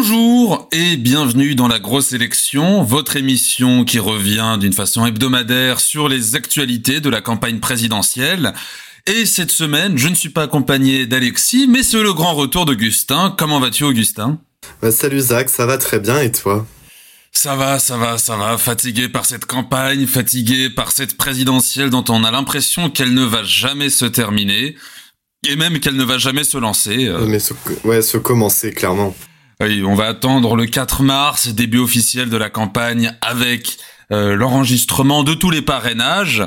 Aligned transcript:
Bonjour 0.00 0.68
et 0.70 0.96
bienvenue 0.96 1.56
dans 1.56 1.66
la 1.66 1.80
grosse 1.80 2.12
élection, 2.12 2.84
votre 2.84 3.16
émission 3.16 3.84
qui 3.84 3.98
revient 3.98 4.56
d'une 4.60 4.72
façon 4.72 5.04
hebdomadaire 5.04 5.80
sur 5.80 6.08
les 6.08 6.36
actualités 6.36 7.00
de 7.00 7.10
la 7.10 7.20
campagne 7.20 7.58
présidentielle. 7.58 8.54
Et 9.08 9.26
cette 9.26 9.50
semaine, 9.50 9.98
je 9.98 10.06
ne 10.06 10.14
suis 10.14 10.28
pas 10.28 10.44
accompagné 10.44 11.06
d'Alexis, 11.06 11.66
mais 11.66 11.82
c'est 11.82 12.00
le 12.00 12.12
grand 12.12 12.34
retour 12.34 12.64
d'Augustin. 12.64 13.34
Comment 13.36 13.58
vas-tu 13.58 13.82
Augustin? 13.82 14.38
Bah, 14.80 14.92
Salut 14.92 15.18
Zach, 15.18 15.48
ça 15.48 15.66
va 15.66 15.78
très 15.78 15.98
bien 15.98 16.20
et 16.20 16.30
toi? 16.30 16.64
Ça 17.32 17.56
va, 17.56 17.80
ça 17.80 17.96
va, 17.96 18.18
ça 18.18 18.36
va. 18.36 18.56
Fatigué 18.56 19.08
par 19.08 19.26
cette 19.26 19.46
campagne, 19.46 20.06
fatigué 20.06 20.70
par 20.70 20.92
cette 20.92 21.16
présidentielle 21.16 21.90
dont 21.90 22.04
on 22.08 22.22
a 22.22 22.30
l'impression 22.30 22.88
qu'elle 22.88 23.14
ne 23.14 23.24
va 23.24 23.42
jamais 23.42 23.90
se 23.90 24.04
terminer. 24.04 24.76
Et 25.48 25.56
même 25.56 25.80
qu'elle 25.80 25.96
ne 25.96 26.04
va 26.04 26.18
jamais 26.18 26.44
se 26.44 26.56
lancer. 26.56 27.08
Euh. 27.08 27.26
Mais 27.26 27.40
se, 27.40 27.52
ouais, 27.82 28.00
se 28.00 28.16
commencer, 28.16 28.70
clairement. 28.70 29.16
Oui, 29.60 29.82
on 29.84 29.96
va 29.96 30.06
attendre 30.06 30.54
le 30.54 30.66
4 30.66 31.02
mars, 31.02 31.48
début 31.48 31.80
officiel 31.80 32.30
de 32.30 32.36
la 32.36 32.48
campagne, 32.48 33.12
avec 33.20 33.76
euh, 34.12 34.36
l'enregistrement 34.36 35.24
de 35.24 35.34
tous 35.34 35.50
les 35.50 35.62
parrainages. 35.62 36.44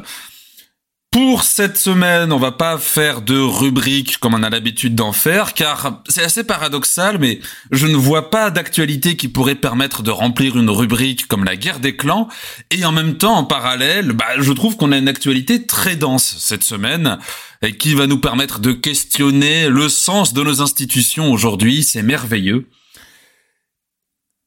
Pour 1.11 1.43
cette 1.43 1.77
semaine, 1.77 2.31
on 2.31 2.37
va 2.37 2.53
pas 2.53 2.77
faire 2.77 3.21
de 3.21 3.37
rubrique 3.37 4.17
comme 4.19 4.33
on 4.33 4.43
a 4.43 4.49
l'habitude 4.49 4.95
d'en 4.95 5.11
faire, 5.11 5.53
car 5.53 6.01
c'est 6.07 6.23
assez 6.23 6.45
paradoxal, 6.45 7.17
mais 7.19 7.41
je 7.71 7.85
ne 7.85 7.97
vois 7.97 8.29
pas 8.29 8.49
d'actualité 8.49 9.17
qui 9.17 9.27
pourrait 9.27 9.55
permettre 9.55 10.03
de 10.03 10.11
remplir 10.11 10.57
une 10.57 10.69
rubrique 10.69 11.27
comme 11.27 11.43
la 11.43 11.57
guerre 11.57 11.81
des 11.81 11.97
clans, 11.97 12.29
et 12.69 12.85
en 12.85 12.93
même 12.93 13.17
temps, 13.17 13.35
en 13.35 13.43
parallèle, 13.43 14.13
bah, 14.13 14.39
je 14.39 14.53
trouve 14.53 14.77
qu'on 14.77 14.93
a 14.93 14.97
une 14.97 15.09
actualité 15.09 15.65
très 15.65 15.97
dense 15.97 16.37
cette 16.39 16.63
semaine, 16.63 17.17
et 17.61 17.75
qui 17.75 17.93
va 17.93 18.07
nous 18.07 18.19
permettre 18.19 18.59
de 18.59 18.71
questionner 18.71 19.67
le 19.67 19.89
sens 19.89 20.33
de 20.33 20.41
nos 20.43 20.61
institutions 20.61 21.29
aujourd'hui, 21.29 21.83
c'est 21.83 22.03
merveilleux. 22.03 22.69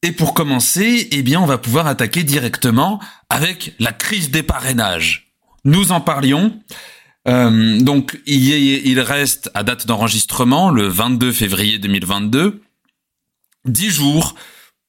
Et 0.04 0.12
pour 0.12 0.34
commencer, 0.34 1.08
eh 1.10 1.22
bien, 1.22 1.40
on 1.40 1.46
va 1.46 1.58
pouvoir 1.58 1.88
attaquer 1.88 2.22
directement 2.22 3.00
avec 3.28 3.74
la 3.80 3.92
crise 3.92 4.30
des 4.30 4.44
parrainages 4.44 5.24
nous 5.64 5.92
en 5.92 6.00
parlions. 6.00 6.58
Euh, 7.26 7.80
donc 7.80 8.20
il, 8.26 9.00
reste 9.00 9.50
à 9.54 9.62
date 9.62 9.86
d'enregistrement 9.86 10.70
le 10.70 10.86
22 10.88 11.32
février 11.32 11.78
2022 11.78 12.60
10 13.64 13.90
jours 13.90 14.34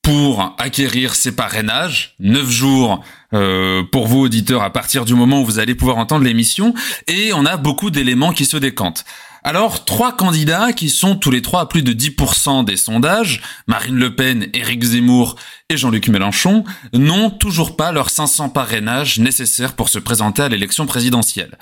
pour 0.02 0.54
acquérir 0.60 1.16
ces 1.16 1.34
parrainages, 1.34 2.16
9 2.20 2.50
jours 2.50 3.02
euh, 3.34 3.84
pour 3.90 4.08
vous 4.08 4.20
auditeurs 4.20 4.64
à 4.64 4.74
partir 4.74 5.06
du 5.06 5.16
moment 5.16 5.42
où 5.42 5.46
vous 5.46 5.60
allez 5.60 5.76
pouvoir 5.76 5.98
entendre 5.98 6.26
l'émission, 6.26 6.74
et 7.08 7.32
on 7.34 7.46
a 7.46 7.56
beaucoup 7.58 7.90
d'éléments 7.90 8.34
qui 8.34 8.46
se 8.46 8.58
décantent. 8.58 9.06
Alors, 9.48 9.86
trois 9.86 10.12
candidats 10.12 10.74
qui 10.74 10.90
sont 10.90 11.16
tous 11.16 11.30
les 11.30 11.44
trois 11.44 11.62
à 11.62 11.66
plus 11.68 11.84
de 11.84 11.94
10% 11.94 12.66
des 12.66 12.78
sondages, 12.78 13.44
Marine 13.68 13.96
Le 13.96 14.16
Pen, 14.16 14.48
Éric 14.54 14.84
Zemmour 14.84 15.36
et 15.70 15.78
Jean-Luc 15.78 16.08
Mélenchon, 16.08 16.64
n'ont 16.94 17.30
toujours 17.30 17.78
pas 17.78 17.92
leurs 17.92 18.10
500 18.10 18.50
parrainages 18.50 19.20
nécessaires 19.20 19.74
pour 19.74 19.90
se 19.90 20.00
présenter 20.00 20.42
à 20.42 20.50
l'élection 20.50 20.88
présidentielle. 20.88 21.60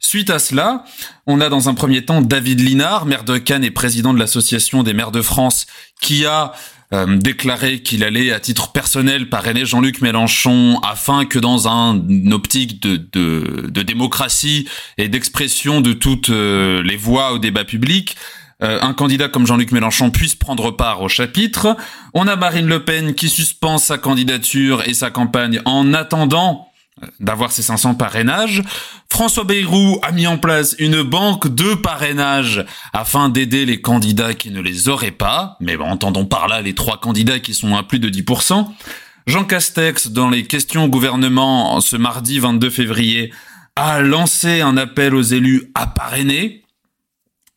Suite 0.00 0.28
à 0.28 0.40
cela, 0.40 0.84
on 1.28 1.40
a 1.40 1.48
dans 1.48 1.68
un 1.68 1.74
premier 1.74 2.04
temps 2.04 2.20
David 2.20 2.58
Linard, 2.58 3.06
maire 3.06 3.22
de 3.22 3.38
Cannes 3.38 3.62
et 3.62 3.70
président 3.70 4.12
de 4.12 4.18
l'Association 4.18 4.82
des 4.82 4.92
maires 4.92 5.12
de 5.12 5.22
France, 5.22 5.66
qui 6.00 6.26
a 6.26 6.50
euh, 6.92 7.18
déclaré 7.18 7.82
qu'il 7.82 8.02
allait 8.02 8.32
à 8.32 8.40
titre 8.40 8.72
personnel 8.72 9.28
parrainer 9.28 9.64
Jean-Luc 9.64 10.00
Mélenchon 10.00 10.80
afin 10.82 11.24
que 11.24 11.38
dans 11.38 11.68
un, 11.68 12.00
optique 12.32 12.82
de, 12.82 12.96
de, 12.96 13.68
de 13.68 13.82
démocratie 13.82 14.68
et 14.98 15.08
d'expression 15.08 15.80
de 15.80 15.92
toutes 15.92 16.30
euh, 16.30 16.82
les 16.82 16.96
voix 16.96 17.32
au 17.32 17.38
débat 17.38 17.64
public, 17.64 18.16
euh, 18.62 18.78
un 18.82 18.92
candidat 18.92 19.28
comme 19.28 19.46
Jean-Luc 19.46 19.72
Mélenchon 19.72 20.10
puisse 20.10 20.34
prendre 20.34 20.70
part 20.72 21.00
au 21.00 21.08
chapitre. 21.08 21.76
On 22.12 22.26
a 22.26 22.36
Marine 22.36 22.66
Le 22.66 22.84
Pen 22.84 23.14
qui 23.14 23.28
suspend 23.28 23.78
sa 23.78 23.96
candidature 23.96 24.82
et 24.86 24.92
sa 24.92 25.10
campagne 25.10 25.60
en 25.64 25.94
attendant 25.94 26.69
d'avoir 27.18 27.52
ces 27.52 27.62
500 27.62 27.94
parrainages. 27.94 28.62
François 29.10 29.44
Bayrou 29.44 29.98
a 30.02 30.12
mis 30.12 30.26
en 30.26 30.38
place 30.38 30.74
une 30.78 31.02
banque 31.02 31.48
de 31.48 31.74
parrainages 31.74 32.64
afin 32.92 33.28
d'aider 33.28 33.66
les 33.66 33.80
candidats 33.80 34.34
qui 34.34 34.50
ne 34.50 34.60
les 34.60 34.88
auraient 34.88 35.10
pas. 35.10 35.56
Mais 35.60 35.76
entendons 35.76 36.26
par 36.26 36.48
là 36.48 36.62
les 36.62 36.74
trois 36.74 36.98
candidats 36.98 37.40
qui 37.40 37.54
sont 37.54 37.76
à 37.76 37.82
plus 37.82 37.98
de 37.98 38.08
10%. 38.08 38.66
Jean 39.26 39.44
Castex, 39.44 40.08
dans 40.08 40.30
les 40.30 40.44
questions 40.44 40.84
au 40.84 40.88
gouvernement 40.88 41.80
ce 41.80 41.96
mardi 41.96 42.38
22 42.38 42.70
février, 42.70 43.32
a 43.76 44.00
lancé 44.00 44.60
un 44.60 44.76
appel 44.76 45.14
aux 45.14 45.22
élus 45.22 45.70
à 45.74 45.86
parrainer. 45.86 46.64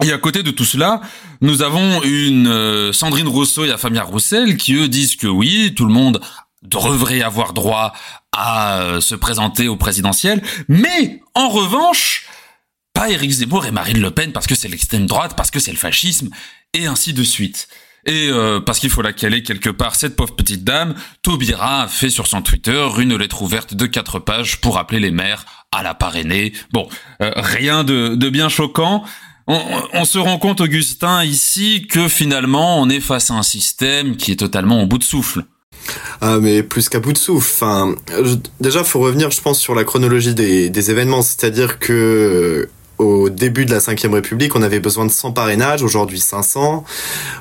Et 0.03 0.11
à 0.11 0.17
côté 0.17 0.43
de 0.43 0.51
tout 0.51 0.65
cela, 0.65 1.01
nous 1.39 1.61
avons 1.61 2.01
une 2.03 2.47
euh, 2.47 2.91
Sandrine 2.91 3.27
Rousseau 3.27 3.63
et 3.63 3.77
Fabien 3.77 4.03
Roussel 4.03 4.57
qui 4.57 4.75
eux 4.75 4.89
disent 4.89 5.15
que 5.15 5.27
oui, 5.27 5.73
tout 5.75 5.85
le 5.85 5.93
monde 5.93 6.19
devrait 6.63 7.21
avoir 7.21 7.53
droit 7.53 7.93
à 8.31 8.79
euh, 8.79 9.01
se 9.01 9.15
présenter 9.15 9.67
au 9.67 9.75
présidentiel, 9.75 10.41
mais 10.67 11.21
en 11.35 11.49
revanche, 11.49 12.25
pas 12.93 13.09
Éric 13.09 13.31
Zemmour 13.31 13.65
et 13.65 13.71
Marine 13.71 13.99
Le 13.99 14.11
Pen 14.11 14.31
parce 14.31 14.47
que 14.47 14.55
c'est 14.55 14.67
l'extrême 14.67 15.05
droite, 15.05 15.33
parce 15.35 15.51
que 15.51 15.59
c'est 15.59 15.71
le 15.71 15.77
fascisme, 15.77 16.29
et 16.73 16.85
ainsi 16.85 17.13
de 17.13 17.23
suite. 17.23 17.67
Et 18.05 18.27
euh, 18.29 18.59
parce 18.59 18.79
qu'il 18.79 18.89
faut 18.89 19.01
la 19.01 19.13
caler 19.13 19.43
quelque 19.43 19.69
part, 19.69 19.95
cette 19.95 20.15
pauvre 20.15 20.35
petite 20.35 20.63
dame, 20.63 20.93
Taubira 21.21 21.83
a 21.83 21.87
fait 21.87 22.09
sur 22.09 22.27
son 22.27 22.41
Twitter 22.41 22.85
une 22.97 23.15
lettre 23.15 23.41
ouverte 23.41 23.73
de 23.73 23.85
quatre 23.85 24.19
pages 24.19 24.59
pour 24.59 24.77
appeler 24.77 24.99
les 24.99 25.11
maires 25.11 25.45
à 25.71 25.83
la 25.83 25.93
parrainer. 25.93 26.51
Bon, 26.71 26.89
euh, 27.21 27.31
rien 27.37 27.83
de, 27.83 28.15
de, 28.15 28.29
bien 28.29 28.49
choquant. 28.49 29.03
On, 29.47 29.61
on, 29.93 30.05
se 30.05 30.17
rend 30.17 30.37
compte, 30.37 30.61
Augustin, 30.61 31.23
ici, 31.23 31.87
que 31.87 32.07
finalement, 32.07 32.79
on 32.79 32.89
est 32.89 33.01
face 33.01 33.31
à 33.31 33.35
un 33.35 33.43
système 33.43 34.15
qui 34.15 34.31
est 34.31 34.37
totalement 34.37 34.81
au 34.81 34.85
bout 34.85 34.97
de 34.97 35.03
souffle. 35.03 35.43
Ah, 36.21 36.39
mais 36.39 36.63
plus 36.63 36.89
qu'à 36.89 36.99
bout 36.99 37.13
de 37.13 37.17
souffle. 37.17 37.51
Enfin, 37.63 37.95
déjà, 38.59 38.83
faut 38.83 38.99
revenir, 38.99 39.31
je 39.31 39.41
pense, 39.41 39.59
sur 39.59 39.75
la 39.75 39.83
chronologie 39.83 40.33
des, 40.33 40.69
des 40.69 40.91
événements. 40.91 41.21
C'est-à-dire 41.21 41.79
que 41.79 41.93
euh, 41.93 42.69
au 42.99 43.29
début 43.29 43.65
de 43.65 43.71
la 43.71 43.79
Ve 43.79 44.13
République, 44.13 44.55
on 44.55 44.61
avait 44.61 44.79
besoin 44.79 45.05
de 45.05 45.11
100 45.11 45.31
parrainages, 45.31 45.83
aujourd'hui 45.83 46.19
500. 46.19 46.83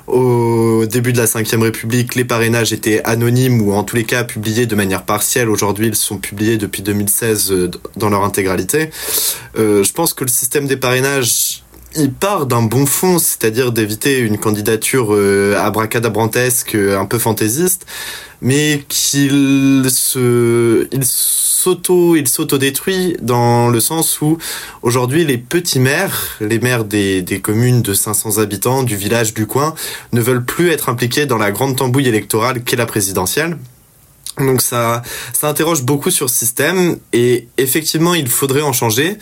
Au 0.06 0.86
début 0.86 1.12
de 1.12 1.18
la 1.18 1.26
Ve 1.26 1.62
République, 1.62 2.14
les 2.14 2.24
parrainages 2.24 2.72
étaient 2.72 3.02
anonymes 3.04 3.60
ou 3.60 3.72
en 3.72 3.84
tous 3.84 3.96
les 3.96 4.04
cas 4.04 4.24
publiés 4.24 4.66
de 4.66 4.74
manière 4.74 5.04
partielle. 5.04 5.48
Aujourd'hui, 5.48 5.88
ils 5.88 5.94
sont 5.94 6.18
publiés 6.18 6.56
depuis 6.56 6.82
2016 6.82 7.52
euh, 7.52 7.70
dans 7.96 8.08
leur 8.08 8.24
intégralité. 8.24 8.90
Euh, 9.58 9.84
je 9.84 9.92
pense 9.92 10.14
que 10.14 10.24
le 10.24 10.30
système 10.30 10.66
des 10.66 10.76
parrainages 10.76 11.61
il 11.96 12.12
part 12.12 12.46
d'un 12.46 12.62
bon 12.62 12.86
fond, 12.86 13.18
c'est-à-dire 13.18 13.72
d'éviter 13.72 14.18
une 14.18 14.38
candidature 14.38 15.08
euh, 15.10 15.56
abracadabrantesque, 15.58 16.74
un 16.74 17.04
peu 17.06 17.18
fantaisiste, 17.18 17.86
mais 18.40 18.84
qu'il 18.88 19.86
se, 19.88 20.88
il 20.92 21.04
s'auto, 21.04 22.16
il 22.16 22.26
s'auto-détruit 22.26 23.16
dans 23.22 23.68
le 23.68 23.80
sens 23.80 24.20
où 24.20 24.38
aujourd'hui 24.82 25.24
les 25.24 25.38
petits 25.38 25.78
maires, 25.78 26.36
les 26.40 26.58
maires 26.58 26.84
des, 26.84 27.22
des 27.22 27.40
communes 27.40 27.82
de 27.82 27.94
500 27.94 28.38
habitants, 28.38 28.82
du 28.82 28.96
village, 28.96 29.32
du 29.32 29.46
coin, 29.46 29.74
ne 30.12 30.20
veulent 30.20 30.44
plus 30.44 30.70
être 30.70 30.88
impliqués 30.88 31.26
dans 31.26 31.38
la 31.38 31.52
grande 31.52 31.76
tambouille 31.76 32.08
électorale 32.08 32.62
qu'est 32.64 32.76
la 32.76 32.86
présidentielle. 32.86 33.56
Donc 34.38 34.62
ça, 34.62 35.02
ça 35.32 35.48
interroge 35.48 35.82
beaucoup 35.82 36.10
sur 36.10 36.30
ce 36.30 36.36
système 36.36 36.96
et 37.12 37.48
effectivement 37.58 38.14
il 38.14 38.28
faudrait 38.28 38.62
en 38.62 38.72
changer 38.72 39.18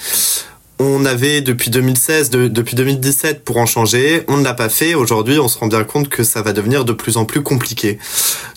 on 0.82 1.04
avait 1.04 1.42
depuis 1.42 1.68
2016, 1.70 2.30
depuis 2.30 2.74
2017 2.74 3.44
pour 3.44 3.58
en 3.58 3.66
changer. 3.66 4.24
On 4.28 4.38
ne 4.38 4.44
l'a 4.44 4.54
pas 4.54 4.70
fait. 4.70 4.94
Aujourd'hui, 4.94 5.38
on 5.38 5.46
se 5.46 5.58
rend 5.58 5.66
bien 5.66 5.84
compte 5.84 6.08
que 6.08 6.24
ça 6.24 6.40
va 6.40 6.54
devenir 6.54 6.86
de 6.86 6.94
plus 6.94 7.18
en 7.18 7.26
plus 7.26 7.42
compliqué. 7.42 7.98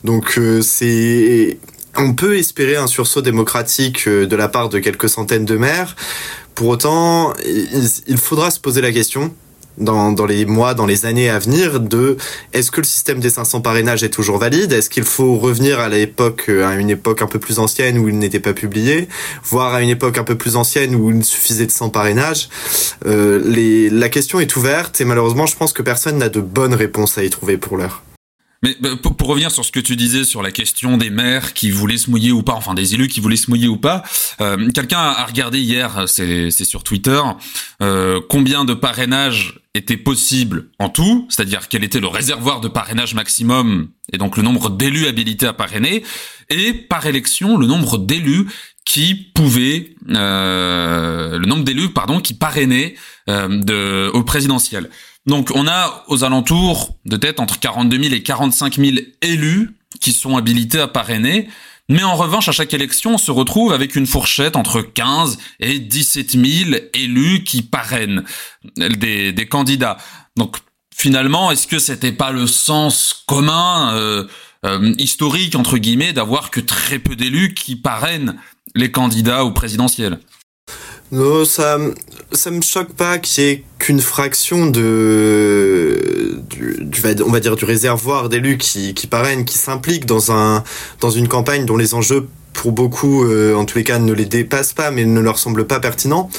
Donc 0.06 0.38
euh, 0.38 0.62
on 1.98 2.14
peut 2.14 2.38
espérer 2.38 2.78
un 2.78 2.88
sursaut 2.88 3.22
démocratique 3.22 4.08
euh, 4.08 4.26
de 4.26 4.36
la 4.38 4.48
part 4.48 4.70
de 4.70 4.80
quelques 4.80 5.10
centaines 5.10 5.44
de 5.44 5.58
maires. 5.58 5.98
Pour 6.56 6.70
autant, 6.70 7.34
il 8.08 8.18
faudra 8.18 8.52
se 8.52 8.60
poser 8.60 8.80
la 8.80 8.94
question 8.94 9.34
dans, 9.78 10.12
dans 10.12 10.26
les 10.26 10.46
mois, 10.46 10.74
dans 10.74 10.86
les 10.86 11.06
années 11.06 11.30
à 11.30 11.40
venir 11.40 11.80
de 11.80 12.18
est-ce 12.54 12.72
que 12.72 12.82
le 12.82 12.86
système 12.86 13.20
des 13.20 13.30
500 13.30 13.62
parrainages 13.62 14.04
est 14.04 14.10
toujours 14.10 14.38
valide? 14.38 14.72
Est-ce 14.74 14.90
qu'il 14.90 15.04
faut 15.04 15.36
revenir 15.38 15.80
à 15.80 15.90
l'époque, 15.90 16.46
euh, 16.50 16.68
à 16.68 16.76
une 16.76 16.90
époque 16.90 17.22
un 17.22 17.28
peu 17.28 17.40
plus 17.40 17.60
ancienne 17.60 17.98
où 17.98 18.10
il 18.10 18.18
n'était 18.18 18.40
pas 18.40 18.54
publié, 18.54 19.08
voire 19.44 19.74
à 19.74 19.82
une 19.82 19.90
époque 19.90 20.18
un 20.18 20.24
peu 20.24 20.36
plus 20.36 20.56
ancienne 20.56 20.96
où 20.96 21.12
il 21.12 21.24
suffisait 21.24 21.66
de 21.66 21.72
100 21.72 21.90
parrainages? 21.90 22.50
Euh, 23.06 23.42
les, 23.44 23.90
La 23.90 24.10
question 24.10 24.40
est 24.40 24.56
ouverte 24.56 25.02
et 25.02 25.06
malheureusement, 25.06 25.46
je 25.46 25.56
pense 25.56 25.74
que 25.74 25.82
personne 25.82 26.18
n'a 26.18 26.30
de 26.30 26.42
bonnes 26.42 26.74
réponses 26.74 27.18
à 27.18 27.24
y 27.24 27.30
trouver 27.30 27.58
pour 27.58 27.78
l'heure. 27.78 28.04
Mais 28.64 28.76
bah, 28.80 28.90
pour, 28.96 29.28
revenir 29.28 29.52
sur 29.52 29.64
ce 29.66 29.72
que 29.72 29.80
tu 29.80 29.96
disais 29.96 30.24
sur 30.24 30.42
la 30.42 30.52
question 30.52 30.98
des 30.98 31.10
maires 31.10 31.54
qui 31.54 31.70
voulaient 31.70 31.98
se 31.98 32.10
mouiller 32.10 32.32
ou 32.32 32.44
pas, 32.44 32.54
enfin 32.54 32.74
des 32.74 32.94
élus 32.94 33.10
qui 33.10 33.20
voulaient 33.20 33.36
se 33.36 33.50
mouiller 33.50 33.68
ou 33.68 33.78
pas, 33.78 34.04
euh, 34.42 34.70
quelqu'un 34.72 35.00
a 35.00 35.26
regardé 35.26 35.60
hier, 35.60 36.06
c'est 36.08 36.50
sur 36.52 36.84
Twitter, 36.84 37.22
euh, 37.82 38.22
combien 38.30 38.64
de 38.64 38.74
parrainages 38.74 39.60
étaient 39.76 39.98
possibles 39.98 40.70
en 40.80 40.90
tout, 40.90 41.28
c'est-à-dire 41.30 41.68
quel 41.68 41.84
était 41.84 42.00
le 42.00 42.08
réservoir 42.08 42.62
de 42.62 42.68
parrainage 42.68 43.16
maximum 43.16 43.90
et 44.12 44.18
donc 44.18 44.38
le 44.38 44.44
nombre 44.44 44.70
d'élus 44.70 45.08
habilités 45.08 45.48
à 45.48 45.54
parrainer, 45.54 46.04
et 46.50 46.74
par 46.74 47.06
élection 47.06 47.58
le 47.58 47.68
nombre 47.68 47.98
d'élus 47.98 48.48
qui 48.86 49.16
pouvaient, 49.34 49.96
euh, 50.10 51.38
le 51.38 51.46
nombre 51.46 51.64
d'élus 51.64 51.90
pardon 51.90 52.20
qui 52.20 52.34
parrainaient 52.34 52.96
euh, 53.30 53.48
de, 53.48 54.10
au 54.14 54.24
présidentiel. 54.24 54.90
Donc 55.26 55.52
on 55.56 55.68
a 55.68 56.04
aux 56.08 56.24
alentours 56.24 56.98
de 57.06 57.18
tête 57.18 57.40
entre 57.40 57.60
42 57.60 58.04
000 58.04 58.14
et 58.16 58.24
45 58.24 58.76
000 58.76 58.98
élus 59.22 59.76
qui 60.02 60.12
sont 60.12 60.38
habilités 60.38 60.80
à 60.80 60.88
parrainer. 60.88 61.48
Mais 61.90 62.04
en 62.04 62.16
revanche, 62.16 62.48
à 62.48 62.54
chaque 62.54 62.74
élection, 62.74 63.16
on 63.16 63.18
se 63.18 63.32
retrouve 63.32 63.74
avec 63.74 63.96
une 63.96 64.08
fourchette 64.08 64.56
entre 64.56 64.82
15 64.82 65.38
et 65.60 65.80
17 65.80 66.32
000 66.32 66.80
élus 66.94 67.44
qui 67.44 67.62
parrainent 67.62 68.24
des, 68.78 69.48
candidats. 69.50 69.98
Donc 70.38 70.58
finalement, 70.96 71.52
est-ce 71.52 71.68
que 71.68 71.80
c'était 71.80 72.14
pas 72.14 72.32
le 72.32 72.48
sens 72.48 73.24
commun 73.28 73.94
euh, 73.96 74.26
euh, 74.66 74.94
historique 74.98 75.56
entre 75.56 75.78
guillemets 75.78 76.14
d'avoir 76.14 76.52
que 76.52 76.62
très 76.62 77.00
peu 77.00 77.16
d'élus 77.16 77.54
qui 77.54 77.76
parrainent 77.76 78.38
les 78.76 78.92
candidats 78.92 79.44
au 79.44 79.52
présidentiel? 79.52 80.20
Non, 81.14 81.46
ça, 81.46 81.78
ça 82.32 82.50
me 82.50 82.62
choque 82.62 82.92
pas 82.94 83.20
qu'il 83.20 83.44
y 83.44 83.48
ait 83.48 83.64
qu'une 83.78 84.02
fraction 84.02 84.66
de, 84.66 86.42
du, 86.50 86.90
on 87.24 87.30
va 87.30 87.40
dire, 87.40 87.56
du 87.56 87.66
réservoir 87.66 88.30
d'élus 88.30 88.58
qui, 88.58 88.96
qui 88.96 89.06
parrainent, 89.06 89.46
qui 89.46 89.60
s'impliquent 89.60 90.08
dans 90.08 90.32
un, 90.32 90.64
dans 91.02 91.12
une 91.12 91.28
campagne 91.28 91.68
dont 91.68 91.78
les 91.78 91.94
enjeux, 91.94 92.28
pour 92.54 92.72
beaucoup, 92.72 93.26
euh, 93.26 93.54
en 93.54 93.66
tous 93.66 93.78
les 93.78 93.84
cas, 93.84 94.00
ne 94.00 94.12
les 94.12 94.26
dépassent 94.26 94.74
pas, 94.74 94.90
mais 94.90 95.06
ne 95.06 95.20
leur 95.20 95.38
semblent 95.38 95.68
pas 95.68 95.80
pertinents. 95.80 96.32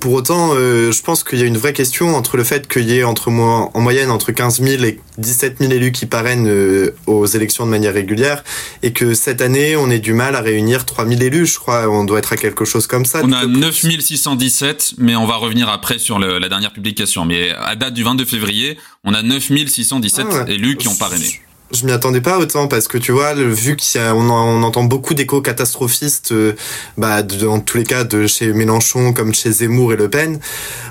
Pour 0.00 0.12
autant, 0.12 0.50
euh, 0.54 0.92
je 0.92 1.02
pense 1.02 1.24
qu'il 1.24 1.38
y 1.38 1.42
a 1.42 1.46
une 1.46 1.56
vraie 1.56 1.72
question 1.72 2.14
entre 2.14 2.36
le 2.36 2.44
fait 2.44 2.68
qu'il 2.68 2.88
y 2.88 2.98
ait 2.98 3.04
entre 3.04 3.30
moi, 3.30 3.70
en 3.74 3.80
moyenne 3.80 4.10
entre 4.10 4.32
15 4.32 4.60
000 4.62 4.84
et 4.84 5.00
17 5.18 5.56
000 5.60 5.72
élus 5.72 5.92
qui 5.92 6.06
parrainent 6.06 6.48
euh, 6.48 6.94
aux 7.06 7.26
élections 7.26 7.64
de 7.64 7.70
manière 7.70 7.94
régulière 7.94 8.44
et 8.82 8.92
que 8.92 9.14
cette 9.14 9.40
année, 9.40 9.76
on 9.76 9.90
ait 9.90 9.98
du 9.98 10.12
mal 10.12 10.36
à 10.36 10.40
réunir 10.40 10.84
3 10.84 11.06
000 11.06 11.20
élus. 11.22 11.46
Je 11.46 11.58
crois 11.58 11.88
on 11.88 12.04
doit 12.04 12.18
être 12.18 12.32
à 12.32 12.36
quelque 12.36 12.64
chose 12.64 12.86
comme 12.86 13.04
ça. 13.04 13.20
On 13.24 13.32
a 13.32 13.46
9 13.46 13.74
617, 13.74 14.94
mais 14.98 15.16
on 15.16 15.26
va 15.26 15.36
revenir 15.36 15.68
après 15.68 15.98
sur 15.98 16.18
le, 16.18 16.38
la 16.38 16.48
dernière 16.48 16.72
publication. 16.72 17.24
Mais 17.24 17.50
à 17.50 17.74
date 17.74 17.94
du 17.94 18.02
22 18.02 18.24
février, 18.24 18.78
on 19.04 19.14
a 19.14 19.22
9 19.22 19.42
617 19.68 20.26
ah 20.30 20.44
élus 20.48 20.76
qui 20.76 20.88
ont 20.88 20.96
parrainé 20.96 21.40
je 21.72 21.84
m'y 21.84 21.92
attendais 21.92 22.20
pas 22.20 22.38
autant 22.38 22.68
parce 22.68 22.86
que 22.88 22.98
tu 22.98 23.12
vois, 23.12 23.34
vu 23.34 23.76
qu'on 23.76 24.30
on 24.30 24.62
entend 24.62 24.84
beaucoup 24.84 25.14
d'échos 25.14 25.40
catastrophistes, 25.40 26.32
euh, 26.32 26.54
bah, 26.96 27.22
dans 27.22 27.60
tous 27.60 27.78
les 27.78 27.84
cas 27.84 28.04
de 28.04 28.26
chez 28.26 28.52
Mélenchon 28.52 29.12
comme 29.12 29.34
chez 29.34 29.50
Zemmour 29.50 29.92
et 29.92 29.96
Le 29.96 30.08
Pen, 30.08 30.40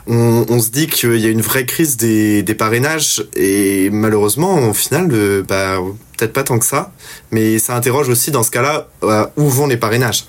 on, 0.08 0.60
se 0.60 0.70
dit 0.70 0.88
qu'il 0.88 1.18
y 1.18 1.26
a 1.26 1.30
une 1.30 1.42
vraie 1.42 1.66
crise 1.66 1.98
des, 1.98 2.44
parrainages 2.58 3.24
et 3.36 3.90
malheureusement, 3.90 4.70
au 4.70 4.74
final, 4.74 5.10
euh, 5.12 5.44
bah, 5.44 5.78
peut-être 6.18 6.34
pas 6.34 6.44
tant 6.44 6.60
que 6.60 6.66
ça, 6.66 6.94
mais 7.32 7.60
ça 7.60 7.76
interroge 7.76 8.10
aussi 8.10 8.32
dans 8.32 8.44
ce 8.44 8.52
cas-là 8.52 8.88
euh, 9.04 9.26
où 9.38 9.50
vont 9.50 9.68
les 9.68 9.78
parrainages. 9.78 10.26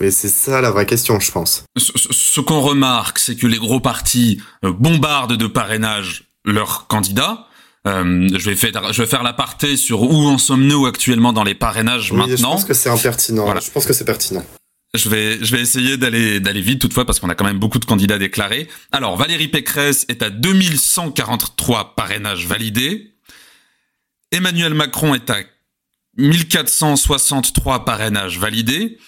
Mais 0.00 0.10
c'est 0.10 0.30
ça 0.30 0.60
la 0.60 0.70
vraie 0.70 0.86
question, 0.86 1.20
je 1.20 1.30
pense. 1.30 1.64
Ce, 1.76 1.92
ce 1.94 2.40
qu'on 2.40 2.60
remarque, 2.60 3.18
c'est 3.18 3.36
que 3.36 3.46
les 3.46 3.58
gros 3.58 3.80
partis 3.80 4.40
bombardent 4.62 5.36
de 5.36 5.46
parrainages 5.46 6.24
leurs 6.46 6.86
candidats 6.86 7.46
euh, 7.86 8.28
je 8.36 8.50
vais 8.50 8.56
faire, 8.56 8.92
je 8.92 9.02
vais 9.02 9.08
faire 9.08 9.22
l'aparté 9.22 9.76
sur 9.76 10.02
où 10.02 10.26
en 10.26 10.36
sommes-nous 10.36 10.86
actuellement 10.86 11.32
dans 11.32 11.44
les 11.44 11.54
parrainages 11.54 12.12
maintenant. 12.12 12.36
Je 12.36 12.42
pense 12.42 12.64
que 12.64 12.74
c'est 12.74 12.90
impertinent. 12.90 13.58
Je 13.58 13.70
pense 13.70 13.86
que 13.86 13.92
c'est 13.92 14.04
pertinent. 14.04 14.44
Je 14.92 15.08
vais, 15.08 15.42
je 15.42 15.54
vais 15.54 15.62
essayer 15.62 15.96
d'aller, 15.96 16.40
d'aller 16.40 16.60
vite 16.60 16.80
toutefois 16.80 17.04
parce 17.04 17.20
qu'on 17.20 17.28
a 17.28 17.34
quand 17.34 17.44
même 17.44 17.60
beaucoup 17.60 17.78
de 17.78 17.84
candidats 17.84 18.18
déclarés. 18.18 18.68
Alors, 18.90 19.16
Valérie 19.16 19.48
Pécresse 19.48 20.04
est 20.08 20.22
à 20.22 20.30
2143 20.30 21.94
parrainages 21.94 22.46
validés. 22.46 23.14
Emmanuel 24.32 24.74
Macron 24.74 25.14
est 25.14 25.30
à 25.30 25.38
1463 26.16 27.84
parrainages 27.84 28.38
validés. 28.38 28.98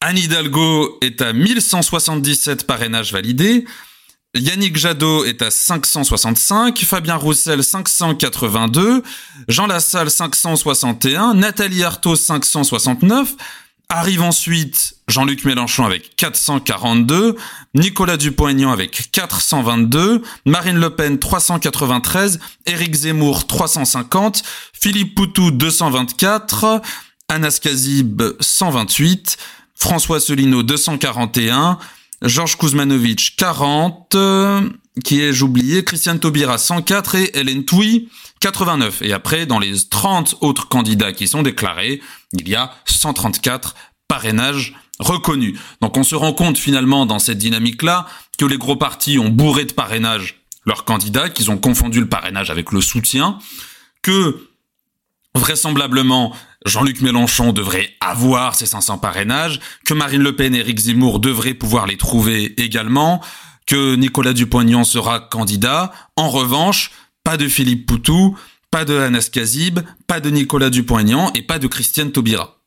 Anne 0.00 0.18
Hidalgo 0.18 0.98
est 1.00 1.22
à 1.22 1.32
1177 1.32 2.66
parrainages 2.66 3.12
validés. 3.12 3.66
Yannick 4.34 4.76
Jadot 4.76 5.24
est 5.24 5.42
à 5.42 5.50
565, 5.50 6.84
Fabien 6.84 7.14
Roussel 7.14 7.62
582, 7.62 9.02
Jean 9.46 9.66
Lassalle 9.66 10.10
561, 10.10 11.34
Nathalie 11.34 11.84
Arthaud 11.84 12.16
569, 12.16 13.34
arrive 13.88 14.22
ensuite 14.22 14.96
Jean-Luc 15.06 15.44
Mélenchon 15.44 15.84
avec 15.84 16.16
442, 16.16 17.36
Nicolas 17.74 18.16
Dupont-Aignan 18.16 18.72
avec 18.72 19.10
422, 19.12 20.22
Marine 20.46 20.78
Le 20.78 20.90
Pen 20.90 21.20
393, 21.20 22.40
Éric 22.66 22.94
Zemmour 22.94 23.46
350, 23.46 24.42
Philippe 24.72 25.14
Poutou 25.14 25.52
224, 25.52 26.82
Anas 27.28 27.60
Kazib 27.62 28.22
128, 28.40 29.36
François 29.76 30.18
Solino 30.18 30.64
241, 30.64 31.78
Georges 32.24 32.56
Kuzmanovic 32.56 33.34
40, 33.36 34.16
qui 35.04 35.20
ai-je 35.20 35.44
oublié, 35.44 35.84
Christiane 35.84 36.18
Taubira 36.18 36.58
104 36.58 37.14
et 37.16 37.38
Hélène 37.38 37.64
Touy 37.64 38.08
89. 38.40 39.02
Et 39.02 39.12
après, 39.12 39.46
dans 39.46 39.58
les 39.58 39.74
30 39.88 40.36
autres 40.40 40.68
candidats 40.68 41.12
qui 41.12 41.28
sont 41.28 41.42
déclarés, 41.42 42.00
il 42.32 42.48
y 42.48 42.54
a 42.54 42.72
134 42.86 43.74
parrainages 44.08 44.74
reconnus. 44.98 45.58
Donc 45.80 45.96
on 45.96 46.04
se 46.04 46.14
rend 46.14 46.32
compte 46.32 46.56
finalement 46.56 47.04
dans 47.04 47.18
cette 47.18 47.38
dynamique-là 47.38 48.06
que 48.38 48.44
les 48.44 48.58
gros 48.58 48.76
partis 48.76 49.18
ont 49.18 49.28
bourré 49.28 49.64
de 49.64 49.72
parrainages 49.72 50.42
leurs 50.66 50.84
candidats, 50.84 51.28
qu'ils 51.28 51.50
ont 51.50 51.58
confondu 51.58 52.00
le 52.00 52.08
parrainage 52.08 52.50
avec 52.50 52.72
le 52.72 52.80
soutien, 52.80 53.38
que 54.02 54.48
vraisemblablement 55.34 56.34
Jean-Luc 56.64 57.02
Mélenchon 57.02 57.52
devrait 57.52 57.90
avoir 58.00 58.54
ses 58.54 58.66
500 58.66 58.98
parrainages, 58.98 59.60
que 59.84 59.92
Marine 59.92 60.22
Le 60.22 60.34
Pen 60.34 60.54
et 60.54 60.60
Éric 60.60 60.78
Zemmour 60.78 61.20
devraient 61.20 61.54
pouvoir 61.54 61.86
les 61.86 61.96
trouver 61.96 62.54
également, 62.60 63.20
que 63.66 63.94
Nicolas 63.96 64.32
Dupont-Aignan 64.32 64.84
sera 64.84 65.20
candidat. 65.20 65.92
En 66.16 66.30
revanche, 66.30 66.90
pas 67.22 67.36
de 67.36 67.48
Philippe 67.48 67.86
Poutou, 67.86 68.38
pas 68.70 68.84
de 68.84 68.96
Anas 68.96 69.28
Kazib, 69.30 69.80
pas 70.06 70.20
de 70.20 70.30
Nicolas 70.30 70.70
Dupont-Aignan 70.70 71.30
et 71.34 71.42
pas 71.42 71.58
de 71.58 71.66
Christiane 71.66 72.12
Taubira. 72.12 72.58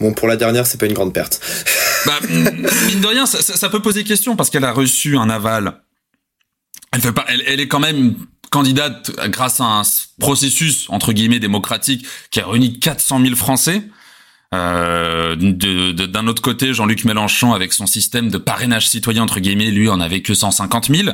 Bon, 0.00 0.12
pour 0.12 0.28
la 0.28 0.36
dernière, 0.36 0.66
c'est 0.66 0.78
pas 0.78 0.86
une 0.86 0.92
grande 0.92 1.12
perte. 1.12 1.40
bah, 2.06 2.18
mine 2.28 3.00
de 3.00 3.06
rien, 3.06 3.26
ça, 3.26 3.42
ça, 3.42 3.68
peut 3.68 3.80
poser 3.80 4.04
question 4.04 4.36
parce 4.36 4.50
qu'elle 4.50 4.64
a 4.64 4.72
reçu 4.72 5.16
un 5.16 5.30
aval. 5.30 5.82
Elle, 6.92 7.00
fait 7.00 7.12
pas, 7.12 7.24
elle, 7.28 7.42
elle 7.46 7.60
est 7.60 7.68
quand 7.68 7.80
même 7.80 8.16
candidate 8.50 9.10
grâce 9.28 9.60
à 9.60 9.64
un 9.64 9.82
processus 10.18 10.86
entre 10.90 11.12
guillemets 11.12 11.38
démocratique 11.38 12.06
qui 12.30 12.40
a 12.40 12.46
réuni 12.46 12.78
400 12.78 13.20
000 13.20 13.36
Français. 13.36 13.82
Euh, 14.54 15.36
d'un 15.36 16.26
autre 16.26 16.40
côté, 16.40 16.72
Jean-Luc 16.72 17.04
Mélenchon 17.04 17.52
avec 17.52 17.72
son 17.72 17.86
système 17.86 18.30
de 18.30 18.38
parrainage 18.38 18.88
citoyen 18.88 19.22
entre 19.22 19.40
guillemets, 19.40 19.70
lui 19.70 19.88
en 19.88 20.00
avait 20.00 20.22
que 20.22 20.34
150 20.34 20.94
000. 20.94 21.10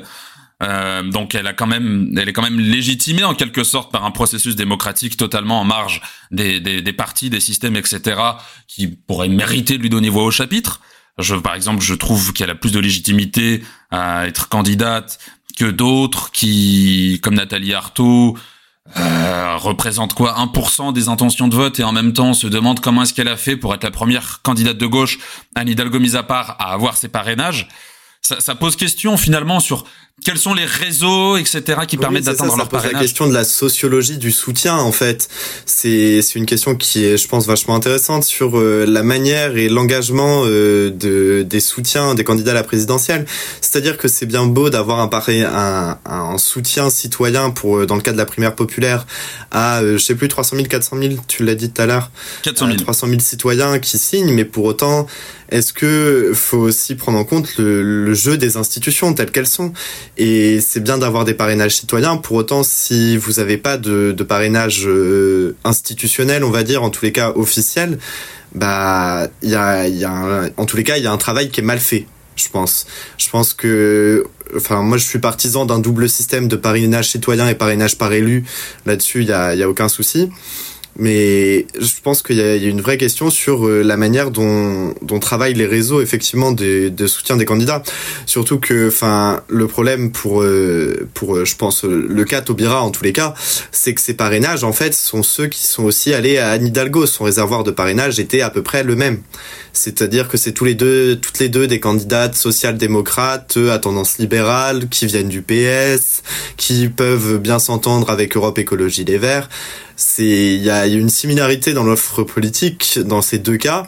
Euh, 0.63 1.03
donc 1.03 1.35
elle 1.35 1.49
a 1.49 1.53
quand 1.53 1.67
même, 1.67 2.15
elle 2.17 2.29
est 2.29 2.33
quand 2.33 2.43
même 2.43 2.61
légitimée 2.61 3.25
en 3.25 3.35
quelque 3.35 3.65
sorte 3.65 3.91
par 3.91 4.05
un 4.05 4.13
processus 4.13 4.55
démocratique 4.55 5.17
totalement 5.17 5.61
en 5.61 5.65
marge 5.65 6.01
des, 6.31 6.61
des, 6.61 6.81
des 6.81 6.93
partis, 6.93 7.29
des 7.29 7.41
systèmes, 7.41 7.77
etc. 7.77 8.21
qui 8.69 8.87
pourraient 8.87 9.29
mériter 9.29 9.77
de 9.77 9.83
lui 9.83 9.91
donner 9.91 10.09
voix 10.09 10.25
au 10.25 10.31
chapitre. 10.31 10.81
Je, 11.19 11.35
par 11.37 11.55
exemple, 11.55 11.83
je 11.83 11.95
trouve 11.95 12.33
qu'elle 12.33 12.51
a 12.51 12.55
plus 12.55 12.73
de 12.73 12.81
légitimité 12.81 13.63
à 13.91 14.27
être 14.27 14.49
candidate 14.49 15.19
que 15.57 15.65
d'autres 15.65 16.31
qui, 16.31 17.21
comme 17.23 17.35
Nathalie 17.35 17.75
Arthaud, 17.75 18.37
euh, 18.97 19.57
représente 19.57 20.13
quoi 20.13 20.35
1% 20.39 20.93
des 20.93 21.09
intentions 21.09 21.49
de 21.49 21.57
vote 21.57 21.81
et 21.81 21.85
en 21.85 21.93
même 21.93 22.13
temps 22.13 22.35
se 22.35 22.47
demande 22.47 22.81
comment 22.81 23.03
est-ce 23.03 23.15
qu'elle 23.15 23.29
a 23.29 23.37
fait 23.37 23.57
pour 23.57 23.75
être 23.75 23.83
la 23.83 23.91
première 23.91 24.43
candidate 24.43 24.77
de 24.77 24.87
gauche, 24.87 25.19
Anne 25.55 25.69
Hidalgo 25.69 25.99
mise 25.99 26.17
à 26.17 26.23
part, 26.23 26.57
à 26.59 26.73
avoir 26.73 26.97
ses 26.97 27.09
parrainages. 27.09 27.69
Ça, 28.21 28.41
ça 28.41 28.55
pose 28.55 28.77
question 28.77 29.17
finalement 29.17 29.61
sur 29.61 29.85
quels 30.25 30.39
sont 30.39 30.55
les 30.55 30.65
réseaux, 30.65 31.37
etc., 31.37 31.81
qui 31.87 31.97
permettent 31.97 32.25
d'atteindre 32.25 32.57
leur 32.57 32.69
parrainage 32.69 32.95
la 32.95 33.01
question 33.01 33.27
de 33.27 33.35
la 33.35 33.45
sociologie 33.45 34.17
du 34.17 34.31
soutien, 34.31 34.77
en 34.77 34.93
fait. 34.93 35.29
C'est 35.67 36.23
c'est 36.23 36.39
une 36.39 36.47
question 36.47 36.77
qui 36.77 37.05
est, 37.05 37.17
je 37.17 37.29
pense, 37.29 37.47
vachement 37.47 37.75
intéressante 37.75 38.25
sur 38.25 38.59
euh, 38.59 38.87
la 38.87 39.03
manière 39.03 39.57
et 39.57 39.69
l'engagement 39.69 40.43
euh, 40.45 40.91
de 40.91 41.43
des 41.43 41.61
soutiens 41.61 42.15
des 42.15 42.25
candidats 42.25 42.53
à 42.53 42.55
la 42.55 42.63
présidentielle. 42.63 43.27
C'est-à-dire 43.61 43.99
que 43.99 44.09
c'est 44.09 44.27
bien 44.27 44.47
beau 44.47 44.71
d'avoir 44.71 45.01
un, 45.01 45.11
un, 45.13 45.99
un 46.07 46.39
soutien 46.39 46.91
citoyen 46.91 47.51
pour 47.51 47.79
euh, 47.79 47.87
dans 47.87 47.97
le 47.97 48.03
cas 48.03 48.13
de 48.13 48.19
la 48.19 48.27
primaire 48.27 48.55
populaire 48.55 49.07
à 49.51 49.83
je 49.83 49.99
sais 49.99 50.15
plus 50.15 50.29
300 50.29 50.57
000, 50.57 50.69
400 50.69 50.97
000, 51.01 51.15
tu 51.29 51.45
l'as 51.45 51.55
dit 51.55 51.71
tout 51.71 51.83
à 51.83 51.87
l'heure. 51.87 52.11
400 52.43 52.67
000. 52.67 52.79
300 52.79 53.07
000 53.09 53.21
citoyens 53.21 53.79
qui 53.79 53.99
signent, 53.99 54.33
mais 54.33 54.45
pour 54.45 54.65
autant, 54.65 55.07
est-ce 55.51 55.73
que 55.73 56.33
faut 56.35 56.59
aussi 56.59 56.95
prendre 56.95 57.19
en 57.19 57.25
compte 57.25 57.57
le, 57.59 57.83
le 57.83 58.15
jeu 58.15 58.37
des 58.37 58.57
institutions 58.57 59.13
telles 59.13 59.31
qu'elles 59.31 59.47
sont? 59.47 59.73
Et 60.17 60.61
c'est 60.61 60.81
bien 60.81 60.99
d'avoir 60.99 61.25
des 61.25 61.35
parrainages 61.35 61.77
citoyens. 61.77 62.17
Pour 62.17 62.37
autant, 62.37 62.63
si 62.63 63.17
vous 63.17 63.33
n'avez 63.35 63.57
pas 63.57 63.77
de, 63.77 64.13
parrainage 64.23 64.87
euh, 64.87 65.57
institutionnel, 65.65 66.45
on 66.45 66.51
va 66.51 66.63
dire, 66.63 66.83
en 66.83 66.91
tous 66.91 67.05
les 67.05 67.13
cas 67.13 67.33
officiel, 67.35 67.99
bah, 68.55 69.29
y 69.43 69.55
a, 69.55 69.89
y 69.89 70.05
a 70.05 70.51
en 70.57 70.67
tous 70.67 70.77
les 70.77 70.85
cas, 70.85 70.97
il 70.97 71.05
y 71.05 71.07
a 71.07 71.13
un 71.13 71.19
travail 71.19 71.51
qui 71.51 71.61
est 71.61 71.65
mal 71.65 71.79
fait. 71.79 72.07
Je 72.37 72.49
pense. 72.49 72.87
Je 73.17 73.29
pense 73.31 73.55
que, 73.55 74.27
enfin, 74.57 74.83
moi, 74.83 74.99
je 74.99 75.05
suis 75.05 75.21
partisan 75.21 75.67
d'un 75.67 75.79
double 75.79 76.09
système 76.09 76.49
de 76.49 76.57
parrainage 76.57 77.11
citoyen 77.11 77.49
et 77.49 77.55
parrainage 77.55 77.97
par 77.97 78.13
élu. 78.13 78.45
Là-dessus, 78.87 79.23
il 79.23 79.29
y 79.29 79.33
a, 79.33 79.55
y 79.55 79.63
a 79.63 79.69
aucun 79.69 79.89
souci. 79.89 80.31
Mais 80.97 81.67
je 81.79 81.93
pense 82.03 82.23
qu'il 82.23 82.37
y, 82.37 82.41
a 82.41 82.55
une 82.55 82.81
vraie 82.81 82.99
question 82.99 83.29
sur 83.29 83.67
euh, 83.67 83.83
la 83.83 83.97
manière 83.97 84.31
dont, 84.31 84.95
dont 85.03 85.19
travaillent 85.19 85.55
les 85.55 85.67
réseaux 85.67 86.01
effectivement 86.01 86.53
de, 86.53 86.89
de 86.89 87.07
soutien 87.09 87.37
des 87.37 87.45
candidats. 87.45 87.83
Surtout 88.27 88.61
que, 88.61 88.89
enfin, 88.89 89.43
le 89.49 89.67
problème 89.67 90.13
pour 90.13 90.43
euh, 90.43 91.09
pour 91.13 91.35
euh, 91.35 91.45
je 91.45 91.57
pense 91.57 91.83
le 91.83 92.25
cas 92.25 92.43
Taubira 92.43 92.83
en 92.83 92.91
tous 92.91 93.03
les 93.03 93.13
cas, 93.13 93.35
c'est 93.73 93.93
que 93.93 94.01
ces 94.01 94.15
parrainages 94.15 94.63
en 94.63 94.73
fait 94.73 94.95
sont 94.95 95.25
ceux 95.25 95.49
qui 95.49 95.67
sont 95.67 95.83
aussi 95.83 96.15
allés 96.15 96.39
à 96.39 96.51
Anne 96.51 96.67
Hidalgo. 96.67 97.07
Son 97.07 97.25
réservoir 97.25 97.65
de 97.65 97.73
parrainage 97.73 98.21
était 98.21 98.41
à 98.41 98.51
peu 98.51 98.63
près 98.63 98.85
le 98.85 98.95
même. 98.95 99.21
C'est-à-dire 99.73 100.29
que 100.29 100.37
c'est 100.37 100.53
tous 100.53 100.65
les 100.65 100.75
deux, 100.75 101.17
toutes 101.17 101.41
les 101.41 101.49
deux 101.49 101.67
des 101.67 101.81
candidates 101.81 102.37
social-démocrates 102.37 103.57
à 103.57 103.79
tendance 103.81 104.19
libérale 104.19 104.89
qui 104.89 105.07
viennent 105.07 105.29
du 105.29 105.43
PS, 105.43 106.23
qui 106.57 106.89
peuvent 106.89 107.39
bien 107.39 107.59
s'entendre 107.59 108.11
avec 108.11 108.37
Europe 108.37 108.59
Écologie 108.61 109.05
Les 109.05 109.19
Verts 109.19 109.49
c'est 109.97 110.55
il 110.55 110.63
y 110.63 110.71
a 110.71 110.87
une 110.87 111.09
similarité 111.09 111.73
dans 111.73 111.85
l'offre 111.85 112.23
politique 112.23 112.99
dans 113.05 113.23
ces 113.23 113.39
deux 113.39 113.57
cas. 113.57 113.87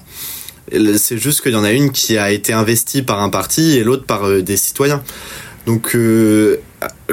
C'est 0.96 1.18
juste 1.18 1.42
qu'il 1.42 1.52
y 1.52 1.56
en 1.56 1.64
a 1.64 1.72
une 1.72 1.92
qui 1.92 2.18
a 2.18 2.32
été 2.32 2.52
investie 2.52 3.02
par 3.02 3.20
un 3.20 3.28
parti 3.28 3.76
et 3.76 3.84
l'autre 3.84 4.04
par 4.04 4.26
euh, 4.26 4.42
des 4.42 4.56
citoyens. 4.56 5.02
Donc 5.66 5.96
euh, 5.96 6.58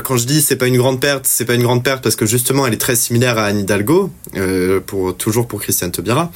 quand 0.03 0.15
je 0.15 0.25
dis 0.25 0.41
c'est 0.41 0.55
pas 0.55 0.67
une 0.67 0.77
grande 0.77 1.01
perte, 1.01 1.25
c'est 1.25 1.45
pas 1.45 1.55
une 1.55 1.63
grande 1.63 1.83
perte 1.83 2.03
parce 2.03 2.15
que 2.15 2.27
justement 2.27 2.67
elle 2.67 2.73
est 2.73 2.77
très 2.77 2.95
similaire 2.95 3.37
à 3.37 3.45
Anne 3.45 3.59
Hidalgo, 3.59 4.11
euh, 4.35 4.79
pour 4.79 5.17
toujours 5.17 5.47
pour 5.47 5.59
Christiane 5.59 5.91
Taubira. 5.91 6.31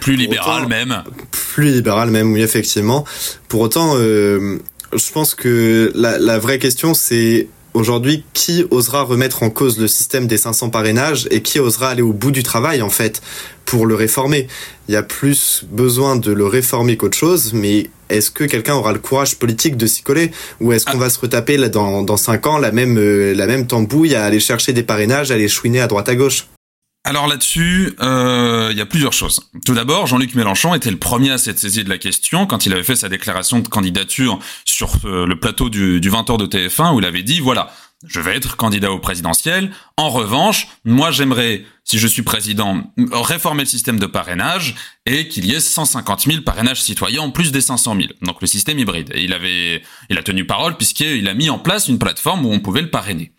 Plus 0.00 0.16
libérale 0.16 0.68
même. 0.68 1.02
Plus 1.30 1.72
libérale 1.72 2.10
même, 2.10 2.32
oui 2.32 2.42
effectivement. 2.42 3.04
Pour 3.48 3.60
autant, 3.60 3.94
euh, 3.96 4.58
je 4.94 5.12
pense 5.12 5.34
que 5.34 5.90
la, 5.94 6.18
la 6.18 6.38
vraie 6.38 6.58
question 6.58 6.92
c'est 6.92 7.48
aujourd'hui, 7.74 8.24
qui 8.32 8.64
osera 8.70 9.02
remettre 9.02 9.42
en 9.42 9.50
cause 9.50 9.78
le 9.78 9.88
système 9.88 10.26
des 10.26 10.36
500 10.36 10.70
parrainages 10.70 11.26
et 11.30 11.42
qui 11.42 11.58
osera 11.58 11.90
aller 11.90 12.02
au 12.02 12.12
bout 12.12 12.30
du 12.30 12.42
travail, 12.42 12.82
en 12.82 12.90
fait, 12.90 13.22
pour 13.64 13.86
le 13.86 13.94
réformer? 13.94 14.48
Il 14.88 14.94
y 14.94 14.96
a 14.96 15.02
plus 15.02 15.64
besoin 15.70 16.16
de 16.16 16.32
le 16.32 16.46
réformer 16.46 16.96
qu'autre 16.96 17.16
chose, 17.16 17.52
mais 17.52 17.90
est-ce 18.08 18.30
que 18.30 18.44
quelqu'un 18.44 18.74
aura 18.74 18.92
le 18.92 18.98
courage 18.98 19.36
politique 19.36 19.76
de 19.76 19.86
s'y 19.86 20.02
coller? 20.02 20.30
Ou 20.60 20.72
est-ce 20.72 20.86
qu'on 20.86 20.98
va 20.98 21.08
se 21.08 21.18
retaper 21.18 21.56
là, 21.56 21.68
dans, 21.68 22.02
dans 22.02 22.16
5 22.16 22.46
ans 22.46 22.58
la 22.58 22.72
même, 22.72 22.98
euh, 22.98 23.34
la 23.34 23.46
même 23.46 23.66
tambouille 23.66 24.14
à 24.14 24.24
aller 24.24 24.40
chercher 24.40 24.72
des 24.72 24.82
parrainages, 24.82 25.30
à 25.30 25.34
aller 25.34 25.48
chouiner 25.48 25.80
à 25.80 25.86
droite 25.86 26.08
à 26.08 26.14
gauche? 26.14 26.46
Alors 27.04 27.26
là-dessus, 27.26 27.94
euh, 28.00 28.68
il 28.70 28.78
y 28.78 28.80
a 28.80 28.86
plusieurs 28.86 29.12
choses. 29.12 29.50
Tout 29.66 29.74
d'abord, 29.74 30.06
Jean-Luc 30.06 30.36
Mélenchon 30.36 30.72
était 30.74 30.90
le 30.90 30.98
premier 30.98 31.32
à 31.32 31.38
s'être 31.38 31.58
saisi 31.58 31.82
de 31.82 31.88
la 31.88 31.98
question 31.98 32.46
quand 32.46 32.64
il 32.64 32.72
avait 32.72 32.84
fait 32.84 32.94
sa 32.94 33.08
déclaration 33.08 33.58
de 33.58 33.66
candidature 33.66 34.38
sur 34.64 34.92
euh, 35.04 35.26
le 35.26 35.38
plateau 35.38 35.68
du, 35.68 36.00
du 36.00 36.10
20h 36.10 36.38
de 36.38 36.46
TF1 36.46 36.94
où 36.94 37.00
il 37.00 37.04
avait 37.04 37.24
dit, 37.24 37.40
voilà, 37.40 37.72
je 38.06 38.20
vais 38.20 38.36
être 38.36 38.56
candidat 38.56 38.92
au 38.92 39.00
présidentiel. 39.00 39.72
En 39.96 40.10
revanche, 40.10 40.68
moi 40.84 41.10
j'aimerais, 41.10 41.64
si 41.84 41.98
je 41.98 42.06
suis 42.06 42.22
président, 42.22 42.84
réformer 43.12 43.62
le 43.62 43.68
système 43.68 43.98
de 43.98 44.06
parrainage 44.06 44.74
et 45.04 45.28
qu'il 45.28 45.44
y 45.44 45.54
ait 45.54 45.60
150 45.60 46.22
000 46.22 46.42
parrainages 46.42 46.82
citoyens 46.82 47.22
en 47.22 47.30
plus 47.30 47.52
des 47.52 47.60
500 47.60 47.96
000. 47.96 48.08
Donc 48.22 48.40
le 48.40 48.46
système 48.46 48.78
hybride. 48.78 49.10
Et 49.14 49.22
il 49.22 49.32
avait, 49.32 49.82
il 50.08 50.18
a 50.18 50.22
tenu 50.22 50.46
parole 50.46 50.76
puisqu'il 50.76 51.28
a 51.28 51.34
mis 51.34 51.50
en 51.50 51.58
place 51.58 51.88
une 51.88 51.98
plateforme 51.98 52.46
où 52.46 52.52
on 52.52 52.60
pouvait 52.60 52.82
le 52.82 52.90
parrainer. 52.90 53.32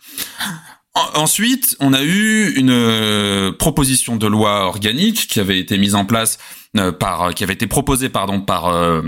Ensuite, 0.94 1.76
on 1.80 1.92
a 1.92 2.04
eu 2.04 2.52
une 2.54 2.70
euh, 2.70 3.50
proposition 3.50 4.14
de 4.14 4.28
loi 4.28 4.66
organique 4.66 5.26
qui 5.26 5.40
avait 5.40 5.58
été 5.58 5.76
mise 5.76 5.96
en 5.96 6.04
place 6.04 6.38
euh, 6.76 6.92
par, 6.92 7.34
qui 7.34 7.42
avait 7.42 7.54
été 7.54 7.66
proposée 7.66 8.08
pardon 8.08 8.40
par 8.40 8.68
euh, 8.68 9.02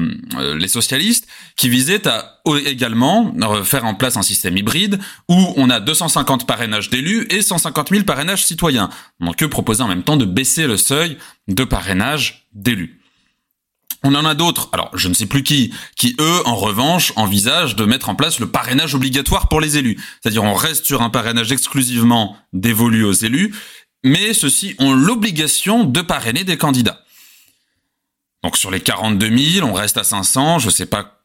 les 0.58 0.66
socialistes, 0.66 1.28
qui 1.56 1.68
visait 1.68 2.08
à 2.08 2.40
également 2.64 3.32
faire 3.62 3.84
en 3.84 3.94
place 3.94 4.16
un 4.16 4.22
système 4.22 4.56
hybride 4.56 4.98
où 5.28 5.36
on 5.56 5.70
a 5.70 5.78
250 5.78 6.44
parrainages 6.44 6.90
d'élus 6.90 7.28
et 7.30 7.40
150 7.40 7.90
000 7.90 8.02
parrainages 8.02 8.44
citoyens. 8.44 8.90
Donc, 9.20 9.40
eux 9.44 9.48
proposaient 9.48 9.84
en 9.84 9.88
même 9.88 10.02
temps 10.02 10.16
de 10.16 10.24
baisser 10.24 10.66
le 10.66 10.76
seuil 10.76 11.16
de 11.46 11.62
parrainage 11.62 12.48
d'élus. 12.52 13.00
On 14.08 14.14
en 14.14 14.24
a 14.24 14.34
d'autres, 14.34 14.68
alors 14.70 14.96
je 14.96 15.08
ne 15.08 15.14
sais 15.14 15.26
plus 15.26 15.42
qui, 15.42 15.74
qui 15.96 16.14
eux, 16.20 16.46
en 16.46 16.54
revanche, 16.54 17.12
envisagent 17.16 17.74
de 17.74 17.84
mettre 17.84 18.08
en 18.08 18.14
place 18.14 18.38
le 18.38 18.48
parrainage 18.48 18.94
obligatoire 18.94 19.48
pour 19.48 19.60
les 19.60 19.78
élus. 19.78 20.00
C'est-à-dire 20.22 20.44
on 20.44 20.54
reste 20.54 20.86
sur 20.86 21.02
un 21.02 21.10
parrainage 21.10 21.50
exclusivement 21.50 22.36
dévolu 22.52 23.02
aux 23.02 23.12
élus, 23.12 23.52
mais 24.04 24.32
ceux-ci 24.32 24.76
ont 24.78 24.94
l'obligation 24.94 25.82
de 25.82 26.00
parrainer 26.02 26.44
des 26.44 26.56
candidats. 26.56 27.00
Donc 28.44 28.56
sur 28.56 28.70
les 28.70 28.78
42 28.78 29.36
000, 29.36 29.66
on 29.66 29.72
reste 29.72 29.96
à 29.96 30.04
500, 30.04 30.60
je 30.60 30.66
ne 30.66 30.70
sais 30.70 30.86
pas 30.86 31.24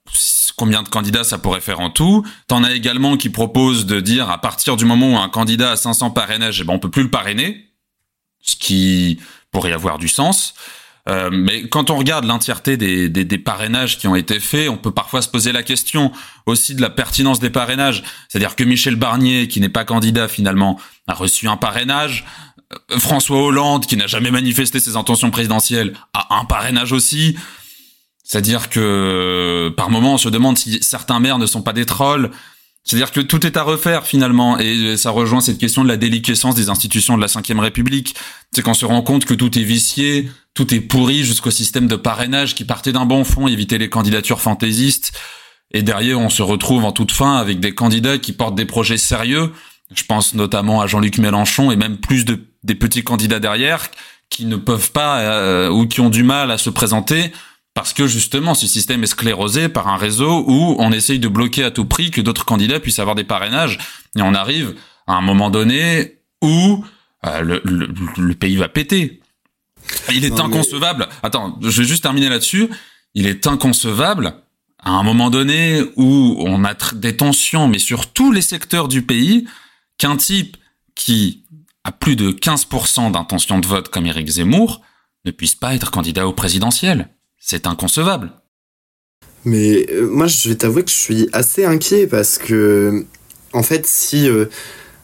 combien 0.57 0.81
de 0.81 0.89
candidats 0.89 1.23
ça 1.23 1.37
pourrait 1.37 1.61
faire 1.61 1.81
en 1.81 1.91
tout. 1.91 2.25
T'en 2.47 2.63
as 2.63 2.71
également 2.71 3.15
qui 3.15 3.29
proposent 3.29 3.85
de 3.85 3.99
dire 3.99 4.31
à 4.31 4.41
partir 4.41 4.75
du 4.75 4.85
moment 4.85 5.13
où 5.13 5.17
un 5.17 5.29
candidat 5.29 5.73
a 5.73 5.75
500 5.75 6.09
parrainages, 6.09 6.61
eh 6.61 6.63
ben 6.63 6.73
on 6.73 6.79
peut 6.79 6.89
plus 6.89 7.03
le 7.03 7.11
parrainer, 7.11 7.67
ce 8.41 8.55
qui 8.55 9.19
pourrait 9.51 9.71
avoir 9.71 9.99
du 9.99 10.07
sens. 10.07 10.55
Euh, 11.09 11.29
mais 11.31 11.67
quand 11.67 11.89
on 11.89 11.97
regarde 11.97 12.25
l'entièreté 12.25 12.77
des, 12.77 13.09
des, 13.09 13.25
des, 13.25 13.37
parrainages 13.37 13.97
qui 13.97 14.07
ont 14.07 14.15
été 14.15 14.39
faits, 14.39 14.69
on 14.69 14.77
peut 14.77 14.91
parfois 14.91 15.21
se 15.21 15.27
poser 15.27 15.51
la 15.51 15.63
question 15.63 16.11
aussi 16.45 16.75
de 16.75 16.81
la 16.81 16.89
pertinence 16.89 17.39
des 17.39 17.49
parrainages. 17.49 18.03
C'est-à-dire 18.29 18.55
que 18.55 18.63
Michel 18.63 18.95
Barnier, 18.95 19.47
qui 19.47 19.59
n'est 19.59 19.69
pas 19.69 19.83
candidat 19.83 20.27
finalement, 20.27 20.79
a 21.07 21.13
reçu 21.13 21.47
un 21.47 21.57
parrainage. 21.57 22.25
Euh, 22.91 22.99
François 22.99 23.41
Hollande, 23.41 23.87
qui 23.87 23.97
n'a 23.97 24.07
jamais 24.07 24.31
manifesté 24.31 24.79
ses 24.79 24.95
intentions 24.95 25.31
présidentielles, 25.31 25.93
a 26.13 26.35
un 26.35 26.45
parrainage 26.45 26.91
aussi. 26.91 27.35
C'est-à-dire 28.23 28.69
que 28.69 29.73
par 29.75 29.89
moment, 29.89 30.13
on 30.13 30.17
se 30.17 30.29
demande 30.29 30.57
si 30.57 30.81
certains 30.83 31.19
maires 31.19 31.39
ne 31.39 31.47
sont 31.47 31.63
pas 31.63 31.73
des 31.73 31.85
trolls. 31.85 32.31
C'est-à-dire 32.83 33.11
que 33.11 33.21
tout 33.21 33.45
est 33.45 33.57
à 33.57 33.63
refaire 33.63 34.05
finalement, 34.05 34.57
et 34.57 34.97
ça 34.97 35.11
rejoint 35.11 35.41
cette 35.41 35.59
question 35.59 35.83
de 35.83 35.87
la 35.87 35.97
déliquescence 35.97 36.55
des 36.55 36.69
institutions 36.69 37.15
de 37.15 37.21
la 37.21 37.27
Ve 37.27 37.59
République. 37.59 38.15
C'est 38.51 38.63
qu'on 38.63 38.73
se 38.73 38.85
rend 38.85 39.01
compte 39.01 39.25
que 39.25 39.33
tout 39.33 39.57
est 39.57 39.63
vicié, 39.63 40.29
tout 40.53 40.73
est 40.73 40.79
pourri 40.79 41.23
jusqu'au 41.23 41.51
système 41.51 41.87
de 41.87 41.95
parrainage 41.95 42.55
qui 42.55 42.65
partait 42.65 42.91
d'un 42.91 43.05
bon 43.05 43.23
fond, 43.23 43.47
éviter 43.47 43.77
les 43.77 43.89
candidatures 43.89 44.41
fantaisistes. 44.41 45.13
Et 45.73 45.83
derrière, 45.83 46.19
on 46.19 46.29
se 46.29 46.41
retrouve 46.41 46.83
en 46.83 46.91
toute 46.91 47.11
fin 47.11 47.37
avec 47.37 47.59
des 47.59 47.73
candidats 47.73 48.17
qui 48.17 48.33
portent 48.33 48.55
des 48.55 48.65
projets 48.65 48.97
sérieux. 48.97 49.51
Je 49.93 50.03
pense 50.03 50.33
notamment 50.33 50.81
à 50.81 50.87
Jean-Luc 50.87 51.17
Mélenchon 51.17 51.71
et 51.71 51.75
même 51.75 51.97
plus 51.97 52.25
de 52.25 52.39
des 52.63 52.75
petits 52.75 53.03
candidats 53.03 53.39
derrière 53.39 53.89
qui 54.29 54.45
ne 54.45 54.55
peuvent 54.55 54.91
pas 54.91 55.19
euh, 55.19 55.69
ou 55.69 55.87
qui 55.87 55.99
ont 55.99 56.09
du 56.09 56.23
mal 56.23 56.51
à 56.51 56.57
se 56.57 56.69
présenter 56.69 57.31
parce 57.73 57.93
que 57.93 58.07
justement, 58.07 58.53
ce 58.53 58.67
système 58.67 59.03
est 59.03 59.07
sclérosé 59.07 59.69
par 59.69 59.87
un 59.87 59.97
réseau 59.97 60.43
où 60.47 60.75
on 60.79 60.91
essaye 60.91 61.19
de 61.19 61.27
bloquer 61.27 61.63
à 61.63 61.71
tout 61.71 61.85
prix 61.85 62.11
que 62.11 62.21
d'autres 62.21 62.45
candidats 62.45 62.79
puissent 62.79 62.99
avoir 62.99 63.15
des 63.15 63.23
parrainages. 63.23 63.77
Et 64.17 64.21
on 64.21 64.33
arrive 64.33 64.75
à 65.07 65.13
un 65.13 65.21
moment 65.21 65.49
donné 65.49 66.19
où 66.41 66.83
euh, 67.25 67.41
le, 67.41 67.61
le, 68.17 68.35
pays 68.35 68.57
va 68.57 68.67
péter. 68.67 69.21
Il 70.11 70.25
est 70.25 70.39
inconcevable. 70.39 71.07
Attends, 71.23 71.57
je 71.61 71.81
vais 71.81 71.87
juste 71.87 72.03
terminer 72.03 72.29
là-dessus. 72.29 72.69
Il 73.13 73.27
est 73.27 73.47
inconcevable 73.47 74.35
à 74.79 74.91
un 74.91 75.03
moment 75.03 75.29
donné 75.29 75.81
où 75.95 76.35
on 76.39 76.63
a 76.65 76.73
des 76.93 77.15
tensions, 77.15 77.67
mais 77.67 77.79
sur 77.79 78.11
tous 78.11 78.31
les 78.31 78.41
secteurs 78.41 78.87
du 78.87 79.03
pays, 79.03 79.47
qu'un 79.97 80.17
type 80.17 80.57
qui 80.95 81.43
a 81.83 81.91
plus 81.91 82.15
de 82.15 82.31
15% 82.31 83.11
d'intention 83.11 83.59
de 83.59 83.67
vote 83.67 83.89
comme 83.89 84.05
Éric 84.05 84.27
Zemmour 84.27 84.81
ne 85.25 85.31
puisse 85.31 85.55
pas 85.55 85.75
être 85.75 85.91
candidat 85.91 86.27
au 86.27 86.33
présidentiel. 86.33 87.09
C'est 87.43 87.67
inconcevable. 87.67 88.31
Mais 89.43 89.87
euh, 89.91 90.07
moi, 90.07 90.27
je 90.27 90.47
vais 90.47 90.55
t'avouer 90.55 90.83
que 90.83 90.91
je 90.91 90.95
suis 90.95 91.29
assez 91.33 91.65
inquiet 91.65 92.05
parce 92.05 92.37
que, 92.37 93.05
en 93.51 93.63
fait, 93.63 93.85
si. 93.87 94.29
Euh, 94.29 94.45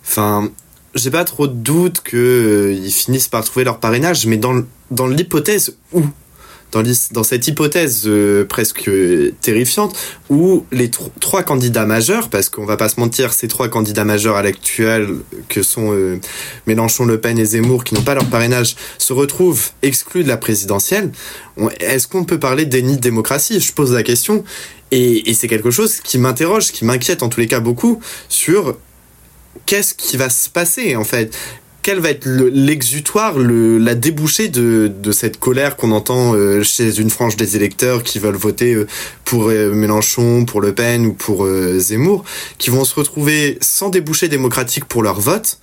enfin. 0.03 0.49
j'ai 0.93 1.09
pas 1.09 1.25
trop 1.25 1.47
de 1.47 1.53
doute 1.53 2.01
qu'ils 2.01 2.17
euh, 2.19 2.89
finissent 2.89 3.27
par 3.27 3.43
trouver 3.43 3.65
leur 3.65 3.79
parrainage, 3.79 4.27
mais 4.27 4.37
dans, 4.37 4.63
dans 4.91 5.07
l'hypothèse 5.07 5.77
où 5.93 6.03
dans, 6.71 7.23
cette 7.23 7.47
hypothèse 7.47 8.03
euh, 8.05 8.45
presque 8.45 8.89
terrifiante 9.41 9.97
où 10.29 10.65
les 10.71 10.91
trois 11.19 11.43
candidats 11.43 11.85
majeurs, 11.85 12.29
parce 12.29 12.49
qu'on 12.49 12.65
va 12.65 12.77
pas 12.77 12.89
se 12.89 12.99
mentir, 12.99 13.33
ces 13.33 13.47
trois 13.47 13.69
candidats 13.69 14.05
majeurs 14.05 14.35
à 14.35 14.43
l'actuel 14.43 15.09
que 15.49 15.63
sont 15.63 15.93
euh, 15.93 16.19
Mélenchon, 16.65 17.05
Le 17.05 17.19
Pen 17.19 17.39
et 17.39 17.45
Zemmour, 17.45 17.83
qui 17.83 17.95
n'ont 17.95 18.01
pas 18.01 18.15
leur 18.15 18.25
parrainage, 18.25 18.75
se 18.97 19.13
retrouvent 19.13 19.71
exclus 19.81 20.23
de 20.23 20.27
la 20.27 20.37
présidentielle, 20.37 21.11
est-ce 21.79 22.07
qu'on 22.07 22.25
peut 22.25 22.39
parler 22.39 22.65
déni 22.65 22.97
de 22.97 23.01
démocratie? 23.01 23.59
Je 23.59 23.73
pose 23.73 23.93
la 23.93 24.03
question. 24.03 24.43
Et 24.91 25.33
c'est 25.33 25.49
quelque 25.49 25.69
chose 25.69 25.99
qui 25.99 26.17
m'interroge, 26.17 26.71
qui 26.71 26.85
m'inquiète 26.85 27.21
en 27.21 27.27
tous 27.27 27.41
les 27.41 27.47
cas 27.47 27.59
beaucoup 27.59 27.99
sur 28.29 28.77
qu'est-ce 29.65 29.93
qui 29.93 30.15
va 30.15 30.29
se 30.29 30.49
passer 30.49 30.95
en 30.95 31.03
fait? 31.03 31.35
Quel 31.87 31.99
va 31.99 32.09
être 32.09 32.25
l'exutoire, 32.25 33.39
le, 33.39 33.77
la 33.77 33.95
débouchée 33.95 34.49
de, 34.49 34.91
de 34.93 35.11
cette 35.13 35.39
colère 35.39 35.77
qu'on 35.77 35.93
entend 35.93 36.33
euh, 36.35 36.61
chez 36.61 36.99
une 36.99 37.09
frange 37.09 37.37
des 37.37 37.55
électeurs 37.55 38.03
qui 38.03 38.19
veulent 38.19 38.35
voter 38.35 38.73
euh, 38.73 38.87
pour 39.23 39.47
euh, 39.47 39.71
Mélenchon, 39.71 40.43
pour 40.43 40.59
Le 40.59 40.75
Pen 40.75 41.05
ou 41.05 41.13
pour 41.13 41.47
Zemmour, 41.47 42.25
qui 42.57 42.71
vont 42.71 42.83
se 42.83 42.93
retrouver 42.93 43.57
sans 43.61 43.87
débouché 43.87 44.27
démocratique 44.27 44.83
pour 44.83 45.01
leur 45.01 45.21
vote 45.21 45.59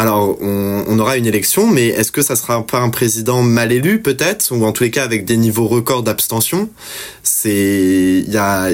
alors, 0.00 0.38
on, 0.40 0.98
aura 0.98 1.18
une 1.18 1.26
élection, 1.26 1.66
mais 1.66 1.88
est-ce 1.88 2.10
que 2.10 2.22
ça 2.22 2.34
sera 2.34 2.66
pas 2.66 2.78
un 2.78 2.88
président 2.88 3.42
mal 3.42 3.70
élu, 3.70 4.00
peut-être, 4.00 4.50
ou 4.50 4.64
en 4.64 4.72
tous 4.72 4.84
les 4.84 4.90
cas 4.90 5.04
avec 5.04 5.26
des 5.26 5.36
niveaux 5.36 5.66
records 5.66 6.02
d'abstention? 6.02 6.70
C'est, 7.22 8.24
il 8.26 8.32
y 8.32 8.38
a, 8.38 8.70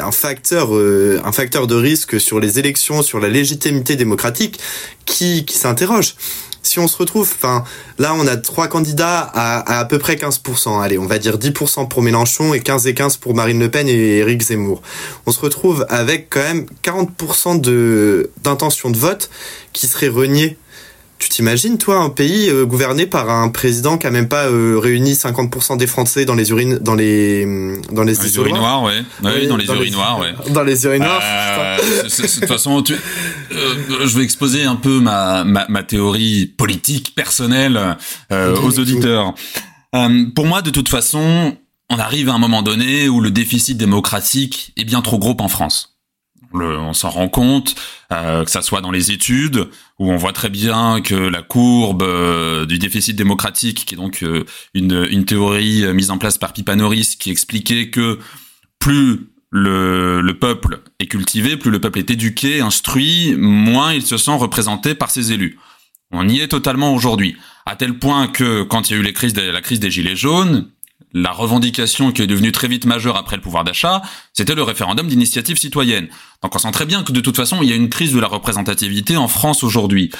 un 0.00 0.12
facteur, 0.12 0.76
euh, 0.76 1.18
un 1.24 1.32
facteur 1.32 1.66
de 1.66 1.74
risque 1.74 2.20
sur 2.20 2.40
les 2.40 2.58
élections, 2.58 3.00
sur 3.00 3.20
la 3.20 3.30
légitimité 3.30 3.96
démocratique, 3.96 4.60
qui, 5.06 5.46
qui 5.46 5.56
s'interroge. 5.56 6.14
Si 6.64 6.78
on 6.78 6.88
se 6.88 6.96
retrouve, 6.96 7.30
enfin, 7.36 7.62
là, 7.98 8.14
on 8.14 8.26
a 8.26 8.36
trois 8.36 8.68
candidats 8.68 9.20
à, 9.20 9.78
à, 9.78 9.84
peu 9.84 9.98
près 9.98 10.16
15%. 10.16 10.82
Allez, 10.82 10.98
on 10.98 11.06
va 11.06 11.18
dire 11.18 11.38
10% 11.38 11.88
pour 11.88 12.02
Mélenchon 12.02 12.54
et 12.54 12.60
15 12.60 12.86
et 12.86 12.94
15 12.94 13.18
pour 13.18 13.34
Marine 13.34 13.60
Le 13.60 13.70
Pen 13.70 13.88
et 13.88 14.18
Éric 14.18 14.42
Zemmour. 14.42 14.82
On 15.26 15.32
se 15.32 15.40
retrouve 15.40 15.86
avec 15.88 16.28
quand 16.30 16.42
même 16.42 16.66
40% 16.82 17.60
de, 17.60 18.30
d'intention 18.42 18.90
de 18.90 18.96
vote 18.96 19.30
qui 19.72 19.86
serait 19.86 20.08
reniée 20.08 20.56
tu 21.18 21.28
t'imagines, 21.28 21.78
toi, 21.78 21.98
un 22.00 22.10
pays 22.10 22.50
euh, 22.50 22.66
gouverné 22.66 23.06
par 23.06 23.30
un 23.30 23.48
président 23.48 23.98
qui 23.98 24.06
a 24.06 24.10
même 24.10 24.28
pas 24.28 24.46
euh, 24.46 24.78
réuni 24.78 25.12
50% 25.12 25.76
des 25.76 25.86
Français 25.86 26.24
dans 26.24 26.34
les 26.34 26.50
urines, 26.50 26.78
dans 26.78 26.94
les, 26.94 27.44
dans 27.92 28.02
les, 28.02 28.14
dans 28.14 28.22
les 28.22 28.36
urinoirs, 28.36 28.82
ouais. 28.82 29.02
Oui, 29.22 29.46
dans 29.46 29.56
les 29.56 29.66
urinoirs, 29.66 30.18
ouais. 30.18 30.34
Dans 30.52 30.62
les 30.62 30.84
urinoirs. 30.84 31.20
Euh, 31.22 31.76
de 31.78 32.08
toute 32.08 32.46
façon, 32.46 32.82
tu, 32.82 32.94
euh, 32.94 33.74
je 34.04 34.18
vais 34.18 34.24
exposer 34.24 34.64
un 34.64 34.76
peu 34.76 35.00
ma, 35.00 35.44
ma, 35.44 35.66
ma 35.68 35.82
théorie 35.82 36.46
politique 36.46 37.14
personnelle 37.14 37.96
aux 38.30 38.78
auditeurs. 38.78 39.34
pour 40.34 40.46
moi, 40.46 40.62
de 40.62 40.70
toute 40.70 40.88
façon, 40.88 41.56
on 41.90 41.98
arrive 41.98 42.28
à 42.28 42.34
un 42.34 42.38
moment 42.38 42.62
donné 42.62 43.08
où 43.08 43.20
le 43.20 43.30
déficit 43.30 43.76
démocratique 43.76 44.72
est 44.76 44.84
bien 44.84 45.00
trop 45.00 45.18
gros 45.18 45.36
en 45.40 45.48
France 45.48 45.93
on 46.62 46.92
s'en 46.92 47.10
rend 47.10 47.28
compte, 47.28 47.74
euh, 48.12 48.44
que 48.44 48.50
ça 48.50 48.62
soit 48.62 48.80
dans 48.80 48.90
les 48.90 49.10
études, 49.10 49.68
où 49.98 50.10
on 50.10 50.16
voit 50.16 50.32
très 50.32 50.50
bien 50.50 51.00
que 51.00 51.14
la 51.14 51.42
courbe 51.42 52.02
euh, 52.02 52.66
du 52.66 52.78
déficit 52.78 53.16
démocratique, 53.16 53.84
qui 53.84 53.94
est 53.94 53.98
donc 53.98 54.22
euh, 54.22 54.44
une, 54.74 55.24
théorie 55.24 55.92
mise 55.94 56.10
en 56.10 56.18
place 56.18 56.38
par 56.38 56.52
Pipanoris, 56.52 57.16
qui 57.16 57.30
expliquait 57.30 57.90
que 57.90 58.18
plus 58.78 59.28
le, 59.50 60.20
le, 60.20 60.38
peuple 60.38 60.80
est 60.98 61.06
cultivé, 61.06 61.56
plus 61.56 61.70
le 61.70 61.80
peuple 61.80 62.00
est 62.00 62.10
éduqué, 62.10 62.60
instruit, 62.60 63.34
moins 63.36 63.92
il 63.92 64.02
se 64.02 64.16
sent 64.16 64.36
représenté 64.36 64.94
par 64.94 65.10
ses 65.10 65.32
élus. 65.32 65.58
On 66.10 66.28
y 66.28 66.40
est 66.40 66.48
totalement 66.48 66.94
aujourd'hui, 66.94 67.36
à 67.66 67.76
tel 67.76 67.98
point 67.98 68.28
que 68.28 68.62
quand 68.62 68.88
il 68.88 68.94
y 68.94 68.96
a 68.96 69.00
eu 69.00 69.02
la 69.02 69.12
crise 69.60 69.80
des 69.80 69.90
gilets 69.90 70.16
jaunes, 70.16 70.68
la 71.12 71.30
revendication 71.30 72.10
qui 72.10 72.22
est 72.22 72.26
devenue 72.26 72.52
très 72.52 72.68
vite 72.68 72.86
majeure 72.86 73.16
après 73.16 73.36
le 73.36 73.42
pouvoir 73.42 73.64
d'achat, 73.64 74.02
c'était 74.32 74.54
le 74.54 74.62
référendum 74.62 75.06
d'initiative 75.06 75.58
citoyenne. 75.58 76.08
Donc 76.42 76.54
on 76.54 76.58
sent 76.58 76.72
très 76.72 76.86
bien 76.86 77.04
que 77.04 77.12
de 77.12 77.20
toute 77.20 77.36
façon, 77.36 77.62
il 77.62 77.68
y 77.68 77.72
a 77.72 77.76
une 77.76 77.88
crise 77.88 78.12
de 78.12 78.20
la 78.20 78.26
représentativité 78.26 79.16
en 79.16 79.28
France 79.28 79.62
aujourd'hui. 79.62 80.10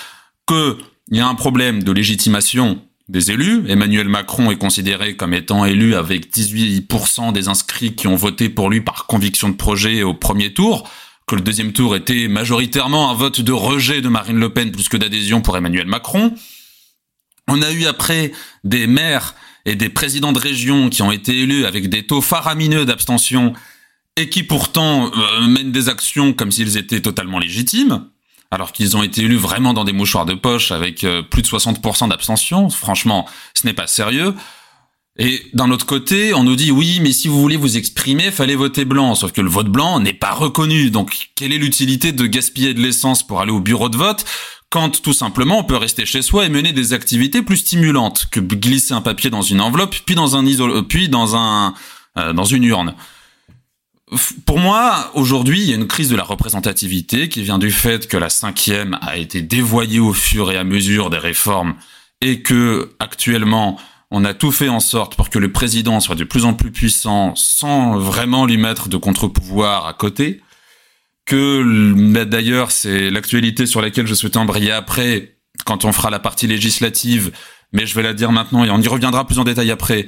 Qu'il 0.47 0.77
y 1.11 1.21
a 1.21 1.27
un 1.27 1.35
problème 1.35 1.83
de 1.83 1.91
légitimation 1.91 2.81
des 3.09 3.31
élus. 3.31 3.65
Emmanuel 3.69 4.09
Macron 4.09 4.51
est 4.51 4.57
considéré 4.57 5.17
comme 5.17 5.35
étant 5.35 5.65
élu 5.65 5.95
avec 5.95 6.33
18% 6.33 7.33
des 7.33 7.49
inscrits 7.49 7.95
qui 7.95 8.07
ont 8.07 8.17
voté 8.17 8.49
pour 8.49 8.71
lui 8.71 8.81
par 8.81 9.07
conviction 9.07 9.49
de 9.49 9.55
projet 9.55 10.03
au 10.03 10.15
premier 10.15 10.55
tour, 10.55 10.89
que 11.27 11.35
le 11.35 11.43
deuxième 11.43 11.73
tour 11.73 11.97
était 11.97 12.29
majoritairement 12.29 13.11
un 13.11 13.15
vote 13.15 13.41
de 13.41 13.53
rejet 13.53 14.01
de 14.01 14.09
Marine 14.09 14.39
Le 14.39 14.51
Pen 14.51 14.71
plus 14.71 14.89
que 14.89 14.97
d'adhésion 14.97 15.41
pour 15.41 15.57
Emmanuel 15.57 15.87
Macron. 15.87 16.35
On 17.49 17.61
a 17.61 17.73
eu 17.73 17.85
après 17.85 18.33
des 18.63 18.87
maires 18.87 19.35
et 19.67 19.77
des 19.77 19.89
présidents 19.89 20.33
de 20.33 20.39
région 20.39 20.91
qui 20.91 21.03
ont 21.03 21.13
été 21.13 21.39
élus 21.39 21.65
avec 21.67 21.89
des 21.89 22.07
taux 22.07 22.21
faramineux 22.21 22.85
d'abstention 22.85 23.55
et 24.17 24.29
qui 24.29 24.43
pourtant 24.43 25.11
euh, 25.17 25.47
mènent 25.47 25.73
des 25.73 25.89
actions 25.89 26.33
comme 26.33 26.53
s'ils 26.53 26.77
étaient 26.77 27.01
totalement 27.01 27.39
légitimes, 27.39 28.07
alors 28.51 28.73
qu'ils 28.73 28.97
ont 28.97 29.03
été 29.03 29.23
élus 29.23 29.37
vraiment 29.37 29.73
dans 29.73 29.85
des 29.85 29.93
mouchoirs 29.93 30.27
de 30.27 30.35
poche 30.35 30.71
avec 30.71 31.03
euh, 31.05 31.23
plus 31.23 31.43
de 31.43 31.49
60% 31.49 32.09
d'abstention. 32.09 32.71
Franchement, 32.71 33.27
ce 33.55 33.67
n'est 33.67 33.73
pas 33.73 33.87
sérieux. 33.87 34.35
Et 35.17 35.43
d'un 35.53 35.71
autre 35.71 35.87
côté, 35.87 36.35
on 36.35 36.43
nous 36.43 36.57
dit 36.57 36.73
oui, 36.73 36.99
mais 37.01 37.13
si 37.13 37.29
vous 37.29 37.41
voulez 37.41 37.57
vous 37.57 37.77
exprimer, 37.77 38.31
fallait 38.31 38.57
voter 38.57 38.85
blanc. 38.85 39.15
Sauf 39.15 39.33
que 39.33 39.41
le 39.41 39.49
vote 39.49 39.69
blanc 39.69 40.01
n'est 40.01 40.13
pas 40.13 40.33
reconnu. 40.33 40.91
Donc, 40.91 41.31
quelle 41.37 41.53
est 41.53 41.59
l'utilité 41.59 42.13
de 42.13 42.27
gaspiller 42.27 42.75
de 42.75 42.81
l'essence 42.81 43.25
pour 43.25 43.41
aller 43.41 43.53
au 43.53 43.61
bureau 43.61 43.89
de 43.89 43.97
vote 43.97 44.25
quand 44.75 45.01
tout 45.03 45.13
simplement 45.13 45.61
on 45.61 45.63
peut 45.63 45.77
rester 45.77 46.05
chez 46.05 46.21
soi 46.21 46.47
et 46.47 46.49
mener 46.49 46.73
des 46.73 46.95
activités 46.95 47.43
plus 47.43 47.59
stimulantes 47.59 48.27
que 48.33 48.41
glisser 48.41 48.93
un 48.93 49.03
papier 49.03 49.31
dans 49.31 49.41
une 49.41 49.61
enveloppe 49.61 49.95
puis 50.05 50.17
dans 50.17 50.35
un 50.35 50.45
puis 50.83 51.09
dans 51.09 51.37
un 51.37 51.75
euh, 52.19 52.33
dans 52.33 52.45
une 52.45 52.65
urne. 52.65 52.95
Pour 54.45 54.59
moi, 54.59 55.13
aujourd'hui, 55.15 55.61
il 55.63 55.71
y 55.71 55.73
a 55.73 55.77
une 55.77 55.87
crise 55.87 56.09
de 56.09 56.17
la 56.17 56.25
représentativité 56.25 57.29
qui 57.29 57.45
vient 57.45 57.61
du 57.61 57.71
fait 57.71 58.09
que 58.09 58.17
la 58.17 58.29
cinquième 58.29 58.99
a 59.01 59.17
été 59.17 59.43
dévoyée 59.43 60.01
au 60.01 60.13
fur 60.13 60.51
et 60.51 60.57
à 60.57 60.65
mesure 60.65 61.09
des 61.09 61.19
réformes 61.19 61.77
et 62.21 62.43
que 62.43 62.91
actuellement 62.99 63.79
on 64.11 64.25
a 64.25 64.35
tout 64.35 64.51
fait 64.51 64.69
en 64.69 64.81
sorte 64.81 65.15
pour 65.15 65.31
que 65.31 65.39
le 65.39 65.53
président 65.53 66.01
soit 66.01 66.17
de 66.17 66.25
plus 66.25 66.45
en 66.45 66.53
plus 66.53 66.73
puissant 66.73 67.33
sans 67.37 67.97
vraiment 67.97 68.45
lui 68.45 68.57
mettre 68.57 68.89
de 68.89 68.97
contre-pouvoir 68.97 69.87
à 69.87 69.93
côté 69.93 70.41
que 71.27 72.25
d'ailleurs 72.25 72.71
c'est 72.71 73.11
l'actualité 73.11 73.67
sur 73.67 73.81
laquelle 73.81 74.07
je 74.07 74.15
souhaitais 74.15 74.39
embrayer 74.39 74.73
après 74.73 75.39
quand 75.65 75.85
on 75.85 75.93
fera 75.93 76.11
la 76.11 76.19
partie 76.19 76.47
législative, 76.47 77.33
mais 77.73 77.87
je 77.87 77.95
vais 77.95 78.03
la 78.03 78.13
dire 78.13 78.33
maintenant 78.33 78.65
et 78.65 78.71
on 78.71 78.81
y 78.81 78.89
reviendra 78.89 79.27
plus 79.27 79.39
en 79.39 79.45
détail 79.45 79.71
après. 79.71 80.07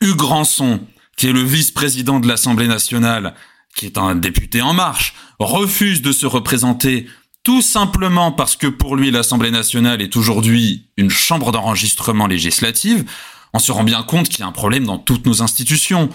Hugues 0.00 0.22
Ranson, 0.22 0.80
qui 1.16 1.28
est 1.28 1.32
le 1.32 1.42
vice-président 1.42 2.20
de 2.20 2.28
l'Assemblée 2.28 2.68
nationale, 2.68 3.34
qui 3.74 3.86
est 3.86 3.98
un 3.98 4.14
député 4.14 4.62
en 4.62 4.72
marche, 4.72 5.14
refuse 5.38 6.02
de 6.02 6.12
se 6.12 6.26
représenter 6.26 7.06
tout 7.44 7.62
simplement 7.62 8.32
parce 8.32 8.56
que 8.56 8.66
pour 8.66 8.96
lui 8.96 9.10
l'Assemblée 9.10 9.50
nationale 9.50 10.02
est 10.02 10.16
aujourd'hui 10.16 10.88
une 10.96 11.10
chambre 11.10 11.52
d'enregistrement 11.52 12.26
législative, 12.26 13.04
on 13.52 13.58
se 13.58 13.72
rend 13.72 13.84
bien 13.84 14.02
compte 14.02 14.28
qu'il 14.28 14.40
y 14.40 14.42
a 14.42 14.46
un 14.46 14.52
problème 14.52 14.84
dans 14.84 14.98
toutes 14.98 15.26
nos 15.26 15.42
institutions. 15.42 16.10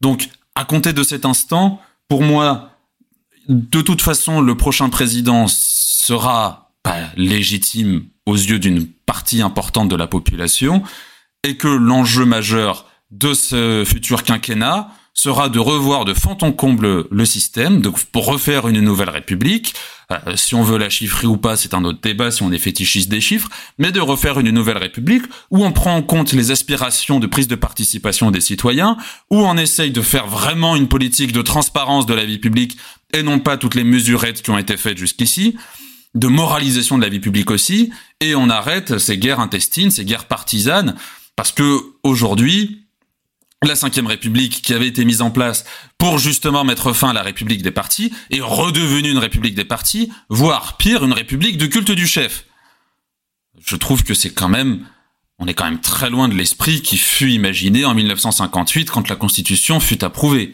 Donc, 0.00 0.28
à 0.54 0.64
compter 0.64 0.92
de 0.92 1.02
cet 1.02 1.24
instant, 1.24 1.80
pour 2.08 2.22
moi, 2.22 2.73
de 3.48 3.80
toute 3.80 4.02
façon, 4.02 4.40
le 4.40 4.56
prochain 4.56 4.88
président 4.88 5.46
sera 5.48 6.72
pas 6.82 6.98
légitime 7.16 8.04
aux 8.26 8.36
yeux 8.36 8.58
d'une 8.58 8.86
partie 8.86 9.42
importante 9.42 9.88
de 9.88 9.96
la 9.96 10.06
population 10.06 10.82
et 11.42 11.56
que 11.56 11.68
l'enjeu 11.68 12.24
majeur 12.24 12.86
de 13.10 13.34
ce 13.34 13.84
futur 13.86 14.22
quinquennat 14.22 14.88
sera 15.14 15.48
de 15.48 15.60
revoir 15.60 16.04
de 16.04 16.12
fond 16.12 16.36
en 16.40 16.50
comble 16.50 17.06
le 17.08 17.24
système, 17.24 17.80
de, 17.80 17.90
pour 18.10 18.26
refaire 18.26 18.66
une 18.66 18.80
nouvelle 18.80 19.10
république. 19.10 19.74
Euh, 20.10 20.36
si 20.36 20.54
on 20.56 20.64
veut 20.64 20.76
la 20.76 20.90
chiffrer 20.90 21.26
ou 21.26 21.36
pas, 21.36 21.56
c'est 21.56 21.72
un 21.72 21.84
autre 21.84 22.00
débat, 22.02 22.32
si 22.32 22.42
on 22.42 22.50
est 22.50 22.58
fétichiste 22.58 23.08
des 23.08 23.20
chiffres, 23.20 23.48
mais 23.78 23.92
de 23.92 24.00
refaire 24.00 24.40
une 24.40 24.50
nouvelle 24.50 24.76
république 24.76 25.22
où 25.50 25.64
on 25.64 25.70
prend 25.70 25.94
en 25.94 26.02
compte 26.02 26.32
les 26.32 26.50
aspirations 26.50 27.20
de 27.20 27.28
prise 27.28 27.46
de 27.46 27.54
participation 27.54 28.32
des 28.32 28.40
citoyens, 28.40 28.96
où 29.30 29.38
on 29.38 29.56
essaye 29.56 29.92
de 29.92 30.02
faire 30.02 30.26
vraiment 30.26 30.74
une 30.74 30.88
politique 30.88 31.32
de 31.32 31.42
transparence 31.42 32.06
de 32.06 32.14
la 32.14 32.24
vie 32.24 32.38
publique 32.38 32.76
et 33.14 33.22
non 33.22 33.38
pas 33.38 33.56
toutes 33.56 33.76
les 33.76 33.84
mesurettes 33.84 34.42
qui 34.42 34.50
ont 34.50 34.58
été 34.58 34.76
faites 34.76 34.98
jusqu'ici, 34.98 35.56
de 36.14 36.26
moralisation 36.26 36.98
de 36.98 37.02
la 37.02 37.08
vie 37.08 37.20
publique 37.20 37.50
aussi, 37.50 37.92
et 38.20 38.34
on 38.34 38.50
arrête 38.50 38.98
ces 38.98 39.18
guerres 39.18 39.40
intestines, 39.40 39.90
ces 39.90 40.04
guerres 40.04 40.26
partisanes, 40.26 40.96
parce 41.36 41.52
que 41.52 41.80
aujourd'hui, 42.02 42.84
la 43.62 43.74
Ve 43.74 44.06
République 44.06 44.62
qui 44.62 44.74
avait 44.74 44.88
été 44.88 45.04
mise 45.04 45.22
en 45.22 45.30
place 45.30 45.64
pour 45.96 46.18
justement 46.18 46.64
mettre 46.64 46.92
fin 46.92 47.10
à 47.10 47.12
la 47.12 47.22
République 47.22 47.62
des 47.62 47.70
partis 47.70 48.12
est 48.30 48.40
redevenue 48.40 49.10
une 49.10 49.18
République 49.18 49.54
des 49.54 49.64
partis, 49.64 50.12
voire 50.28 50.76
pire, 50.76 51.04
une 51.04 51.12
République 51.12 51.56
de 51.56 51.66
culte 51.66 51.92
du 51.92 52.06
chef. 52.06 52.44
Je 53.64 53.76
trouve 53.76 54.02
que 54.02 54.12
c'est 54.12 54.34
quand 54.34 54.48
même, 54.48 54.86
on 55.38 55.46
est 55.46 55.54
quand 55.54 55.64
même 55.64 55.80
très 55.80 56.10
loin 56.10 56.28
de 56.28 56.34
l'esprit 56.34 56.82
qui 56.82 56.98
fut 56.98 57.30
imaginé 57.30 57.84
en 57.84 57.94
1958 57.94 58.90
quand 58.90 59.08
la 59.08 59.16
Constitution 59.16 59.80
fut 59.80 60.04
approuvée. 60.04 60.52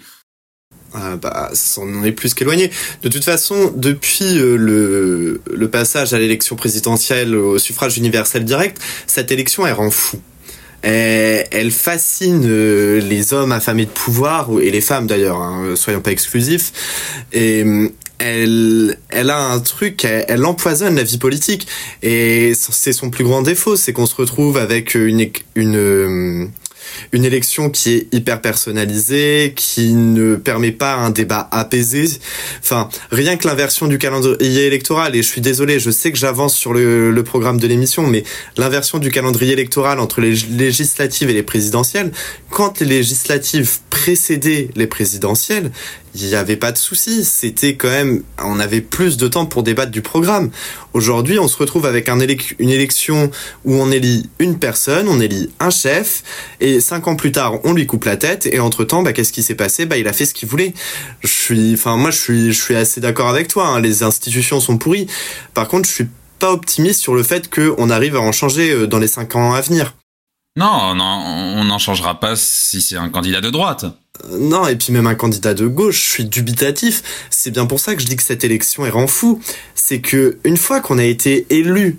Ah 0.93 1.17
bah, 1.17 1.51
on 1.79 2.05
est 2.05 2.13
plus 2.13 2.35
qu'éloigné. 2.35 2.71
De 3.03 3.09
toute 3.09 3.25
façon, 3.25 3.73
depuis 3.77 4.39
euh, 4.39 4.57
le, 4.57 5.41
le 5.51 5.69
passage 5.69 6.15
à 6.15 6.19
l'élection 6.19 6.57
présidentielle 6.57 7.37
au 7.37 7.59
suffrage 7.59 7.97
universel 7.97 8.45
direct, 8.45 8.79
cette 9.07 9.31
élection, 9.31 9.67
elle 9.67 9.75
rend 9.75 9.91
fou. 9.91 10.21
Elle, 10.83 11.47
elle 11.51 11.71
fascine 11.71 12.43
euh, 12.45 13.01
les 13.01 13.33
hommes 13.35 13.53
affamés 13.53 13.85
de 13.85 13.91
pouvoir, 13.91 14.49
et 14.61 14.71
les 14.71 14.81
femmes 14.81 15.07
d'ailleurs, 15.07 15.41
hein, 15.41 15.75
soyons 15.77 16.01
pas 16.01 16.11
exclusifs. 16.11 16.73
Et 17.33 17.65
elle, 18.19 18.99
elle 19.11 19.31
a 19.31 19.39
un 19.39 19.61
truc, 19.61 20.05
elle, 20.05 20.25
elle, 20.29 20.45
empoisonne 20.45 20.97
la 20.97 21.05
vie 21.05 21.19
politique. 21.19 21.69
Et 22.03 22.53
c'est 22.55 22.93
son 22.93 23.11
plus 23.11 23.25
grand 23.25 23.43
défaut, 23.43 23.77
c'est 23.77 23.93
qu'on 23.93 24.07
se 24.07 24.15
retrouve 24.17 24.57
avec 24.59 24.95
une, 24.95 25.31
une 25.55 26.51
une 27.13 27.25
élection 27.25 27.71
qui 27.71 27.95
est 27.95 28.09
hyper 28.13 28.41
personnalisée, 28.41 29.53
qui 29.57 29.93
ne 29.93 30.37
permet 30.37 30.73
pas 30.73 30.95
un 30.95 31.11
débat 31.11 31.49
apaisé. 31.51 32.09
Enfin, 32.63 32.89
rien 33.11 33.37
que 33.37 33.47
l'inversion 33.47 33.87
du 33.87 33.99
calendrier 33.99 34.67
électoral, 34.67 35.17
et 35.17 35.23
je 35.23 35.29
suis 35.29 35.41
désolé, 35.41 35.79
je 35.79 35.91
sais 35.91 36.13
que 36.13 36.19
j'avance 36.19 36.55
sur 36.55 36.73
le, 36.73 37.11
le, 37.11 37.23
programme 37.25 37.59
de 37.59 37.67
l'émission, 37.67 38.07
mais 38.07 38.25
l'inversion 38.57 38.99
du 38.99 39.11
calendrier 39.11 39.53
électoral 39.53 40.01
entre 40.01 40.21
les 40.21 40.35
législatives 40.35 41.31
et 41.31 41.35
les 41.35 41.43
présidentielles, 41.43 42.13
quand 42.51 42.81
les 42.81 42.87
législatives 42.87 43.79
précédaient 43.91 44.69
les 44.75 44.87
présidentielles, 44.87 45.71
il 46.15 46.27
n'y 46.27 46.35
avait 46.35 46.57
pas 46.57 46.73
de 46.73 46.79
souci. 46.79 47.25
C'était 47.25 47.75
quand 47.75 47.89
même, 47.89 48.23
on 48.43 48.61
avait 48.61 48.81
plus 48.81 49.17
de 49.17 49.29
temps 49.29 49.47
pour 49.47 49.63
débattre 49.63 49.91
du 49.91 50.03
programme. 50.03 50.51
Aujourd'hui, 50.93 51.39
on 51.39 51.49
se 51.49 51.57
retrouve 51.57 51.87
avec 51.87 52.09
un 52.09 52.19
une 52.21 52.71
élection 52.71 53.31
où 53.65 53.75
on 53.75 53.91
élit 53.91 54.29
une 54.39 54.59
personne, 54.59 55.09
on 55.09 55.21
élit 55.21 55.51
un 55.59 55.71
chef, 55.71 56.23
et 56.61 56.81
cinq 56.81 57.09
ans 57.09 57.17
plus 57.17 57.33
tard, 57.33 57.61
on 57.65 57.73
lui 57.73 57.87
coupe 57.87 58.05
la 58.05 58.17
tête. 58.17 58.47
Et 58.47 58.61
entre 58.61 58.85
temps, 58.85 59.03
bah, 59.03 59.13
qu'est-ce 59.13 59.33
qui 59.33 59.43
s'est 59.43 59.55
passé? 59.55 59.87
Bah, 59.87 59.97
il 59.97 60.07
a 60.07 60.13
fait 60.13 60.27
ce 60.27 60.35
qu'il 60.35 60.49
voulait. 60.49 60.75
Je 61.23 61.29
suis, 61.29 61.75
enfin, 61.75 61.97
moi, 61.97 62.11
je 62.11 62.19
suis, 62.19 62.53
je 62.53 62.61
suis 62.61 62.77
assez 62.77 63.01
d'accord 63.01 63.29
avec 63.29 63.49
toi. 63.49 63.67
Hein. 63.69 63.81
Les 63.81 64.03
institutions 64.03 64.61
sont 64.61 64.79
pourries. 64.79 65.07
Par 65.55 65.69
contre, 65.69 65.89
je 65.89 65.95
suis 65.95 66.09
pas 66.39 66.53
optimiste 66.53 67.01
sur 67.01 67.15
le 67.15 67.23
fait 67.23 67.49
qu'on 67.49 67.91
arrive 67.91 68.17
à 68.17 68.21
en 68.21 68.33
changer 68.33 68.87
dans 68.87 68.99
les 68.99 69.09
cinq 69.09 69.37
ans 69.37 69.53
à 69.53 69.61
venir. 69.61 69.95
Non, 70.57 70.95
non, 70.95 71.05
on 71.05 71.65
n'en 71.65 71.79
changera 71.79 72.19
pas 72.19 72.35
si 72.35 72.83
c'est 72.83 72.97
un 72.97 73.09
candidat 73.09 73.41
de 73.41 73.51
droite. 73.51 73.85
Non, 74.33 74.67
et 74.67 74.77
puis 74.77 74.93
même 74.93 75.07
un 75.07 75.15
candidat 75.15 75.55
de 75.55 75.67
gauche, 75.67 76.05
je 76.05 76.11
suis 76.11 76.25
dubitatif. 76.25 77.03
C'est 77.31 77.51
bien 77.51 77.67
pour 77.67 77.79
ça 77.79 77.95
que 77.95 78.03
je 78.03 78.07
dis 78.07 78.17
que 78.17 78.23
cette 78.23 78.43
élection 78.43 78.85
est 78.85 78.91
rend 78.91 79.07
fou. 79.07 79.41
C'est 79.75 80.01
que 80.01 80.39
une 80.45 80.57
fois 80.57 80.81
qu'on 80.81 80.99
a 80.99 81.05
été 81.05 81.47
élu 81.51 81.99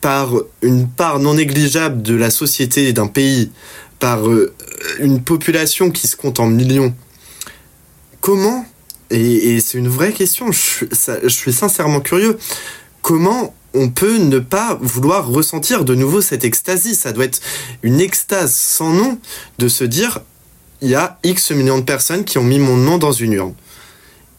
par 0.00 0.32
une 0.62 0.88
part 0.88 1.20
non 1.20 1.34
négligeable 1.34 2.02
de 2.02 2.14
la 2.14 2.30
société 2.30 2.92
d'un 2.92 3.06
pays, 3.06 3.50
par 3.98 4.28
euh, 4.28 4.52
une 4.98 5.22
population 5.22 5.90
qui 5.90 6.08
se 6.08 6.16
compte 6.16 6.40
en 6.40 6.46
millions, 6.46 6.94
comment 8.20 8.66
Et, 9.10 9.60
c'est 9.60 9.78
une 9.78 9.88
vraie 9.88 10.12
question. 10.12 10.50
Je 10.50 11.28
suis 11.28 11.52
sincèrement 11.52 12.00
curieux. 12.00 12.36
Comment 13.00 13.54
on 13.76 13.88
peut 13.90 14.16
ne 14.18 14.38
pas 14.38 14.78
vouloir 14.80 15.28
ressentir 15.28 15.84
de 15.84 15.94
nouveau 15.94 16.20
cette 16.20 16.44
extasie. 16.44 16.94
Ça 16.94 17.12
doit 17.12 17.24
être 17.24 17.40
une 17.82 18.00
extase 18.00 18.54
sans 18.54 18.90
nom 18.92 19.18
de 19.58 19.68
se 19.68 19.84
dire 19.84 20.20
il 20.80 20.90
y 20.90 20.94
a 20.94 21.18
X 21.24 21.52
millions 21.52 21.78
de 21.78 21.84
personnes 21.84 22.24
qui 22.24 22.38
ont 22.38 22.44
mis 22.44 22.58
mon 22.58 22.76
nom 22.76 22.98
dans 22.98 23.12
une 23.12 23.32
urne. 23.32 23.54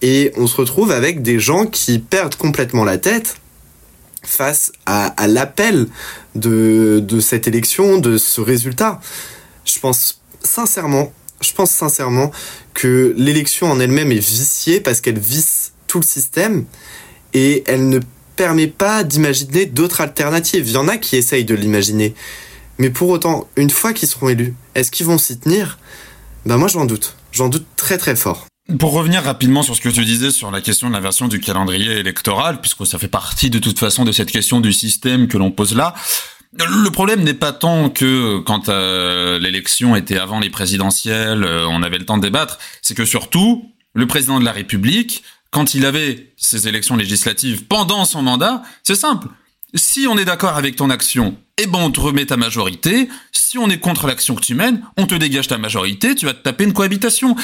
Et 0.02 0.32
on 0.38 0.46
se 0.46 0.56
retrouve 0.56 0.92
avec 0.92 1.22
des 1.22 1.40
gens 1.40 1.66
qui 1.66 2.00
perdent 2.00 2.36
complètement 2.36 2.84
la 2.84 2.98
tête 2.98 3.38
face 4.24 4.72
à, 4.86 5.14
l'appel 5.28 5.88
de, 6.36 7.02
de 7.04 7.20
cette 7.20 7.48
élection, 7.48 7.98
de 7.98 8.18
ce 8.18 8.42
résultat. 8.42 9.00
Je 9.66 9.80
pense 9.80 10.22
sincèrement, 10.44 11.12
je 11.42 11.52
pense 11.54 11.72
sincèrement 11.72 12.32
que 12.74 13.14
l'élection 13.18 13.72
en 13.72 13.80
elle-même 13.80 14.12
est 14.12 14.16
viciée 14.16 14.80
parce 14.80 15.02
qu'elle 15.02 15.20
visse 15.20 15.74
tout 15.88 16.00
le 16.00 16.06
système 16.06 16.66
et 17.34 17.64
elle 17.68 17.90
ne 17.90 18.00
permet 18.38 18.68
pas 18.68 19.04
d'imaginer 19.04 19.66
d'autres 19.66 20.00
alternatives. 20.00 20.64
Il 20.68 20.74
y 20.74 20.78
en 20.78 20.88
a 20.88 20.96
qui 20.96 21.18
essayent 21.18 21.44
de 21.44 21.56
l'imaginer. 21.56 22.14
Mais 22.78 22.90
pour 22.90 23.10
autant, 23.10 23.50
une 23.58 23.70
fois 23.70 23.92
qu'ils 23.92 24.08
seront 24.08 24.30
élus, 24.30 24.54
est-ce 24.76 24.92
qu'ils 24.92 25.06
vont 25.06 25.18
s'y 25.18 25.38
tenir? 25.38 25.80
Ben 26.46 26.56
moi 26.56 26.70
j'en 26.70 26.86
doute. 26.86 27.18
J'en 27.34 27.50
doute 27.50 27.66
très 27.76 27.98
très 27.98 28.16
fort. 28.16 28.46
Pour 28.80 28.94
revenir 28.94 29.24
rapidement 29.24 29.64
sur 29.64 29.76
ce 29.76 29.82
que 29.82 29.90
tu 29.90 30.06
disais 30.06 30.32
sur 30.32 30.52
la 30.52 30.62
question 30.62 30.88
de 30.88 30.94
la 30.94 31.00
version 31.00 31.28
du 31.28 31.40
calendrier 31.40 32.00
électoral, 32.00 32.62
puisque 32.62 32.86
ça 32.86 33.00
fait 33.00 33.08
partie 33.08 33.50
de 33.50 33.60
toute 33.60 33.80
façon 33.80 34.06
de 34.06 34.12
cette 34.12 34.32
question 34.32 34.60
du 34.62 34.72
système 34.72 35.28
que 35.28 35.38
l'on 35.38 35.52
pose 35.52 35.76
là, 35.76 35.94
le 36.54 36.90
problème 36.90 37.24
n'est 37.24 37.34
pas 37.34 37.52
tant 37.52 37.90
que 37.90 38.40
quand 38.40 38.70
euh, 38.70 39.40
l'élection 39.40 39.96
était 39.96 40.18
avant 40.18 40.40
les 40.40 40.50
présidentielles, 40.50 41.44
euh, 41.44 41.68
on 41.70 41.84
avait 41.84 41.98
le 41.98 42.06
temps 42.06 42.18
de 42.18 42.24
débattre, 42.24 42.58
c'est 42.82 42.96
que 42.96 43.06
surtout, 43.06 43.72
le 43.94 44.06
président 44.06 44.40
de 44.40 44.46
la 44.46 44.52
République 44.52 45.24
quand 45.58 45.74
il 45.74 45.88
avait 45.88 46.34
ces 46.38 46.68
élections 46.68 46.96
législatives 46.96 47.66
pendant 47.66 48.06
son 48.06 48.22
mandat, 48.22 48.62
c'est 48.84 48.94
simple. 48.94 49.28
Si 49.74 50.06
on 50.08 50.16
est 50.16 50.24
d'accord 50.24 50.56
avec 50.56 50.76
ton 50.76 50.92
action, 50.92 51.36
eh 51.58 51.66
ben 51.66 51.80
on 51.80 51.90
te 51.90 52.00
remet 52.00 52.28
ta 52.28 52.38
majorité. 52.38 53.10
Si 53.32 53.58
on 53.58 53.68
est 53.68 53.80
contre 53.80 54.06
l'action 54.06 54.36
que 54.36 54.42
tu 54.42 54.54
mènes, 54.54 54.84
on 54.98 55.08
te 55.08 55.16
dégage 55.16 55.48
ta 55.48 55.58
majorité, 55.58 56.14
tu 56.14 56.28
vas 56.28 56.36
te 56.36 56.44
taper 56.44 56.66
une 56.66 56.74
cohabitation. 56.74 57.36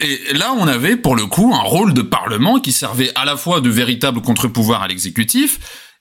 Et 0.00 0.34
là, 0.34 0.52
on 0.58 0.68
avait 0.68 0.98
pour 0.98 1.16
le 1.16 1.24
coup 1.24 1.54
un 1.54 1.62
rôle 1.62 1.94
de 1.94 2.02
parlement 2.02 2.60
qui 2.60 2.72
servait 2.72 3.10
à 3.14 3.24
la 3.24 3.38
fois 3.38 3.62
de 3.62 3.70
véritable 3.70 4.20
contre-pouvoir 4.20 4.82
à 4.82 4.88
l'exécutif, 4.88 5.58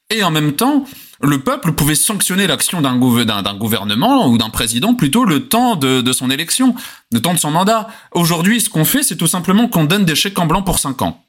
et 0.09 0.25
en 0.25 0.31
même 0.31 0.51
temps, 0.51 0.83
le 1.21 1.39
peuple 1.39 1.71
pouvait 1.71 1.95
sanctionner 1.95 2.47
l'action 2.47 2.81
d'un 2.81 2.97
gouvernement 2.97 4.27
ou 4.27 4.37
d'un 4.37 4.49
président 4.49 4.93
plutôt 4.93 5.23
le 5.23 5.47
temps 5.47 5.77
de, 5.77 6.01
de 6.01 6.11
son 6.11 6.29
élection, 6.29 6.75
le 7.13 7.21
temps 7.21 7.33
de 7.33 7.39
son 7.39 7.51
mandat. 7.51 7.87
Aujourd'hui, 8.11 8.59
ce 8.59 8.69
qu'on 8.69 8.83
fait, 8.83 9.03
c'est 9.03 9.15
tout 9.15 9.27
simplement 9.27 9.69
qu'on 9.69 9.85
donne 9.85 10.03
des 10.03 10.15
chèques 10.15 10.37
en 10.37 10.47
blanc 10.47 10.63
pour 10.63 10.77
5 10.79 11.01
ans. 11.03 11.23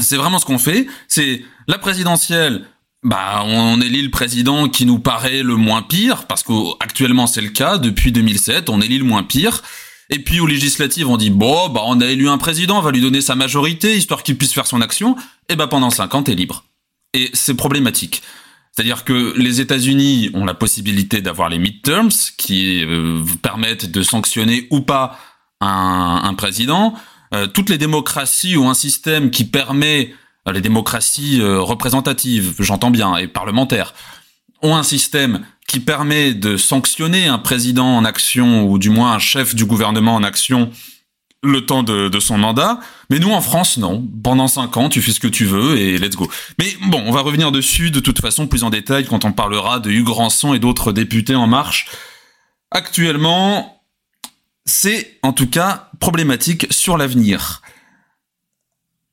C'est 0.00 0.16
vraiment 0.16 0.38
ce 0.38 0.44
qu'on 0.44 0.58
fait. 0.58 0.86
C'est 1.08 1.42
la 1.68 1.78
présidentielle. 1.78 2.64
Bah, 3.02 3.42
on 3.44 3.80
élit 3.80 4.02
le 4.02 4.10
président 4.10 4.68
qui 4.68 4.84
nous 4.84 4.98
paraît 4.98 5.42
le 5.42 5.56
moins 5.56 5.82
pire, 5.82 6.26
parce 6.26 6.42
qu'actuellement 6.42 7.26
c'est 7.26 7.40
le 7.40 7.50
cas, 7.50 7.78
depuis 7.78 8.10
2007, 8.10 8.68
on 8.68 8.80
élit 8.80 8.98
le 8.98 9.04
moins 9.04 9.22
pire. 9.22 9.62
Et 10.10 10.18
puis 10.18 10.40
aux 10.40 10.46
législatives, 10.46 11.08
on 11.08 11.16
dit, 11.16 11.30
bon, 11.30 11.68
bah, 11.68 11.82
on 11.84 12.00
a 12.00 12.06
élu 12.06 12.28
un 12.28 12.38
président, 12.38 12.78
on 12.78 12.82
va 12.82 12.90
lui 12.90 13.00
donner 13.00 13.20
sa 13.20 13.34
majorité, 13.34 13.96
histoire 13.96 14.22
qu'il 14.22 14.36
puisse 14.36 14.52
faire 14.52 14.66
son 14.66 14.80
action, 14.80 15.16
et 15.48 15.56
bah, 15.56 15.66
pendant 15.66 15.90
5 15.90 16.14
ans, 16.14 16.22
t'es 16.22 16.34
libre. 16.34 16.64
Et 17.14 17.30
c'est 17.32 17.54
problématique. 17.54 18.22
C'est-à-dire 18.72 19.04
que 19.04 19.34
les 19.36 19.60
États-Unis 19.60 20.30
ont 20.34 20.44
la 20.44 20.54
possibilité 20.54 21.22
d'avoir 21.22 21.48
les 21.48 21.58
midterms, 21.58 22.10
qui 22.36 22.84
euh, 22.84 23.22
permettent 23.40 23.90
de 23.90 24.02
sanctionner 24.02 24.66
ou 24.70 24.80
pas 24.80 25.18
un, 25.60 26.20
un 26.24 26.34
président. 26.34 26.94
Euh, 27.34 27.46
toutes 27.46 27.70
les 27.70 27.78
démocraties 27.78 28.56
ont 28.56 28.70
un 28.70 28.74
système 28.74 29.30
qui 29.30 29.44
permet, 29.44 30.12
euh, 30.48 30.52
les 30.52 30.60
démocraties 30.60 31.40
euh, 31.40 31.60
représentatives, 31.60 32.54
j'entends 32.60 32.90
bien, 32.90 33.16
et 33.16 33.26
parlementaires, 33.26 33.94
ont 34.62 34.76
un 34.76 34.82
système 34.82 35.44
qui 35.66 35.80
permet 35.80 36.34
de 36.34 36.56
sanctionner 36.56 37.26
un 37.26 37.38
président 37.38 37.96
en 37.96 38.04
action, 38.04 38.64
ou 38.64 38.78
du 38.78 38.90
moins 38.90 39.12
un 39.12 39.18
chef 39.18 39.54
du 39.54 39.64
gouvernement 39.64 40.14
en 40.14 40.22
action, 40.22 40.70
le 41.42 41.66
temps 41.66 41.82
de, 41.82 42.08
de, 42.08 42.20
son 42.20 42.38
mandat. 42.38 42.80
Mais 43.10 43.18
nous, 43.18 43.30
en 43.30 43.40
France, 43.40 43.76
non. 43.76 44.06
Pendant 44.22 44.48
cinq 44.48 44.76
ans, 44.76 44.88
tu 44.88 45.02
fais 45.02 45.12
ce 45.12 45.20
que 45.20 45.28
tu 45.28 45.44
veux 45.44 45.76
et 45.76 45.98
let's 45.98 46.16
go. 46.16 46.28
Mais 46.58 46.76
bon, 46.86 47.02
on 47.06 47.12
va 47.12 47.20
revenir 47.20 47.52
dessus 47.52 47.90
de 47.90 48.00
toute 48.00 48.20
façon 48.20 48.46
plus 48.46 48.64
en 48.64 48.70
détail 48.70 49.04
quand 49.04 49.24
on 49.24 49.32
parlera 49.32 49.78
de 49.78 49.90
Hugues 49.90 50.08
Ranson 50.08 50.54
et 50.54 50.58
d'autres 50.58 50.92
députés 50.92 51.34
en 51.34 51.46
marche. 51.46 51.86
Actuellement, 52.70 53.82
c'est 54.64 55.18
en 55.22 55.32
tout 55.32 55.46
cas 55.46 55.85
problématique 55.98 56.66
sur 56.70 56.96
l'avenir. 56.96 57.62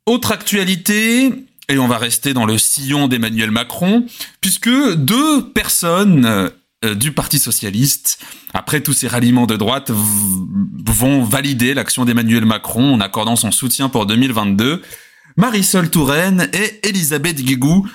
Autre 0.06 0.32
actualité, 0.32 1.32
et 1.70 1.78
on 1.78 1.88
va 1.88 1.98
rester 1.98 2.34
dans 2.34 2.46
le 2.46 2.58
sillon 2.58 3.08
d'Emmanuel 3.08 3.52
Macron, 3.52 4.06
puisque 4.42 4.70
deux 4.96 5.50
personnes 5.52 6.26
euh, 6.26 6.96
du 6.96 7.12
Parti 7.12 7.40
socialiste, 7.40 8.20
après 8.54 8.82
tous 8.82 8.94
ces 8.94 9.08
ralliements 9.08 9.46
de 9.46 9.56
droite, 9.56 9.92
vont 9.92 11.24
valider 11.24 11.74
l'action 11.74 12.06
d'Emmanuel 12.06 12.46
Macron 12.46 12.94
en 12.94 13.00
accordant 13.00 13.36
son 13.36 13.52
soutien 13.52 13.90
pour 13.90 14.06
2022. 14.06 14.82
Marisol 15.38 15.90
Touraine 15.90 16.50
et 16.54 16.88
Elisabeth 16.88 17.38
Guigou 17.38 17.88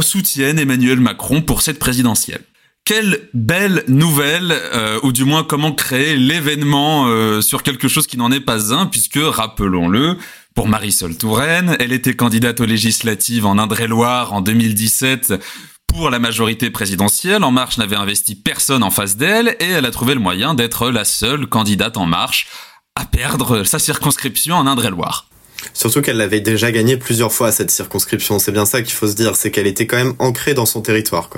soutiennent 0.00 0.58
Emmanuel 0.58 1.00
Macron 1.00 1.42
pour 1.42 1.62
cette 1.62 1.80
présidentielle 1.80 2.44
quelle 2.84 3.28
belle 3.34 3.84
nouvelle, 3.88 4.50
euh, 4.52 4.98
ou 5.02 5.12
du 5.12 5.24
moins 5.24 5.44
comment 5.44 5.72
créer 5.72 6.16
l'événement 6.16 7.06
euh, 7.06 7.40
sur 7.40 7.62
quelque 7.62 7.88
chose 7.88 8.06
qui 8.06 8.16
n'en 8.16 8.32
est 8.32 8.40
pas 8.40 8.74
un, 8.74 8.86
puisque, 8.86 9.18
rappelons-le, 9.20 10.16
pour 10.54 10.68
Marisol 10.68 11.16
Touraine, 11.16 11.76
elle 11.78 11.92
était 11.92 12.14
candidate 12.14 12.60
aux 12.60 12.66
législatives 12.66 13.46
en 13.46 13.58
Indre-et-Loire 13.58 14.32
en 14.32 14.40
2017 14.40 15.34
pour 15.86 16.10
la 16.10 16.18
majorité 16.18 16.70
présidentielle. 16.70 17.44
En 17.44 17.52
Marche 17.52 17.78
n'avait 17.78 17.96
investi 17.96 18.34
personne 18.34 18.82
en 18.82 18.90
face 18.90 19.16
d'elle, 19.16 19.56
et 19.60 19.68
elle 19.68 19.86
a 19.86 19.90
trouvé 19.90 20.14
le 20.14 20.20
moyen 20.20 20.54
d'être 20.54 20.90
la 20.90 21.04
seule 21.04 21.46
candidate 21.46 21.96
En 21.96 22.06
Marche 22.06 22.48
à 22.96 23.04
perdre 23.04 23.64
sa 23.64 23.78
circonscription 23.78 24.56
en 24.56 24.66
Indre-et-Loire. 24.66 25.28
Surtout 25.74 26.02
qu'elle 26.02 26.16
l'avait 26.16 26.40
déjà 26.40 26.72
gagné 26.72 26.96
plusieurs 26.96 27.32
fois 27.32 27.52
cette 27.52 27.70
circonscription. 27.70 28.38
C'est 28.38 28.52
bien 28.52 28.66
ça 28.66 28.82
qu'il 28.82 28.94
faut 28.94 29.06
se 29.06 29.14
dire, 29.14 29.36
c'est 29.36 29.50
qu'elle 29.50 29.66
était 29.66 29.86
quand 29.86 29.96
même 29.96 30.14
ancrée 30.18 30.54
dans 30.54 30.66
son 30.66 30.80
territoire. 30.80 31.30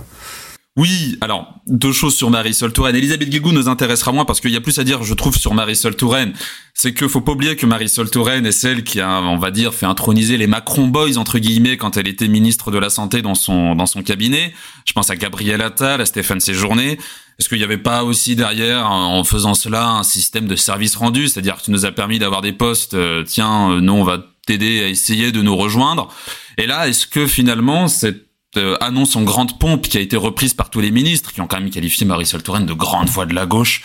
Oui, 0.74 1.18
alors 1.20 1.61
deux 1.66 1.92
choses 1.92 2.16
sur 2.16 2.30
Marisol 2.30 2.72
Touraine. 2.72 2.96
Elisabeth 2.96 3.28
Guigou 3.28 3.52
nous 3.52 3.68
intéressera 3.68 4.11
moins 4.11 4.24
parce 4.24 4.40
qu'il 4.40 4.52
y 4.52 4.56
a 4.56 4.61
plus 4.61 4.78
à 4.78 4.85
dire, 4.85 5.02
je 5.02 5.12
trouve, 5.12 5.37
sur 5.37 5.52
Marisol 5.52 5.94
Touraine. 5.94 6.32
C'est 6.72 6.94
que 6.94 7.06
faut 7.08 7.20
pas 7.20 7.32
oublier 7.32 7.56
que 7.56 7.66
Marisol 7.66 8.08
Touraine 8.08 8.46
est 8.46 8.52
celle 8.52 8.82
qui 8.82 8.98
a, 8.98 9.20
on 9.20 9.37
va 9.37 9.50
dire, 9.50 9.74
fait 9.74 9.85
introniser 9.85 10.38
les 10.38 10.46
Macron 10.46 10.87
Boys 10.87 11.18
entre 11.18 11.38
guillemets 11.38 11.76
quand 11.76 11.98
elle 11.98 12.08
était 12.08 12.26
ministre 12.26 12.70
de 12.70 12.78
la 12.78 12.88
santé 12.88 13.20
dans 13.20 13.35
son 13.35 13.74
dans 13.74 13.85
son 13.85 14.02
cabinet. 14.02 14.54
Je 14.87 14.94
pense 14.94 15.11
à 15.11 15.16
Gabriel 15.16 15.61
Attal, 15.61 16.00
à 16.00 16.06
Stéphane 16.06 16.40
Séjourné. 16.40 16.98
Est-ce 17.38 17.50
qu'il 17.50 17.58
n'y 17.58 17.64
avait 17.64 17.76
pas 17.76 18.02
aussi 18.04 18.35
derrière, 18.35 18.90
en 18.90 19.24
faisant 19.24 19.54
cela, 19.54 19.88
un 19.88 20.02
système 20.02 20.46
de 20.46 20.56
service 20.56 20.96
rendu, 20.96 21.28
c'est-à-dire 21.28 21.56
que 21.56 21.64
tu 21.64 21.70
nous 21.70 21.85
as 21.85 21.92
permis 21.92 22.18
d'avoir 22.18 22.40
des 22.40 22.52
postes. 22.52 22.94
Euh, 22.94 23.24
tiens, 23.24 23.72
euh, 23.72 23.80
nous 23.80 23.92
on 23.92 24.04
va 24.04 24.24
t'aider 24.46 24.82
à 24.85 24.88
essayer 24.88 25.32
de 25.32 25.42
nous 25.42 25.56
rejoindre. 25.56 26.08
Et 26.56 26.66
là, 26.66 26.88
est-ce 26.88 27.06
que 27.06 27.26
finalement 27.26 27.88
cette 27.88 28.32
euh, 28.58 28.76
annonce 28.80 29.16
en 29.16 29.22
grande 29.22 29.58
pompe 29.58 29.88
qui 29.88 29.96
a 29.96 30.00
été 30.00 30.16
reprise 30.16 30.52
par 30.52 30.68
tous 30.68 30.80
les 30.80 30.90
ministres 30.90 31.32
qui 31.32 31.40
ont 31.40 31.46
quand 31.46 31.58
même 31.58 31.70
qualifié 31.70 32.04
Marisol 32.04 32.42
Touraine 32.42 32.66
de 32.66 32.74
grande 32.74 33.08
voix 33.08 33.24
de 33.24 33.34
la 33.34 33.46
gauche, 33.46 33.82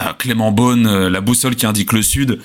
euh, 0.00 0.12
Clément 0.14 0.50
Beaune, 0.50 0.88
euh, 0.88 1.08
la 1.08 1.20
boussole 1.20 1.54
qui 1.54 1.66
indique 1.66 1.92
le 1.92 2.02
Sud. 2.02 2.40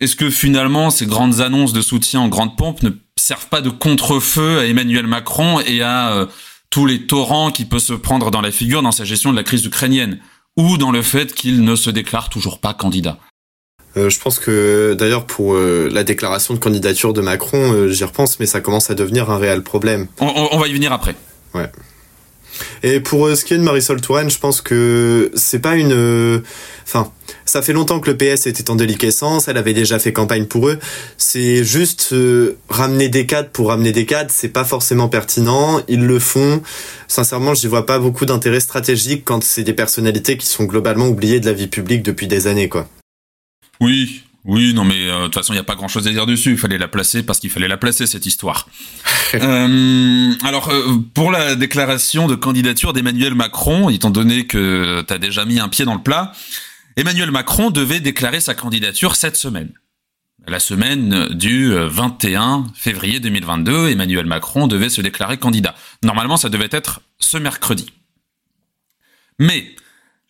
Est-ce 0.00 0.16
que 0.16 0.30
finalement 0.30 0.90
ces 0.90 1.04
grandes 1.04 1.40
annonces 1.40 1.74
de 1.74 1.82
soutien 1.82 2.20
en 2.20 2.28
grande 2.28 2.56
pompe 2.56 2.82
ne 2.82 2.90
servent 3.16 3.48
pas 3.48 3.60
de 3.60 3.68
contre-feu 3.68 4.60
à 4.60 4.66
Emmanuel 4.66 5.06
Macron 5.06 5.60
et 5.60 5.82
à 5.82 6.26
tous 6.70 6.86
les 6.86 7.06
torrents 7.06 7.50
qui 7.50 7.66
peut 7.66 7.78
se 7.78 7.92
prendre 7.92 8.30
dans 8.30 8.40
la 8.40 8.50
figure 8.50 8.82
dans 8.82 8.90
sa 8.90 9.04
gestion 9.04 9.30
de 9.30 9.36
la 9.36 9.44
crise 9.44 9.64
ukrainienne? 9.64 10.18
Ou 10.56 10.76
dans 10.76 10.90
le 10.90 11.02
fait 11.02 11.34
qu'il 11.34 11.62
ne 11.62 11.76
se 11.76 11.90
déclare 11.90 12.30
toujours 12.30 12.58
pas 12.58 12.74
candidat? 12.74 13.18
Euh, 13.96 14.08
je 14.08 14.18
pense 14.18 14.38
que 14.38 14.94
d'ailleurs 14.98 15.26
pour 15.26 15.54
euh, 15.54 15.88
la 15.92 16.02
déclaration 16.02 16.54
de 16.54 16.58
candidature 16.58 17.12
de 17.12 17.20
Macron, 17.20 17.72
euh, 17.72 17.88
j'y 17.88 18.04
repense, 18.04 18.40
mais 18.40 18.46
ça 18.46 18.60
commence 18.60 18.90
à 18.90 18.94
devenir 18.94 19.30
un 19.30 19.38
réel 19.38 19.62
problème. 19.62 20.06
On, 20.18 20.58
va 20.58 20.66
y 20.66 20.72
venir 20.72 20.92
après. 20.92 21.14
Ouais. 21.54 21.70
Et 22.82 23.00
pour 23.00 23.28
ce 23.34 23.44
qui 23.44 23.54
est 23.54 23.58
de 23.58 23.62
Marisol 23.62 24.00
Touraine, 24.00 24.30
je 24.30 24.38
pense 24.38 24.60
que 24.60 25.30
c'est 25.34 25.58
pas 25.58 25.74
une, 25.74 26.42
enfin, 26.84 27.10
ça 27.44 27.62
fait 27.62 27.72
longtemps 27.72 27.98
que 27.98 28.10
le 28.10 28.16
PS 28.16 28.46
était 28.46 28.70
en 28.70 28.76
déliquescence, 28.76 29.48
elle 29.48 29.56
avait 29.56 29.72
déjà 29.72 29.98
fait 29.98 30.12
campagne 30.12 30.44
pour 30.44 30.68
eux. 30.68 30.78
C'est 31.16 31.64
juste 31.64 32.14
ramener 32.68 33.08
des 33.08 33.26
cadres 33.26 33.48
pour 33.48 33.68
ramener 33.68 33.92
des 33.92 34.04
cadres, 34.04 34.30
c'est 34.32 34.50
pas 34.50 34.64
forcément 34.64 35.08
pertinent. 35.08 35.80
Ils 35.88 36.04
le 36.04 36.18
font. 36.18 36.62
Sincèrement, 37.08 37.54
j'y 37.54 37.68
vois 37.68 37.86
pas 37.86 37.98
beaucoup 37.98 38.26
d'intérêt 38.26 38.60
stratégique 38.60 39.22
quand 39.24 39.42
c'est 39.42 39.64
des 39.64 39.74
personnalités 39.74 40.36
qui 40.36 40.46
sont 40.46 40.64
globalement 40.64 41.08
oubliées 41.08 41.40
de 41.40 41.46
la 41.46 41.54
vie 41.54 41.68
publique 41.68 42.02
depuis 42.02 42.26
des 42.26 42.46
années, 42.46 42.68
quoi. 42.68 42.86
Oui, 43.82 44.22
oui, 44.44 44.74
non, 44.74 44.84
mais 44.84 45.06
de 45.06 45.24
toute 45.24 45.34
façon, 45.34 45.52
il 45.52 45.56
n'y 45.56 45.60
a 45.60 45.64
pas 45.64 45.74
grand-chose 45.74 46.06
à 46.06 46.10
dire 46.10 46.24
dessus. 46.24 46.52
Il 46.52 46.56
fallait 46.56 46.78
la 46.78 46.86
placer 46.86 47.24
parce 47.24 47.40
qu'il 47.40 47.50
fallait 47.50 47.66
la 47.66 47.76
placer, 47.76 48.06
cette 48.06 48.26
histoire. 48.26 48.68
euh, 49.34 50.32
alors, 50.44 50.72
pour 51.14 51.32
la 51.32 51.56
déclaration 51.56 52.28
de 52.28 52.36
candidature 52.36 52.92
d'Emmanuel 52.92 53.34
Macron, 53.34 53.88
étant 53.88 54.10
donné 54.10 54.46
que 54.46 55.02
tu 55.06 55.12
as 55.12 55.18
déjà 55.18 55.44
mis 55.44 55.58
un 55.58 55.68
pied 55.68 55.84
dans 55.84 55.94
le 55.94 56.02
plat, 56.02 56.32
Emmanuel 56.96 57.32
Macron 57.32 57.70
devait 57.70 57.98
déclarer 57.98 58.40
sa 58.40 58.54
candidature 58.54 59.16
cette 59.16 59.36
semaine. 59.36 59.72
La 60.46 60.60
semaine 60.60 61.28
du 61.30 61.72
21 61.74 62.66
février 62.74 63.18
2022, 63.18 63.90
Emmanuel 63.90 64.26
Macron 64.26 64.68
devait 64.68 64.90
se 64.90 65.00
déclarer 65.00 65.38
candidat. 65.38 65.74
Normalement, 66.04 66.36
ça 66.36 66.48
devait 66.48 66.68
être 66.70 67.00
ce 67.18 67.36
mercredi. 67.36 67.86
Mais, 69.38 69.74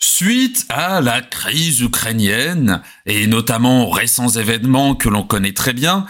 suite 0.04 0.66
à 0.68 1.00
la 1.00 1.20
crise 1.20 1.80
ukrainienne, 1.80 2.82
et 3.06 3.26
notamment 3.26 3.86
aux 3.86 3.90
récents 3.90 4.28
événements 4.28 4.94
que 4.94 5.08
l'on 5.08 5.22
connaît 5.22 5.52
très 5.52 5.72
bien, 5.72 6.06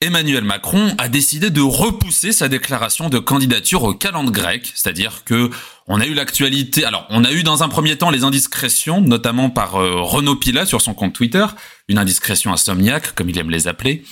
Emmanuel 0.00 0.42
Macron 0.42 0.94
a 0.98 1.08
décidé 1.08 1.50
de 1.50 1.60
repousser 1.60 2.32
sa 2.32 2.48
déclaration 2.48 3.08
de 3.08 3.18
candidature 3.18 3.84
au 3.84 3.94
calendrier 3.94 4.32
grec, 4.32 4.72
c'est-à-dire 4.74 5.22
que 5.24 5.50
on 5.86 6.00
a 6.00 6.06
eu 6.06 6.14
l'actualité. 6.14 6.84
Alors, 6.84 7.06
on 7.10 7.24
a 7.24 7.32
eu 7.32 7.42
dans 7.44 7.62
un 7.62 7.68
premier 7.68 7.96
temps 7.96 8.10
les 8.10 8.24
indiscrétions, 8.24 9.00
notamment 9.00 9.50
par 9.50 9.76
euh, 9.76 10.00
Renaud 10.00 10.36
Pila 10.36 10.66
sur 10.66 10.80
son 10.80 10.94
compte 10.94 11.12
Twitter, 11.12 11.46
une 11.88 11.98
indiscrétion 11.98 12.52
insomniaque, 12.52 13.14
comme 13.14 13.30
il 13.30 13.38
aime 13.38 13.50
les 13.50 13.68
appeler. 13.68 14.04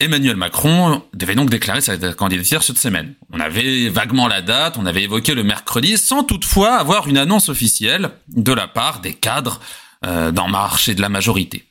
Emmanuel 0.00 0.36
Macron 0.36 1.02
devait 1.12 1.34
donc 1.34 1.50
déclarer 1.50 1.80
sa 1.80 1.96
candidature 2.14 2.62
cette 2.62 2.78
semaine. 2.78 3.14
On 3.32 3.40
avait 3.40 3.88
vaguement 3.88 4.28
la 4.28 4.42
date, 4.42 4.76
on 4.76 4.86
avait 4.86 5.02
évoqué 5.02 5.34
le 5.34 5.42
mercredi, 5.42 5.98
sans 5.98 6.22
toutefois 6.22 6.76
avoir 6.76 7.08
une 7.08 7.18
annonce 7.18 7.48
officielle 7.48 8.10
de 8.28 8.52
la 8.52 8.68
part 8.68 9.00
des 9.00 9.14
cadres 9.14 9.60
euh, 10.06 10.30
d'En 10.30 10.46
Marche 10.46 10.88
et 10.88 10.94
de 10.94 11.00
la 11.00 11.08
majorité. 11.08 11.66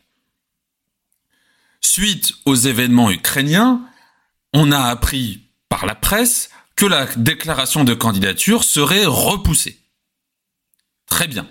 Suite 1.79 2.33
aux 2.45 2.55
événements 2.55 3.11
ukrainiens, 3.11 3.81
on 4.53 4.73
a 4.73 4.81
appris 4.81 5.43
par 5.69 5.85
la 5.85 5.95
presse 5.95 6.49
que 6.75 6.85
la 6.85 7.05
déclaration 7.15 7.85
de 7.85 7.93
candidature 7.93 8.65
serait 8.65 9.05
repoussée. 9.05 9.79
Très 11.05 11.27
bien. 11.27 11.47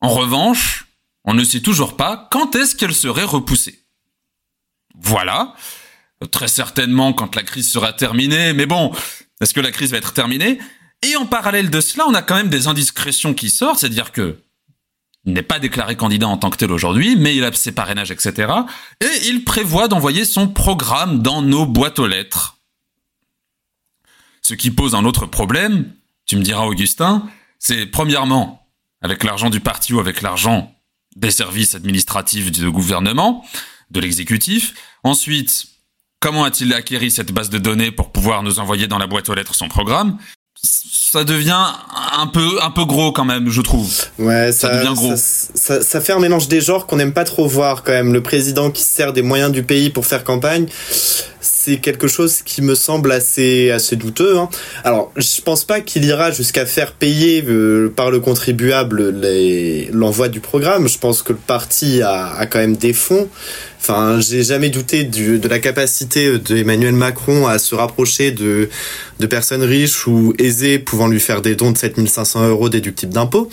En 0.00 0.08
revanche, 0.08 0.86
on 1.24 1.32
ne 1.32 1.44
sait 1.44 1.60
toujours 1.60 1.96
pas 1.96 2.28
quand 2.32 2.56
est-ce 2.56 2.74
qu'elle 2.74 2.94
serait 2.94 3.22
repoussée. 3.24 3.83
Voilà. 4.94 5.54
Très 6.30 6.48
certainement 6.48 7.12
quand 7.12 7.36
la 7.36 7.42
crise 7.42 7.70
sera 7.70 7.92
terminée, 7.92 8.52
mais 8.52 8.66
bon, 8.66 8.92
est-ce 9.40 9.52
que 9.52 9.60
la 9.60 9.70
crise 9.70 9.90
va 9.90 9.98
être 9.98 10.12
terminée? 10.12 10.58
Et 11.02 11.16
en 11.16 11.26
parallèle 11.26 11.70
de 11.70 11.80
cela, 11.80 12.06
on 12.08 12.14
a 12.14 12.22
quand 12.22 12.36
même 12.36 12.48
des 12.48 12.66
indiscrétions 12.66 13.34
qui 13.34 13.50
sortent, 13.50 13.80
c'est-à-dire 13.80 14.12
que 14.12 14.38
il 15.26 15.32
n'est 15.32 15.42
pas 15.42 15.58
déclaré 15.58 15.96
candidat 15.96 16.28
en 16.28 16.36
tant 16.36 16.50
que 16.50 16.56
tel 16.56 16.70
aujourd'hui, 16.70 17.16
mais 17.16 17.34
il 17.34 17.44
a 17.44 17.52
ses 17.52 17.72
parrainages, 17.72 18.10
etc. 18.10 18.52
Et 19.00 19.28
il 19.28 19.44
prévoit 19.44 19.88
d'envoyer 19.88 20.24
son 20.24 20.48
programme 20.48 21.22
dans 21.22 21.40
nos 21.40 21.64
boîtes 21.64 21.98
aux 21.98 22.06
lettres. 22.06 22.58
Ce 24.42 24.52
qui 24.52 24.70
pose 24.70 24.94
un 24.94 25.06
autre 25.06 25.24
problème, 25.24 25.92
tu 26.26 26.36
me 26.36 26.42
diras 26.42 26.66
Augustin, 26.66 27.26
c'est 27.58 27.86
premièrement, 27.86 28.66
avec 29.00 29.24
l'argent 29.24 29.48
du 29.48 29.60
parti 29.60 29.94
ou 29.94 30.00
avec 30.00 30.20
l'argent 30.20 30.74
des 31.16 31.30
services 31.30 31.74
administratifs 31.74 32.50
du 32.50 32.70
gouvernement, 32.70 33.44
de 33.94 34.00
l'exécutif. 34.00 34.74
Ensuite, 35.04 35.66
comment 36.20 36.44
a-t-il 36.44 36.72
acquéri 36.74 37.10
cette 37.10 37.32
base 37.32 37.48
de 37.48 37.58
données 37.58 37.90
pour 37.90 38.12
pouvoir 38.12 38.42
nous 38.42 38.58
envoyer 38.58 38.86
dans 38.86 38.98
la 38.98 39.06
boîte 39.06 39.28
aux 39.28 39.34
lettres 39.34 39.54
son 39.54 39.68
programme? 39.68 40.18
Ça 40.62 41.24
devient 41.24 41.66
un 42.16 42.26
peu 42.26 42.62
un 42.62 42.70
peu 42.70 42.84
gros 42.84 43.12
quand 43.12 43.24
même, 43.24 43.50
je 43.50 43.60
trouve. 43.60 43.92
Ouais, 44.18 44.50
ça, 44.50 44.68
ça 44.68 44.76
devient 44.78 44.94
gros. 44.94 45.12
Ça, 45.16 45.82
ça, 45.82 46.00
fait 46.00 46.12
un 46.12 46.18
mélange 46.18 46.48
des 46.48 46.60
genres 46.60 46.86
qu'on 46.86 46.96
n'aime 46.96 47.12
pas 47.12 47.24
trop 47.24 47.46
voir 47.46 47.82
quand 47.82 47.92
même. 47.92 48.12
Le 48.12 48.22
président 48.22 48.70
qui 48.70 48.82
sert 48.82 49.12
des 49.12 49.22
moyens 49.22 49.52
du 49.52 49.62
pays 49.62 49.90
pour 49.90 50.06
faire 50.06 50.24
campagne, 50.24 50.66
c'est 51.44 51.76
quelque 51.76 52.08
chose 52.08 52.42
qui 52.42 52.62
me 52.62 52.74
semble 52.74 53.12
assez 53.12 53.70
assez 53.70 53.96
douteux. 53.96 54.38
Hein. 54.38 54.48
Alors, 54.82 55.12
je 55.16 55.40
pense 55.40 55.64
pas 55.64 55.80
qu'il 55.80 56.04
ira 56.04 56.30
jusqu'à 56.30 56.66
faire 56.66 56.92
payer 56.92 57.44
euh, 57.46 57.92
par 57.94 58.10
le 58.10 58.20
contribuable 58.20 59.14
l'envoi 59.92 60.28
du 60.28 60.40
programme. 60.40 60.88
Je 60.88 60.98
pense 60.98 61.22
que 61.22 61.32
le 61.32 61.38
parti 61.38 62.02
a, 62.02 62.34
a 62.34 62.46
quand 62.46 62.58
même 62.58 62.76
des 62.76 62.92
fonds. 62.92 63.28
Enfin, 63.80 64.18
j'ai 64.18 64.42
jamais 64.42 64.70
douté 64.70 65.04
de 65.04 65.46
la 65.46 65.58
capacité 65.58 66.38
d'Emmanuel 66.38 66.94
Macron 66.94 67.46
à 67.46 67.58
se 67.58 67.74
rapprocher 67.74 68.30
de, 68.30 68.70
de 69.20 69.26
personnes 69.26 69.62
riches 69.62 70.06
ou 70.06 70.32
aisées 70.38 70.78
pouvant 70.78 71.06
lui 71.06 71.20
faire 71.20 71.42
des 71.42 71.54
dons 71.54 71.70
de 71.70 71.76
7500 71.76 72.48
euros 72.48 72.70
déductibles 72.70 73.12
d'impôts. 73.12 73.50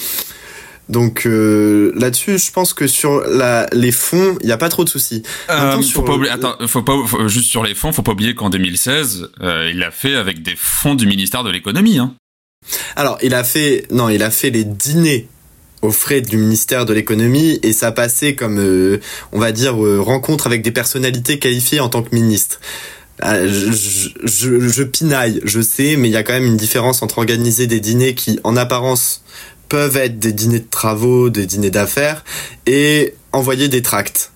Donc 0.89 1.26
euh, 1.26 1.94
là-dessus, 1.96 2.38
je 2.38 2.52
pense 2.52 2.74
que 2.74 2.86
sur 2.86 3.22
la, 3.22 3.67
les 3.72 3.91
fonds, 3.91 4.38
il 4.41 4.48
n'y 4.48 4.52
a 4.52 4.58
pas 4.58 4.70
trop 4.70 4.84
de 4.84 4.89
soucis. 4.89 5.24
Euh, 5.50 5.82
faut 5.82 6.02
pas 6.02 6.13
oublier, 6.13 6.32
attends, 6.32 6.56
faut 6.67 6.82
pas 6.82 6.96
juste 7.28 7.50
sur 7.50 7.63
les 7.63 7.76
fonds, 7.76 7.94
faut 7.94 8.02
pas 8.02 8.12
oublier 8.12 8.36
qu'en 8.36 8.50
2016, 8.50 9.30
euh, 9.41 9.70
il 9.72 9.80
l'a 9.80 9.91
fait 9.91 10.15
avec 10.15 10.44
des 10.44 10.56
fonds 10.58 10.96
du 10.96 11.08
ministère 11.08 11.44
de 11.44 11.50
l'économie. 11.50 11.98
Hein. 11.98 12.13
Alors, 12.96 13.17
il 13.24 13.34
a 13.34 13.44
fait, 13.44 13.88
non, 13.89 14.10
il 14.10 14.22
a 14.22 14.30
fait 14.30 14.50
les 14.50 14.65
dîners 14.65 15.28
aux 15.82 15.91
frais 15.91 16.22
du 16.22 16.38
ministère 16.38 16.86
de 16.86 16.94
l'économie 16.94 17.60
et 17.63 17.74
ça 17.74 17.91
passait 17.91 18.36
comme, 18.36 18.60
on 19.32 19.39
va 19.39 19.52
dire, 19.52 19.76
rencontre 19.76 20.46
avec 20.46 20.62
des 20.62 20.72
personnalités 20.72 21.39
qualifiées 21.39 21.80
en 21.80 21.89
tant 21.89 22.04
que 22.04 22.13
ministre. 22.13 22.60
Je, 23.24 23.72
je, 23.72 24.67
je, 24.67 24.84
pinaille, 24.84 25.41
je 25.44 25.60
sais, 25.60 25.96
mais 25.96 26.10
il 26.10 26.12
y 26.12 26.17
a 26.17 26.24
quand 26.24 26.34
même 26.34 26.46
une 26.46 26.58
différence 26.58 27.02
entre 27.02 27.20
organiser 27.20 27.65
des 27.65 27.80
dîners 27.80 28.13
qui, 28.13 28.39
en 28.44 28.56
apparence, 28.58 29.24
peuvent 29.71 29.95
être 29.95 30.19
des 30.19 30.34
dîners 30.34 30.60
de 30.60 30.69
travaux, 30.69 31.29
des 31.29 31.45
dîners 31.45 31.71
d'affaires, 31.71 32.25
et 32.65 33.15
envoyer 33.31 33.69
des 33.69 33.81
tracts. 33.81 34.31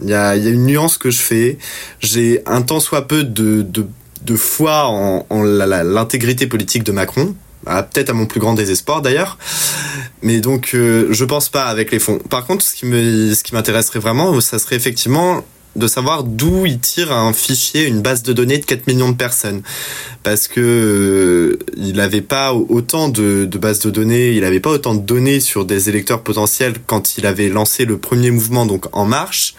Il 0.00 0.08
y 0.08 0.14
a, 0.14 0.36
une 0.36 0.66
nuance 0.66 0.98
que 0.98 1.10
je 1.10 1.18
fais. 1.18 1.58
J'ai 1.98 2.42
un 2.46 2.62
tant 2.62 2.78
soit 2.78 3.08
peu 3.08 3.24
de, 3.24 3.62
de, 3.62 3.88
de 4.22 4.36
foi 4.36 4.86
en, 4.86 5.42
l'intégrité 5.42 6.46
politique 6.46 6.84
de 6.84 6.92
Macron, 6.92 7.34
peut-être 7.64 8.10
à 8.10 8.12
mon 8.12 8.26
plus 8.26 8.38
grand 8.38 8.54
désespoir 8.54 9.02
d'ailleurs. 9.02 9.36
Mais 10.22 10.40
donc, 10.40 10.70
euh, 10.74 11.08
je 11.10 11.24
pense 11.24 11.48
pas 11.48 11.64
avec 11.64 11.90
les 11.90 11.98
fonds. 11.98 12.20
Par 12.30 12.46
contre, 12.46 12.64
ce 12.64 12.76
qui 12.76 12.86
me, 12.86 13.34
ce 13.34 13.42
qui 13.42 13.54
m'intéresserait 13.54 13.98
vraiment, 13.98 14.40
ça 14.40 14.60
serait 14.60 14.76
effectivement 14.76 15.42
de 15.78 15.86
savoir 15.86 16.24
d'où 16.24 16.66
il 16.66 16.78
tire 16.78 17.12
un 17.12 17.32
fichier, 17.32 17.86
une 17.86 18.02
base 18.02 18.22
de 18.22 18.32
données 18.32 18.58
de 18.58 18.64
4 18.64 18.86
millions 18.86 19.10
de 19.10 19.16
personnes. 19.16 19.62
Parce 20.22 20.48
que 20.48 20.60
euh, 20.60 21.58
il 21.76 21.96
n'avait 21.96 22.20
pas 22.20 22.52
autant 22.52 23.08
de, 23.08 23.44
de, 23.44 23.58
bases 23.58 23.78
de 23.80 23.90
données, 23.90 24.32
il 24.32 24.40
n'avait 24.42 24.60
pas 24.60 24.70
autant 24.70 24.94
de 24.94 25.00
données 25.00 25.40
sur 25.40 25.64
des 25.64 25.88
électeurs 25.88 26.22
potentiels 26.22 26.74
quand 26.86 27.16
il 27.16 27.26
avait 27.26 27.48
lancé 27.48 27.84
le 27.84 27.98
premier 27.98 28.30
mouvement, 28.30 28.66
donc 28.66 28.86
En 28.92 29.06
Marche. 29.06 29.54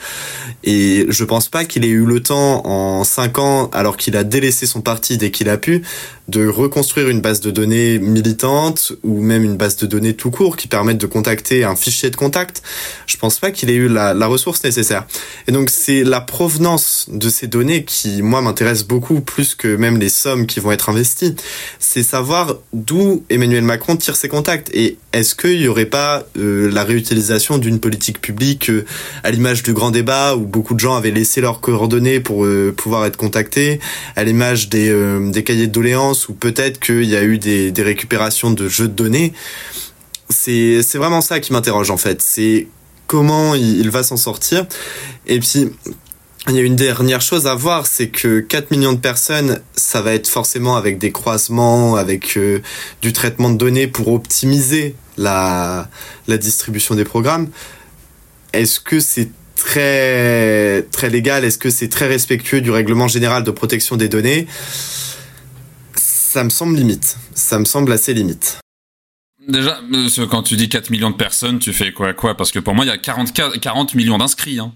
Et 0.63 1.05
je 1.09 1.23
pense 1.23 1.47
pas 1.47 1.65
qu'il 1.65 1.85
ait 1.85 1.89
eu 1.89 2.05
le 2.05 2.19
temps 2.21 2.65
en 2.67 3.03
5 3.03 3.39
ans, 3.39 3.69
alors 3.73 3.97
qu'il 3.97 4.17
a 4.17 4.23
délaissé 4.23 4.65
son 4.65 4.81
parti 4.81 5.17
dès 5.17 5.31
qu'il 5.31 5.49
a 5.49 5.57
pu, 5.57 5.83
de 6.27 6.47
reconstruire 6.47 7.09
une 7.09 7.21
base 7.21 7.41
de 7.41 7.49
données 7.49 7.97
militante 7.97 8.93
ou 9.03 9.21
même 9.21 9.43
une 9.43 9.57
base 9.57 9.77
de 9.77 9.87
données 9.87 10.13
tout 10.13 10.29
court 10.29 10.57
qui 10.57 10.67
permette 10.67 10.97
de 10.97 11.07
contacter 11.07 11.63
un 11.63 11.75
fichier 11.75 12.09
de 12.09 12.15
contact. 12.15 12.61
Je 13.07 13.17
pense 13.17 13.39
pas 13.39 13.51
qu'il 13.51 13.69
ait 13.69 13.75
eu 13.75 13.87
la, 13.87 14.13
la 14.13 14.27
ressource 14.27 14.63
nécessaire. 14.63 15.07
Et 15.47 15.51
donc 15.51 15.69
c'est 15.69 16.03
la 16.09 16.21
provenance 16.21 17.05
de 17.09 17.29
ces 17.29 17.47
données 17.47 17.83
qui, 17.83 18.21
moi, 18.21 18.41
m'intéresse 18.41 18.83
beaucoup 18.83 19.21
plus 19.21 19.55
que 19.55 19.75
même 19.75 19.99
les 19.99 20.09
sommes 20.09 20.47
qui 20.47 20.59
vont 20.59 20.71
être 20.71 20.89
investies. 20.89 21.35
C'est 21.77 22.03
savoir 22.03 22.55
d'où 22.73 23.23
Emmanuel 23.29 23.63
Macron 23.63 23.95
tire 23.95 24.15
ses 24.15 24.27
contacts 24.27 24.69
et 24.73 24.97
est-ce 25.13 25.35
qu'il 25.35 25.61
y 25.61 25.67
aurait 25.67 25.85
pas 25.85 26.25
euh, 26.37 26.69
la 26.71 26.83
réutilisation 26.83 27.57
d'une 27.57 27.79
politique 27.79 28.19
publique 28.19 28.69
euh, 28.69 28.85
à 29.23 29.31
l'image 29.31 29.63
du 29.63 29.73
grand 29.73 29.91
débat 29.91 30.35
où 30.35 30.45
beaucoup 30.45 30.73
de 30.73 30.79
gens 30.79 30.95
avaient 30.95 31.11
laissé 31.11 31.41
leurs 31.41 31.61
coordonnées 31.61 32.19
pour 32.19 32.45
euh, 32.45 32.73
pouvoir 32.75 33.05
être 33.05 33.17
contactés, 33.17 33.79
à 34.15 34.23
l'image 34.23 34.69
des, 34.69 34.89
des 35.31 35.43
cahiers 35.43 35.67
de 35.67 35.71
doléances 35.71 36.29
ou 36.29 36.33
peut-être 36.33 36.79
qu'il 36.79 37.05
y 37.05 37.15
a 37.15 37.23
eu 37.23 37.37
des, 37.37 37.71
des 37.71 37.83
récupérations 37.83 38.51
de 38.51 38.67
jeux 38.67 38.87
de 38.87 38.93
données? 38.93 39.33
C'est 40.29 40.95
vraiment 40.95 41.21
ça 41.21 41.39
qui 41.39 41.53
m'interroge 41.53 41.91
en 41.91 41.97
fait. 41.97 42.21
C'est 42.21 42.67
comment 43.09 43.55
il, 43.55 43.89
va 43.89 44.03
s'en 44.03 44.17
sortir. 44.17 44.67
Et 45.25 45.39
puis, 45.39 45.71
il 46.47 46.55
y 46.55 46.59
a 46.59 46.61
une 46.61 46.75
dernière 46.75 47.21
chose 47.21 47.47
à 47.47 47.55
voir, 47.55 47.87
c'est 47.87 48.09
que 48.09 48.39
4 48.39 48.69
millions 48.69 48.93
de 48.93 48.99
personnes, 48.99 49.61
ça 49.75 50.03
va 50.03 50.13
être 50.13 50.27
forcément 50.27 50.75
avec 50.75 50.99
des 50.99 51.11
croisements, 51.11 51.95
avec 51.95 52.37
euh, 52.37 52.61
du 53.01 53.11
traitement 53.11 53.49
de 53.49 53.57
données 53.57 53.87
pour 53.87 54.09
optimiser 54.09 54.95
la, 55.17 55.89
la 56.27 56.37
distribution 56.37 56.93
des 56.93 57.03
programmes. 57.03 57.49
Est-ce 58.53 58.79
que 58.79 58.99
c'est 58.99 59.31
très, 59.55 60.83
très 60.91 61.09
légal? 61.09 61.43
Est-ce 61.43 61.57
que 61.57 61.71
c'est 61.71 61.89
très 61.89 62.07
respectueux 62.07 62.61
du 62.61 62.69
règlement 62.69 63.07
général 63.07 63.43
de 63.43 63.51
protection 63.51 63.97
des 63.97 64.07
données? 64.07 64.45
Ça 65.95 66.43
me 66.43 66.51
semble 66.51 66.75
limite. 66.75 67.17
Ça 67.33 67.57
me 67.57 67.65
semble 67.65 67.91
assez 67.91 68.13
limite. 68.13 68.59
Déjà, 69.49 69.79
quand 70.29 70.43
tu 70.43 70.55
dis 70.55 70.69
4 70.69 70.91
millions 70.91 71.09
de 71.09 71.15
personnes, 71.15 71.57
tu 71.57 71.73
fais 71.73 71.91
quoi 71.91 72.13
quoi? 72.13 72.37
Parce 72.37 72.51
que 72.51 72.59
pour 72.59 72.75
moi, 72.75 72.85
il 72.85 72.89
y 72.89 72.91
a 72.91 72.99
40, 72.99 73.33
40 73.59 73.95
millions 73.95 74.19
d'inscrits. 74.19 74.59
Hein. 74.59 74.73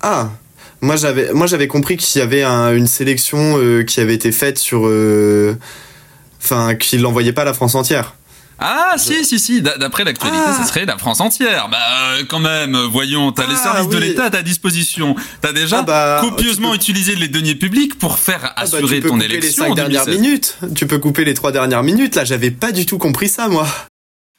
Ah, 0.00 0.30
moi 0.80 0.94
j'avais, 0.96 1.66
compris 1.66 1.96
qu'il 1.96 2.20
y 2.20 2.22
avait 2.22 2.44
une 2.44 2.86
sélection 2.86 3.58
euh, 3.58 3.82
qui 3.82 4.00
avait 4.00 4.14
été 4.14 4.30
faite 4.30 4.58
sur, 4.58 4.86
euh, 4.86 5.58
enfin, 6.38 6.76
qu'il 6.76 7.02
l'envoyait 7.02 7.32
pas 7.32 7.42
à 7.42 7.46
la 7.46 7.54
France 7.54 7.74
entière. 7.74 8.14
Ah 8.58 8.94
si 8.96 9.24
si 9.24 9.38
si 9.38 9.60
d'après 9.60 10.04
l'actualité 10.04 10.38
ce 10.56 10.62
ah. 10.62 10.66
serait 10.66 10.86
la 10.86 10.96
France 10.96 11.20
entière. 11.20 11.68
Bah 11.70 11.78
euh, 12.18 12.24
quand 12.28 12.38
même 12.38 12.76
voyons 12.90 13.32
t'as 13.32 13.46
les 13.46 13.54
ah, 13.54 13.62
services 13.62 13.88
de 13.88 13.98
l'État 13.98 14.24
à 14.24 14.30
ta 14.30 14.42
disposition. 14.42 15.14
T'as 15.42 15.52
déjà 15.52 15.80
ah, 15.80 15.82
bah, 15.82 16.18
copieusement 16.22 16.74
utilisé 16.74 17.16
les 17.16 17.28
deniers 17.28 17.54
publics 17.54 17.98
pour 17.98 18.18
faire 18.18 18.40
bah, 18.40 18.52
assurer 18.56 19.00
ton 19.00 19.20
élection 19.20 19.64
les 19.64 19.68
cinq 19.68 19.74
dernières 19.74 20.06
minutes. 20.06 20.58
Tu 20.74 20.86
peux 20.86 20.98
couper 20.98 21.24
les 21.24 21.34
trois 21.34 21.52
dernières 21.52 21.82
minutes 21.82 22.14
là 22.14 22.24
j'avais 22.24 22.50
pas 22.50 22.72
du 22.72 22.86
tout 22.86 22.98
compris 22.98 23.28
ça 23.28 23.48
moi 23.48 23.66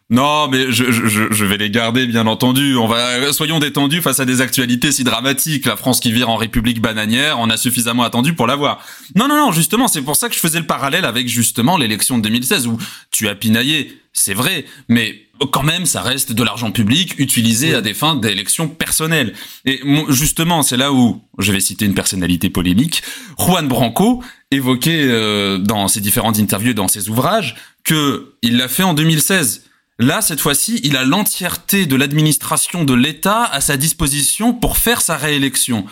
non, 0.10 0.48
mais 0.48 0.72
je, 0.72 0.89
je, 0.89 1.28
je, 1.30 1.46
vais 1.46 1.58
les 1.58 1.70
garder, 1.70 2.06
bien 2.06 2.28
entendu. 2.28 2.78
On 2.78 2.88
va, 2.88 3.34
soyons 3.34 3.60
détendus 3.60 4.02
face 4.02 4.22
à 4.22 4.26
des 4.26 4.39
actualités 4.39 4.93
si 4.93 5.04
dramatiques. 5.04 5.65
La 5.65 5.76
France 5.76 6.00
qui 6.00 6.13
vire 6.13 6.30
en 6.30 6.38
république 6.38 6.82
bananière, 6.82 7.39
on 7.39 7.50
a 7.50 7.58
suffisamment 7.58 8.04
attendu 8.04 8.34
pour 8.34 8.48
l'avoir. 8.48 8.80
Non, 9.15 9.28
non, 9.28 9.36
non, 9.36 9.52
justement, 9.52 9.89
c'est 9.89 10.02
pour 10.02 10.15
ça 10.15 10.30
que 10.30 10.36
je 10.36 10.39
faisais 10.39 10.60
le 10.60 10.65
parallèle 10.65 11.04
avec 11.04 11.28
justement 11.28 11.76
l'élection 11.76 12.17
de 12.17 12.24
2016 12.24 12.67
où 12.67 12.78
tu 13.12 13.28
as 13.28 13.36
pinaillé, 13.36 14.00
c'est 14.13 14.34
vrai, 14.34 14.65
mais 14.88 15.28
quand 15.52 15.63
même, 15.63 15.86
ça 15.86 16.02
reste 16.02 16.32
de 16.32 16.41
l'argent 16.41 16.72
public 16.72 17.20
utilisé 17.20 17.76
à 17.76 17.82
des 17.82 17.93
fins 17.93 18.15
d'élections 18.15 18.70
personnelles. 18.70 19.34
Et 19.65 19.82
justement, 20.08 20.63
c'est 20.63 20.78
là 20.78 20.93
où 20.93 21.22
je 21.38 21.52
vais 21.52 21.60
citer 21.60 21.84
une 21.84 21.93
personnalité 21.93 22.50
polémique. 22.50 23.04
Juan 23.38 23.67
Branco 23.67 24.24
évoquait 24.52 25.04
euh, 25.04 25.58
dans 25.58 25.89
ses 25.89 26.00
différentes 26.00 26.39
interviews, 26.39 26.74
dans 26.74 26.88
ses 26.88 27.10
ouvrages, 27.10 27.56
que 27.84 28.36
il 28.41 28.56
l'a 28.56 28.70
fait 28.70 28.84
en 28.84 28.93
2016 28.93 29.66
Là, 29.99 30.21
cette 30.21 30.39
fois-ci, 30.39 30.79
il 30.83 30.95
a 30.95 31.03
l'entièreté 31.03 31.88
de 31.88 31.95
l'administration 31.95 32.83
de 32.83 32.93
l'État 32.93 33.43
à 33.45 33.62
sa 33.62 33.77
disposition 33.77 34.53
pour 34.53 34.77
faire 34.77 35.01
sa 35.01 35.17
réélection. 35.17 35.86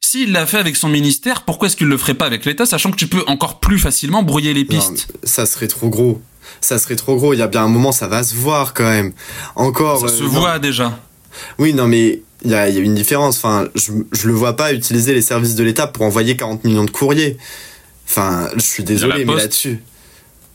S'il 0.00 0.32
l'a 0.32 0.46
fait 0.46 0.58
avec 0.58 0.76
son 0.76 0.88
ministère, 0.88 1.42
pourquoi 1.42 1.68
est-ce 1.68 1.76
qu'il 1.76 1.88
le 1.88 1.98
ferait 1.98 2.14
pas 2.14 2.24
avec 2.24 2.46
l'État, 2.46 2.64
sachant 2.64 2.90
que 2.90 2.96
tu 2.96 3.06
peux 3.06 3.22
encore 3.26 3.60
plus 3.60 3.78
facilement 3.78 4.22
brouiller 4.22 4.54
les 4.54 4.64
pistes? 4.64 5.08
Ça 5.24 5.44
serait 5.44 5.68
trop 5.68 5.88
gros. 5.88 6.22
Ça 6.60 6.78
serait 6.78 6.96
trop 6.96 7.16
gros. 7.16 7.34
Il 7.34 7.38
y 7.38 7.42
a 7.42 7.46
bien 7.46 7.64
un 7.64 7.68
moment, 7.68 7.92
ça 7.92 8.08
va 8.08 8.22
se 8.22 8.34
voir 8.34 8.72
quand 8.72 8.88
même. 8.88 9.12
Encore. 9.56 10.00
Ça 10.00 10.08
se 10.08 10.22
euh, 10.22 10.26
voit 10.26 10.58
déjà. 10.58 10.98
Oui, 11.58 11.74
non, 11.74 11.86
mais 11.86 12.22
il 12.44 12.50
y 12.50 12.54
a, 12.54 12.68
une 12.68 12.94
différence. 12.94 13.36
Enfin, 13.36 13.68
je, 13.74 13.92
je 14.12 14.26
le 14.26 14.34
vois 14.34 14.56
pas 14.56 14.72
utiliser 14.72 15.12
les 15.12 15.22
services 15.22 15.54
de 15.54 15.64
l'État 15.64 15.86
pour 15.86 16.04
envoyer 16.04 16.36
40 16.36 16.64
millions 16.64 16.84
de 16.84 16.90
courriers. 16.90 17.36
Enfin, 18.06 18.48
je 18.54 18.62
suis 18.62 18.84
désolé, 18.84 19.24
mais 19.24 19.34
là-dessus. 19.34 19.80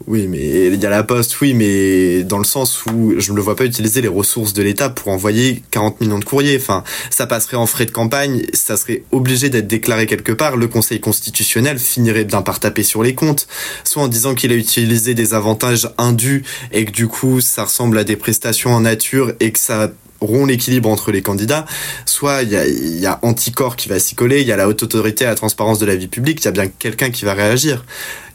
Oui, 0.08 0.28
mais 0.28 0.68
il 0.68 0.82
y 0.82 0.86
a 0.86 0.90
la 0.90 1.04
poste, 1.04 1.40
oui, 1.42 1.54
mais 1.54 2.24
dans 2.24 2.38
le 2.38 2.46
sens 2.46 2.86
où 2.86 3.16
je 3.18 3.32
ne 3.32 3.36
le 3.36 3.42
vois 3.42 3.56
pas 3.56 3.66
utiliser 3.66 4.02
les 4.02 4.08
ressources 4.08 4.54
de 4.54 4.64
l'État 4.64 4.90
pour 4.90 5.10
envoyer 5.10 5.62
40 5.72 6.00
millions 6.00 6.20
de 6.20 6.26
courriers. 6.26 6.58
Enfin, 6.58 6.84
ça 7.10 7.28
passerait 7.28 7.58
en 7.58 7.66
frais 7.66 7.86
de 7.86 7.92
campagne, 7.92 8.44
ça 8.54 8.78
serait 8.78 9.04
obligé 9.12 9.50
d'être 9.50 9.68
déclaré 9.68 10.08
quelque 10.08 10.32
part. 10.32 10.56
Le 10.56 10.68
Conseil 10.68 11.02
constitutionnel 11.02 11.80
finirait 11.80 12.24
bien 12.24 12.42
par 12.42 12.60
taper 12.60 12.84
sur 12.84 13.04
les 13.04 13.14
comptes, 13.14 13.48
soit 13.84 14.02
en 14.02 14.08
disant 14.08 14.36
qu'il 14.36 14.52
a 14.54 14.56
utilisé 14.56 15.14
des 15.14 15.34
avantages 15.34 15.90
indus 15.98 16.44
et 16.72 16.86
que 16.86 16.92
du 16.92 17.08
coup 17.08 17.42
ça 17.42 17.66
ressemble 17.66 17.98
à 17.98 18.04
des 18.06 18.16
prestations 18.16 18.72
en 18.72 18.82
nature 18.82 19.34
et 19.42 19.52
que 19.52 19.60
ça 19.60 19.92
rompt 20.22 20.48
l'équilibre 20.48 20.90
entre 20.90 21.12
les 21.12 21.22
candidats, 21.22 21.66
soit 22.06 22.44
il 22.44 22.50
y 22.50 22.56
a, 22.56 22.68
y 22.68 23.06
a 23.06 23.20
Anticor 23.22 23.76
qui 23.76 23.90
va 23.90 24.00
s'y 24.00 24.16
coller, 24.16 24.42
il 24.42 24.48
y 24.48 24.52
a 24.52 24.58
la 24.58 24.68
haute 24.68 24.84
autorité 24.84 25.26
à 25.26 25.30
la 25.30 25.36
transparence 25.36 25.80
de 25.80 25.86
la 25.86 25.96
vie 25.96 26.08
publique, 26.08 26.42
il 26.42 26.46
y 26.46 26.48
a 26.48 26.52
bien 26.52 26.68
quelqu'un 26.68 27.10
qui 27.10 27.26
va 27.26 27.34
réagir. 27.34 27.84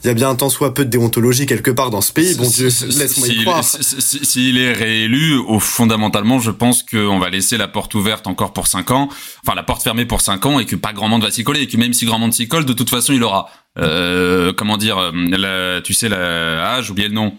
Il 0.03 0.07
y 0.07 0.11
a 0.11 0.13
bien 0.13 0.29
un 0.29 0.35
tant 0.35 0.49
soit 0.49 0.75
peu 0.75 0.85
de 0.85 0.91
déontologie 0.91 1.47
quelque 1.47 1.71
part 1.71 1.89
dans 1.89 2.01
ce 2.01 2.13
pays, 2.13 2.35
bon 2.35 2.47
Dieu, 2.47 2.65
laisse-moi 2.65 3.27
y 3.27 3.41
croire. 3.41 3.63
S'il 3.63 4.59
est 4.59 4.71
réélu, 4.71 5.35
au, 5.35 5.59
fondamentalement, 5.59 6.39
je 6.39 6.51
pense 6.51 6.83
qu'on 6.83 7.17
va 7.17 7.31
laisser 7.31 7.57
la 7.57 7.67
porte 7.67 7.95
ouverte 7.95 8.27
encore 8.27 8.53
pour 8.53 8.67
5 8.67 8.91
ans, 8.91 9.09
enfin 9.43 9.55
la 9.55 9.63
porte 9.63 9.81
fermée 9.81 10.05
pour 10.05 10.21
5 10.21 10.45
ans, 10.45 10.59
et 10.59 10.67
que 10.67 10.75
pas 10.75 10.93
grand 10.93 11.07
monde 11.07 11.23
va 11.23 11.31
s'y 11.31 11.43
coller, 11.43 11.61
et 11.61 11.67
que 11.67 11.77
même 11.77 11.93
si 11.93 12.05
grand 12.05 12.19
monde 12.19 12.33
s'y 12.33 12.47
colle, 12.47 12.65
de 12.65 12.73
toute 12.73 12.91
façon, 12.91 13.13
il 13.13 13.23
aura, 13.23 13.49
euh, 13.79 14.53
comment 14.53 14.77
dire, 14.77 14.99
euh, 14.99 15.81
tu 15.81 15.95
sais, 15.95 16.07
la, 16.07 16.75
ah, 16.75 16.81
j'ai 16.83 16.91
oublié 16.91 17.07
le 17.07 17.15
nom. 17.15 17.33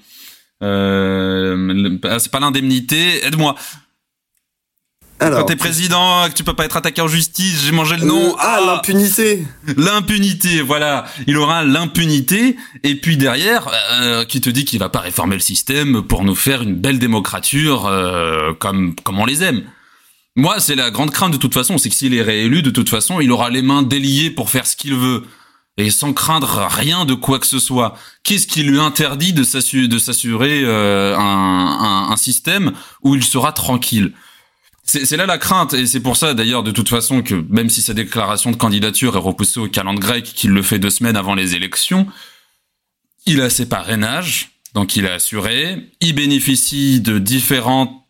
Euh, 0.63 1.99
c'est 2.19 2.33
pas 2.33 2.41
l'indemnité, 2.41 3.25
aide-moi. 3.25 3.55
Alors, 5.19 5.41
Quand 5.41 5.47
t'es 5.47 5.57
président, 5.57 6.29
que 6.29 6.35
tu 6.35 6.45
peux 6.45 6.53
pas 6.53 6.67
être 6.67 6.77
attaqué 6.77 7.01
en 7.01 7.09
justice, 7.09 7.63
j'ai 7.65 7.73
mangé 7.73 7.97
le 7.97 8.05
nom. 8.05 8.33
Euh, 8.33 8.39
ah, 8.39 8.61
l'impunité. 8.67 9.47
L'impunité, 9.77 10.61
voilà. 10.61 11.07
Il 11.27 11.39
aura 11.39 11.65
l'impunité 11.65 12.57
et 12.83 12.97
puis 12.97 13.17
derrière, 13.17 13.69
euh, 13.93 14.25
qui 14.27 14.43
te 14.43 14.51
dit 14.51 14.67
qu'il 14.67 14.79
va 14.79 14.91
pas 14.91 15.01
réformer 15.01 15.35
le 15.37 15.41
système 15.41 16.03
pour 16.03 16.23
nous 16.23 16.35
faire 16.35 16.61
une 16.63 16.75
belle 16.75 16.99
démocrature 16.99 17.87
euh, 17.87 18.53
comme 18.59 18.95
comme 19.05 19.19
on 19.19 19.25
les 19.25 19.43
aime. 19.43 19.63
Moi, 20.37 20.61
c'est 20.61 20.75
la 20.75 20.91
grande 20.91 21.13
crainte 21.13 21.33
de 21.33 21.39
toute 21.39 21.55
façon, 21.55 21.79
c'est 21.79 21.89
que 21.89 21.95
s'il 21.95 22.13
est 22.13 22.21
réélu, 22.21 22.61
de 22.61 22.71
toute 22.71 22.91
façon, 22.91 23.21
il 23.21 23.33
aura 23.33 23.49
les 23.49 23.63
mains 23.63 23.83
déliées 23.83 24.31
pour 24.31 24.51
faire 24.51 24.67
ce 24.67 24.77
qu'il 24.77 24.95
veut 24.95 25.23
et 25.79 25.91
sans 25.91 26.13
craindre 26.13 26.67
rien 26.71 27.07
de 27.07 27.15
quoi 27.15 27.39
que 27.39 27.47
ce 27.47 27.59
soit. 27.59 27.97
Qu'est-ce 28.23 28.47
qui 28.47 28.63
lui 28.63 28.79
interdit 28.79 29.33
de 29.33 29.45
s'assurer 29.45 30.61
euh, 30.63 31.17
un, 31.17 32.09
un 32.11 32.17
système 32.19 32.73
où 33.03 33.15
il 33.15 33.25
sera 33.25 33.53
tranquille? 33.53 34.13
C'est 34.87 35.17
là 35.17 35.27
la 35.27 35.39
crainte, 35.39 35.75
et 35.75 35.87
c'est 35.87 36.01
pour 36.01 36.17
ça 36.17 36.33
d'ailleurs 36.33 36.63
de 36.63 36.71
toute 36.71 36.89
façon 36.89 37.23
que 37.23 37.35
même 37.49 37.69
si 37.69 37.83
sa 37.83 37.93
déclaration 37.93 38.51
de 38.53 38.57
candidature 38.57 39.17
est 39.17 39.21
repoussée 39.21 39.61
au 39.61 39.69
calendrier 39.69 39.97
grec, 40.01 40.25
qu'il 40.25 40.51
le 40.51 40.63
fait 40.63 40.79
deux 40.79 40.91
semaines 40.91 41.17
avant 41.17 41.35
les 41.35 41.55
élections, 41.55 42.07
il 43.27 43.41
a 43.41 43.51
ses 43.51 43.69
parrainages, 43.69 44.51
donc 44.75 44.95
il 44.95 45.07
a 45.07 45.15
assuré, 45.15 45.91
il 46.01 46.15
bénéficie 46.15 47.01
de 47.01 47.19
différentes 47.19 48.07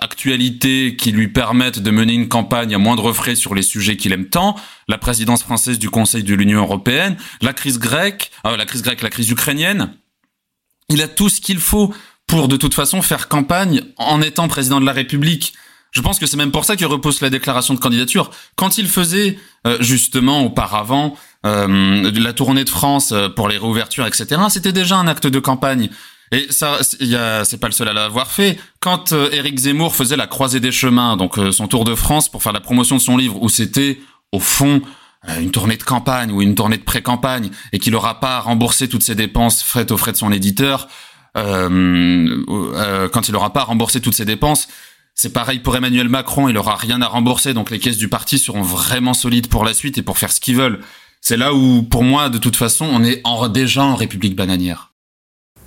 actualités 0.00 0.96
qui 0.96 1.12
lui 1.12 1.28
permettent 1.28 1.78
de 1.78 1.90
mener 1.90 2.14
une 2.14 2.28
campagne 2.28 2.74
à 2.74 2.78
moindre 2.78 3.12
frais 3.12 3.34
sur 3.34 3.54
les 3.54 3.62
sujets 3.62 3.96
qu'il 3.96 4.12
aime 4.12 4.28
tant, 4.28 4.56
la 4.88 4.98
présidence 4.98 5.42
française 5.42 5.78
du 5.78 5.90
Conseil 5.90 6.22
de 6.22 6.34
l'Union 6.34 6.60
européenne, 6.60 7.16
la 7.42 7.52
crise 7.52 7.78
grecque, 7.78 8.30
euh, 8.46 8.56
la 8.56 8.64
crise 8.64 8.82
grecque, 8.82 9.02
la 9.02 9.10
crise 9.10 9.30
ukrainienne. 9.30 9.92
Il 10.88 11.02
a 11.02 11.08
tout 11.08 11.28
ce 11.28 11.40
qu'il 11.40 11.58
faut 11.58 11.94
pour 12.26 12.48
de 12.48 12.56
toute 12.56 12.74
façon 12.74 13.02
faire 13.02 13.28
campagne 13.28 13.82
en 13.96 14.22
étant 14.22 14.48
président 14.48 14.80
de 14.80 14.86
la 14.86 14.92
République. 14.92 15.52
Je 15.96 16.02
pense 16.02 16.18
que 16.18 16.26
c'est 16.26 16.36
même 16.36 16.50
pour 16.50 16.66
ça 16.66 16.76
qu'il 16.76 16.84
repousse 16.88 17.22
la 17.22 17.30
déclaration 17.30 17.72
de 17.72 17.78
candidature. 17.78 18.30
Quand 18.54 18.76
il 18.76 18.86
faisait 18.86 19.38
euh, 19.66 19.78
justement 19.80 20.44
auparavant 20.44 21.16
euh, 21.46 22.10
la 22.10 22.34
tournée 22.34 22.64
de 22.64 22.68
France 22.68 23.12
euh, 23.12 23.30
pour 23.30 23.48
les 23.48 23.56
réouvertures, 23.56 24.06
etc., 24.06 24.42
c'était 24.50 24.72
déjà 24.72 24.98
un 24.98 25.06
acte 25.06 25.26
de 25.26 25.38
campagne. 25.38 25.88
Et 26.32 26.48
ça, 26.50 26.80
c'est 26.82 27.58
pas 27.58 27.68
le 27.68 27.72
seul 27.72 27.88
à 27.88 27.94
l'avoir 27.94 28.30
fait. 28.30 28.58
Quand 28.78 29.14
Éric 29.32 29.56
Zemmour 29.56 29.96
faisait 29.96 30.18
la 30.18 30.26
croisée 30.26 30.60
des 30.60 30.70
chemins, 30.70 31.16
donc 31.16 31.38
son 31.50 31.66
tour 31.66 31.84
de 31.84 31.94
France 31.94 32.28
pour 32.28 32.42
faire 32.42 32.52
la 32.52 32.60
promotion 32.60 32.96
de 32.96 33.00
son 33.00 33.16
livre, 33.16 33.40
où 33.40 33.48
c'était 33.48 33.98
au 34.32 34.40
fond 34.40 34.82
une 35.40 35.50
tournée 35.50 35.78
de 35.78 35.82
campagne 35.82 36.30
ou 36.30 36.42
une 36.42 36.54
tournée 36.56 36.76
de 36.76 36.82
pré-campagne, 36.82 37.50
et 37.72 37.78
qu'il 37.78 37.92
n'aura 37.92 38.20
pas 38.20 38.40
remboursé 38.40 38.88
toutes 38.88 39.04
ses 39.04 39.14
dépenses 39.14 39.62
faites 39.62 39.92
aux 39.92 39.96
frais 39.96 40.12
de 40.12 40.16
son 40.16 40.32
éditeur, 40.32 40.88
quand 41.36 41.68
il 43.28 43.32
n'aura 43.32 43.52
pas 43.52 43.62
remboursé 43.62 44.00
toutes 44.00 44.16
ses 44.16 44.24
dépenses, 44.24 44.66
c'est 45.16 45.32
pareil 45.32 45.60
pour 45.60 45.74
Emmanuel 45.74 46.10
Macron, 46.10 46.48
il 46.50 46.58
aura 46.58 46.76
rien 46.76 47.00
à 47.00 47.06
rembourser, 47.08 47.54
donc 47.54 47.70
les 47.70 47.78
caisses 47.78 47.96
du 47.96 48.08
parti 48.08 48.38
seront 48.38 48.60
vraiment 48.60 49.14
solides 49.14 49.48
pour 49.48 49.64
la 49.64 49.72
suite 49.72 49.96
et 49.96 50.02
pour 50.02 50.18
faire 50.18 50.30
ce 50.30 50.40
qu'ils 50.40 50.56
veulent. 50.56 50.80
C'est 51.22 51.38
là 51.38 51.54
où, 51.54 51.82
pour 51.82 52.04
moi, 52.04 52.28
de 52.28 52.36
toute 52.36 52.54
façon, 52.54 52.84
on 52.84 53.02
est 53.02 53.22
déjà 53.50 53.82
en 53.82 53.96
République 53.96 54.36
bananière. 54.36 54.92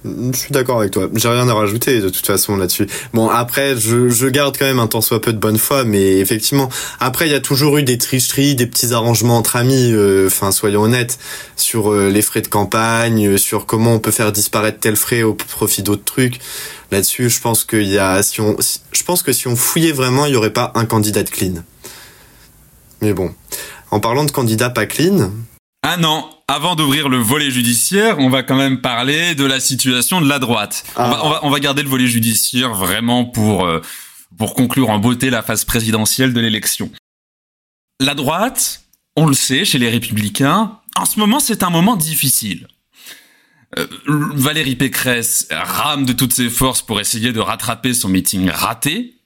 Je 0.05 0.37
suis 0.37 0.51
d'accord 0.51 0.79
avec 0.79 0.91
toi. 0.91 1.09
J'ai 1.13 1.27
rien 1.27 1.49
à 1.49 1.53
rajouter 1.53 1.99
de 1.99 2.07
toute 2.07 2.25
façon 2.25 2.55
là-dessus. 2.55 2.87
Bon 3.13 3.27
après, 3.27 3.75
je, 3.75 4.27
garde 4.27 4.57
quand 4.57 4.65
même 4.65 4.79
un 4.79 4.87
tant 4.87 5.01
soit 5.01 5.21
peu 5.21 5.33
de 5.33 5.37
bonne 5.37 5.57
foi, 5.57 5.83
mais 5.83 6.19
effectivement, 6.19 6.69
après 7.01 7.27
il 7.27 7.31
y 7.31 7.35
a 7.35 7.41
toujours 7.41 7.77
eu 7.77 7.83
des 7.83 7.97
tricheries, 7.97 8.55
des 8.55 8.65
petits 8.65 8.93
arrangements 8.93 9.37
entre 9.37 9.57
amis. 9.57 9.91
Euh, 9.91 10.27
enfin, 10.27 10.51
soyons 10.51 10.83
honnêtes 10.83 11.19
sur 11.57 11.91
euh, 11.91 12.09
les 12.09 12.21
frais 12.21 12.41
de 12.41 12.47
campagne, 12.47 13.27
euh, 13.27 13.37
sur 13.37 13.65
comment 13.65 13.93
on 13.93 13.99
peut 13.99 14.11
faire 14.11 14.31
disparaître 14.31 14.79
tel 14.79 14.95
frais 14.95 15.23
au 15.23 15.33
profit 15.33 15.83
d'autres 15.83 16.05
trucs. 16.05 16.39
Là-dessus, 16.91 17.29
je 17.29 17.41
pense 17.41 17.65
qu'il 17.65 17.87
y 17.87 17.99
a, 17.99 18.23
si 18.23 18.39
on, 18.39 18.55
je 18.91 19.03
pense 19.03 19.21
que 19.21 19.33
si 19.33 19.47
on 19.49 19.57
fouillait 19.57 19.91
vraiment, 19.91 20.25
il 20.25 20.33
y 20.33 20.35
aurait 20.37 20.53
pas 20.53 20.71
un 20.75 20.85
candidat 20.85 21.23
de 21.23 21.29
clean. 21.29 21.55
Mais 23.01 23.13
bon, 23.13 23.33
en 23.91 23.99
parlant 23.99 24.23
de 24.23 24.31
candidat 24.31 24.69
pas 24.69 24.85
clean. 24.85 25.31
Ah 25.81 25.97
non, 25.97 26.29
avant 26.47 26.75
d'ouvrir 26.75 27.07
le 27.07 27.17
volet 27.17 27.51
judiciaire, 27.51 28.19
on 28.19 28.29
va 28.29 28.43
quand 28.43 28.57
même 28.57 28.81
parler 28.81 29.33
de 29.33 29.45
la 29.45 29.59
situation 29.59 30.19
de 30.19 30.27
la 30.27 30.39
droite. 30.39 30.83
On, 30.97 31.09
va, 31.09 31.39
on, 31.43 31.49
va, 31.49 31.59
garder 31.59 31.83
le 31.83 31.89
volet 31.89 32.07
judiciaire 32.07 32.73
vraiment 32.73 33.23
pour, 33.23 33.65
euh, 33.65 33.81
pour 34.37 34.55
conclure 34.55 34.89
en 34.89 34.99
beauté 34.99 35.29
la 35.29 35.41
phase 35.41 35.63
présidentielle 35.63 36.33
de 36.33 36.41
l'élection. 36.41 36.91
La 38.01 38.13
droite, 38.13 38.83
on 39.15 39.25
le 39.25 39.33
sait, 39.33 39.63
chez 39.63 39.77
les 39.77 39.89
républicains, 39.89 40.79
en 40.95 41.05
ce 41.05 41.19
moment 41.19 41.39
c'est 41.39 41.63
un 41.63 41.69
moment 41.69 41.95
difficile. 41.95 42.67
Euh, 43.77 43.87
Valérie 44.07 44.75
Pécresse 44.75 45.47
rame 45.51 46.05
de 46.05 46.13
toutes 46.13 46.33
ses 46.33 46.49
forces 46.49 46.81
pour 46.81 46.99
essayer 46.99 47.31
de 47.31 47.39
rattraper 47.39 47.93
son 47.93 48.09
meeting 48.09 48.49
raté. 48.49 49.18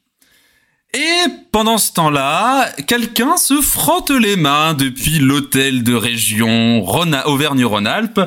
Et 0.93 1.25
pendant 1.51 1.79
ce 1.79 1.91
temps-là, 1.93 2.71
quelqu'un 2.87 3.35
se 3.37 3.61
frotte 3.61 4.11
les 4.11 4.35
mains 4.35 4.75
depuis 4.75 5.17
l'hôtel 5.17 5.83
de 5.83 5.95
région 5.95 6.85
Auvergne-Rhône-Alpes, 6.85 8.21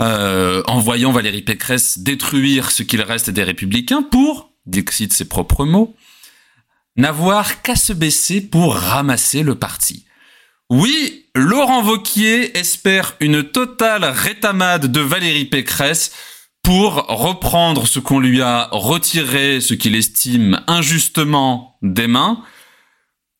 euh, 0.00 0.62
en 0.66 0.78
voyant 0.78 1.10
Valérie 1.10 1.42
Pécresse 1.42 1.98
détruire 1.98 2.70
ce 2.70 2.84
qu'il 2.84 3.02
reste 3.02 3.30
des 3.30 3.42
républicains 3.42 4.02
pour, 4.02 4.52
dixit 4.66 5.12
ses 5.12 5.24
propres 5.24 5.64
mots, 5.64 5.96
n'avoir 6.96 7.62
qu'à 7.62 7.74
se 7.74 7.92
baisser 7.92 8.40
pour 8.40 8.76
ramasser 8.76 9.42
le 9.42 9.56
parti. 9.56 10.04
Oui, 10.70 11.26
Laurent 11.34 11.82
Vauquier 11.82 12.56
espère 12.56 13.16
une 13.18 13.42
totale 13.42 14.04
rétamade 14.04 14.86
de 14.86 15.00
Valérie 15.00 15.46
Pécresse 15.46 16.12
pour 16.64 17.06
reprendre 17.08 17.86
ce 17.86 18.00
qu'on 18.00 18.18
lui 18.18 18.42
a 18.42 18.68
retiré, 18.72 19.60
ce 19.60 19.74
qu'il 19.74 19.94
estime 19.94 20.60
injustement 20.66 21.76
des 21.82 22.08
mains, 22.08 22.42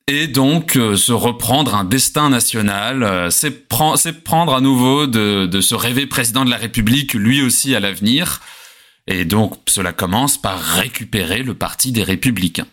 et 0.07 0.27
donc 0.29 0.77
euh, 0.77 0.97
se 0.97 1.13
reprendre 1.13 1.75
un 1.75 1.85
destin 1.85 2.29
national. 2.29 3.03
Euh, 3.03 3.31
c'est 3.31 3.67
prendre 3.67 4.55
à 4.55 4.61
nouveau 4.61 5.07
de, 5.07 5.47
de 5.47 5.61
se 5.63 5.75
rêver 5.75 6.07
président 6.07 6.45
de 6.45 6.51
la 6.51 6.59
République, 6.59 7.15
lui 7.15 7.43
aussi 7.43 7.75
à 7.75 7.81
l'avenir. 7.81 8.43
Et 9.07 9.25
donc 9.25 9.55
cela 9.69 9.93
commence 9.93 10.37
par 10.37 10.61
récupérer 10.61 11.43
le 11.43 11.55
parti 11.55 11.93
des 11.93 12.03
républicains. 12.03 12.67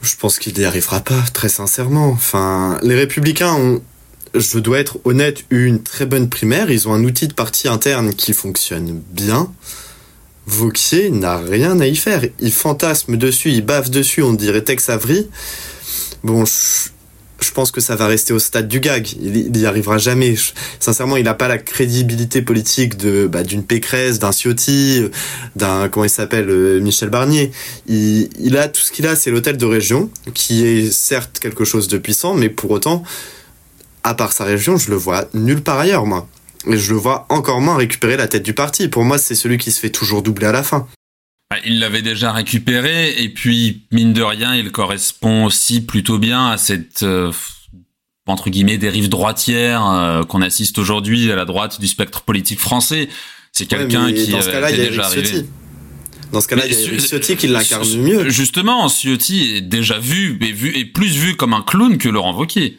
Je 0.00 0.16
pense 0.16 0.38
qu'il 0.38 0.56
n'y 0.56 0.64
arrivera 0.64 1.00
pas, 1.00 1.22
très 1.32 1.48
sincèrement. 1.48 2.10
Enfin, 2.10 2.78
les 2.82 2.94
républicains 2.94 3.54
ont, 3.54 3.82
je 4.34 4.58
dois 4.58 4.78
être 4.78 4.98
honnête, 5.04 5.44
une 5.50 5.82
très 5.82 6.06
bonne 6.06 6.28
primaire. 6.28 6.70
Ils 6.70 6.88
ont 6.88 6.94
un 6.94 7.04
outil 7.04 7.28
de 7.28 7.34
parti 7.34 7.68
interne 7.68 8.14
qui 8.14 8.32
fonctionne 8.32 9.02
bien. 9.10 9.52
Vauquier 10.46 11.10
n'a 11.10 11.38
rien 11.38 11.78
à 11.80 11.86
y 11.86 11.96
faire. 11.96 12.24
Il 12.40 12.52
fantasme 12.52 13.16
dessus, 13.16 13.50
il 13.50 13.64
bave 13.64 13.90
dessus, 13.90 14.22
on 14.22 14.32
dirait 14.32 14.62
Tex 14.62 14.88
Avery. 14.88 15.28
Bon, 16.24 16.44
je, 16.44 17.50
pense 17.52 17.70
que 17.70 17.80
ça 17.80 17.96
va 17.96 18.06
rester 18.06 18.32
au 18.32 18.38
stade 18.38 18.68
du 18.68 18.80
gag. 18.80 19.12
Il, 19.20 19.52
n'y 19.52 19.66
arrivera 19.66 19.98
jamais. 19.98 20.34
sincèrement, 20.80 21.16
il 21.16 21.24
n'a 21.24 21.34
pas 21.34 21.48
la 21.48 21.58
crédibilité 21.58 22.42
politique 22.42 22.96
de 22.96 23.26
bah, 23.26 23.42
d'une 23.44 23.64
Pécresse, 23.64 24.18
d'un 24.18 24.32
Ciotti, 24.32 25.04
d'un 25.54 25.88
comment 25.88 26.04
il 26.04 26.10
s'appelle 26.10 26.48
euh, 26.48 26.80
Michel 26.80 27.10
Barnier. 27.10 27.52
Il 27.86 28.56
a 28.56 28.68
tout 28.68 28.80
ce 28.80 28.90
qu'il 28.90 29.06
a, 29.06 29.14
c'est 29.14 29.30
l'hôtel 29.30 29.56
de 29.56 29.66
région, 29.66 30.10
qui 30.34 30.66
est 30.66 30.92
certes 30.92 31.38
quelque 31.38 31.64
chose 31.64 31.86
de 31.86 31.98
puissant, 31.98 32.34
mais 32.34 32.48
pour 32.48 32.70
autant, 32.70 33.04
à 34.04 34.14
part 34.14 34.32
sa 34.32 34.44
région, 34.44 34.76
je 34.76 34.90
le 34.90 34.96
vois 34.96 35.26
nulle 35.34 35.62
part 35.62 35.78
ailleurs, 35.78 36.06
moi. 36.06 36.28
Et 36.66 36.76
je 36.76 36.92
le 36.92 36.98
vois 36.98 37.26
encore 37.28 37.60
moins 37.60 37.76
récupérer 37.76 38.16
la 38.16 38.28
tête 38.28 38.44
du 38.44 38.54
parti. 38.54 38.88
Pour 38.88 39.04
moi, 39.04 39.18
c'est 39.18 39.34
celui 39.34 39.58
qui 39.58 39.72
se 39.72 39.80
fait 39.80 39.90
toujours 39.90 40.22
doubler 40.22 40.46
à 40.46 40.52
la 40.52 40.62
fin. 40.62 40.86
Bah, 41.50 41.56
il 41.66 41.80
l'avait 41.80 42.02
déjà 42.02 42.32
récupéré, 42.32 43.14
et 43.22 43.28
puis, 43.28 43.82
mine 43.90 44.12
de 44.12 44.22
rien, 44.22 44.54
il 44.54 44.70
correspond 44.70 45.44
aussi 45.44 45.80
plutôt 45.80 46.18
bien 46.18 46.48
à 46.48 46.56
cette, 46.56 47.02
euh, 47.02 47.32
entre 48.26 48.48
guillemets, 48.48 48.78
dérive 48.78 49.08
droitière 49.08 49.86
euh, 49.86 50.22
qu'on 50.22 50.40
assiste 50.40 50.78
aujourd'hui 50.78 51.30
à 51.30 51.36
la 51.36 51.44
droite 51.44 51.80
du 51.80 51.88
spectre 51.88 52.22
politique 52.22 52.60
français. 52.60 53.08
C'est 53.52 53.66
quelqu'un 53.66 54.12
qui, 54.12 54.28
dans 54.28 54.40
ce 54.40 54.50
cas-là, 54.50 54.70
il 54.70 54.78
y 54.78 54.80
a 54.80 54.88
déjà 54.88 55.04
arrivé. 55.04 55.44
Dans 56.32 56.40
ce 56.40 56.48
cas-là, 56.48 56.66
il 56.66 56.72
y 56.72 56.96
a 56.96 56.98
Ciotti 56.98 57.36
qui 57.36 57.48
l'incarne 57.48 57.96
mieux. 57.98 58.30
Justement, 58.30 58.88
Ciotti 58.88 59.56
est 59.56 59.60
déjà 59.60 59.98
vu, 59.98 60.38
et 60.40 60.52
vu, 60.52 60.74
et 60.74 60.86
plus 60.86 61.16
vu 61.16 61.36
comme 61.36 61.52
un 61.52 61.62
clown 61.62 61.98
que 61.98 62.08
Laurent 62.08 62.34
Wauquiez. 62.34 62.78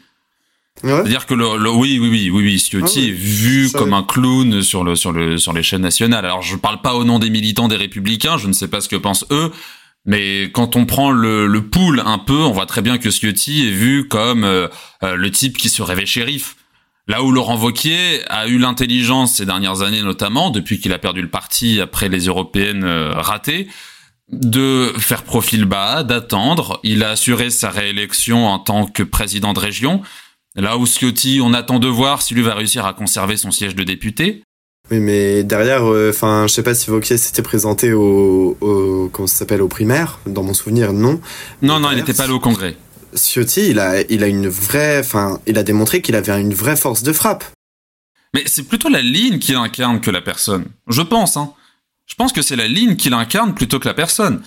C'est-à-dire 0.82 1.26
que 1.26 1.34
le, 1.34 1.46
oui, 1.72 1.98
oui, 2.00 2.10
oui, 2.10 2.30
oui, 2.30 2.44
oui, 2.44 2.60
Ciotti 2.60 3.00
ah 3.04 3.08
est 3.08 3.12
vu 3.12 3.72
comme 3.72 3.94
un 3.94 4.04
clown 4.04 4.62
sur 4.62 4.84
le, 4.84 4.96
sur 4.96 5.12
le, 5.14 5.38
sur 5.38 5.54
les 5.54 5.64
chaînes 5.64 5.82
nationales. 5.82 6.26
Alors, 6.26 6.42
je 6.42 6.56
parle 6.58 6.82
pas 6.82 6.96
au 6.96 7.06
nom 7.06 7.20
des 7.20 7.30
militants 7.30 7.68
des 7.68 7.78
Républicains, 7.78 8.38
je 8.38 8.48
ne 8.48 8.54
sais 8.54 8.68
pas 8.68 8.82
ce 8.82 8.90
que 8.90 8.98
pensent 8.98 9.26
eux, 9.32 9.52
mais 10.06 10.52
quand 10.52 10.76
on 10.76 10.86
prend 10.86 11.12
le, 11.12 11.48
le 11.48 11.62
pool 11.62 12.02
un 12.06 12.18
peu, 12.18 12.38
on 12.38 12.52
voit 12.52 12.66
très 12.66 12.82
bien 12.82 12.98
que 12.98 13.10
Ciotti 13.10 13.68
est 13.68 13.72
vu 13.72 14.08
comme 14.08 14.44
euh, 14.44 14.68
euh, 15.04 15.16
le 15.16 15.32
type 15.32 15.58
qui 15.58 15.70
se 15.70 15.82
rêvait 15.82 16.06
shérif. 16.06 16.56
Là 17.08 17.24
où 17.24 17.32
Laurent 17.32 17.58
Wauquiez 17.58 18.22
a 18.30 18.48
eu 18.48 18.58
l'intelligence 18.58 19.36
ces 19.36 19.46
dernières 19.46 19.82
années, 19.82 20.02
notamment 20.02 20.50
depuis 20.50 20.80
qu'il 20.80 20.94
a 20.94 21.00
perdu 21.00 21.22
le 21.22 21.30
parti 21.30 21.82
après 21.82 22.10
les 22.10 22.26
européennes 22.28 22.84
euh, 22.84 23.12
ratées, 23.14 23.68
de 24.32 24.94
faire 24.98 25.24
profil 25.24 25.66
bas, 25.66 26.04
d'attendre. 26.04 26.80
Il 26.84 27.04
a 27.04 27.12
assuré 27.12 27.50
sa 27.50 27.70
réélection 27.70 28.48
en 28.48 28.60
tant 28.60 28.86
que 28.88 29.04
président 29.04 29.54
de 29.54 29.60
région. 29.60 30.02
Là 30.56 30.78
où 30.78 30.86
Ciotti, 30.86 31.40
on 31.42 31.54
attend 31.54 31.80
de 31.80 31.88
voir 31.88 32.22
s'il 32.22 32.42
va 32.44 32.54
réussir 32.54 32.86
à 32.86 32.94
conserver 32.94 33.38
son 33.38 33.52
siège 33.52 33.76
de 33.76 33.84
député. 33.84 34.44
Oui, 34.92 35.00
mais 35.00 35.44
derrière, 35.44 35.86
euh, 35.86 36.12
enfin, 36.12 36.46
je 36.48 36.54
sais 36.54 36.62
pas 36.62 36.76
si 36.76 36.90
Vauquier 36.90 37.18
s'était 37.18 37.42
présenté 37.42 37.94
au, 37.94 38.58
au 38.62 39.10
comment 39.12 39.28
ça 39.28 39.38
s'appelle, 39.38 39.62
au 39.62 39.68
primaire. 39.68 40.20
Dans 40.26 40.44
mon 40.44 40.54
souvenir, 40.54 40.94
non. 40.94 41.22
Non, 41.62 41.80
non, 41.80 41.90
il 41.92 41.98
n'était 41.98 42.14
pas 42.14 42.26
allé 42.26 42.34
au 42.34 42.40
Congrès. 42.40 42.76
Ciotti, 43.16 43.70
il 43.70 43.80
a, 43.80 44.02
il 44.02 44.24
a 44.24 44.28
une 44.28 44.48
vraie, 44.48 45.00
enfin, 45.00 45.40
il 45.48 45.58
a 45.58 45.64
démontré 45.64 46.02
qu'il 46.02 46.16
avait 46.16 46.40
une 46.40 46.54
vraie 46.54 46.76
force 46.76 47.02
de 47.02 47.14
frappe. 47.14 47.46
Mais 48.34 48.44
c'est 48.46 48.64
plutôt 48.64 48.90
la 48.90 49.02
ligne 49.02 49.40
qu'il 49.40 49.56
incarne 49.56 50.02
que 50.02 50.12
la 50.12 50.22
personne. 50.22 50.66
Je 50.88 51.02
pense, 51.02 51.38
hein. 51.38 51.54
Je 52.06 52.16
pense 52.16 52.34
que 52.34 52.42
c'est 52.42 52.56
la 52.56 52.68
ligne 52.68 52.96
qu'il 52.96 53.14
incarne 53.14 53.54
plutôt 53.54 53.80
que 53.80 53.88
la 53.88 53.94
personne. 53.94 54.42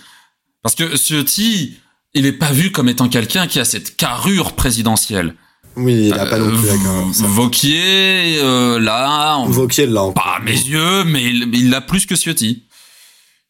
Parce 0.62 0.74
que 0.74 0.96
Ciotti, 0.96 1.78
il 2.12 2.24
n'est 2.24 2.32
pas 2.32 2.52
vu 2.52 2.70
comme 2.70 2.88
étant 2.88 3.08
quelqu'un 3.08 3.46
qui 3.46 3.58
a 3.58 3.64
cette 3.64 3.96
carrure 3.96 4.52
présidentielle. 4.54 5.34
Oui, 5.76 6.08
il 6.08 6.14
n'a 6.14 6.26
pas 6.26 6.38
non 6.38 6.48
plus 6.48 6.70
euh, 6.70 7.26
Vauquier, 7.28 8.38
euh, 8.42 8.80
là... 8.80 9.44
Vauquier, 9.46 9.86
là. 9.86 10.10
Pas 10.14 10.36
à 10.38 10.40
mes 10.40 10.52
yeux, 10.52 11.04
mais 11.04 11.22
il 11.24 11.70
l'a 11.70 11.82
plus 11.82 12.06
que 12.06 12.14
Ciotti. 12.14 12.64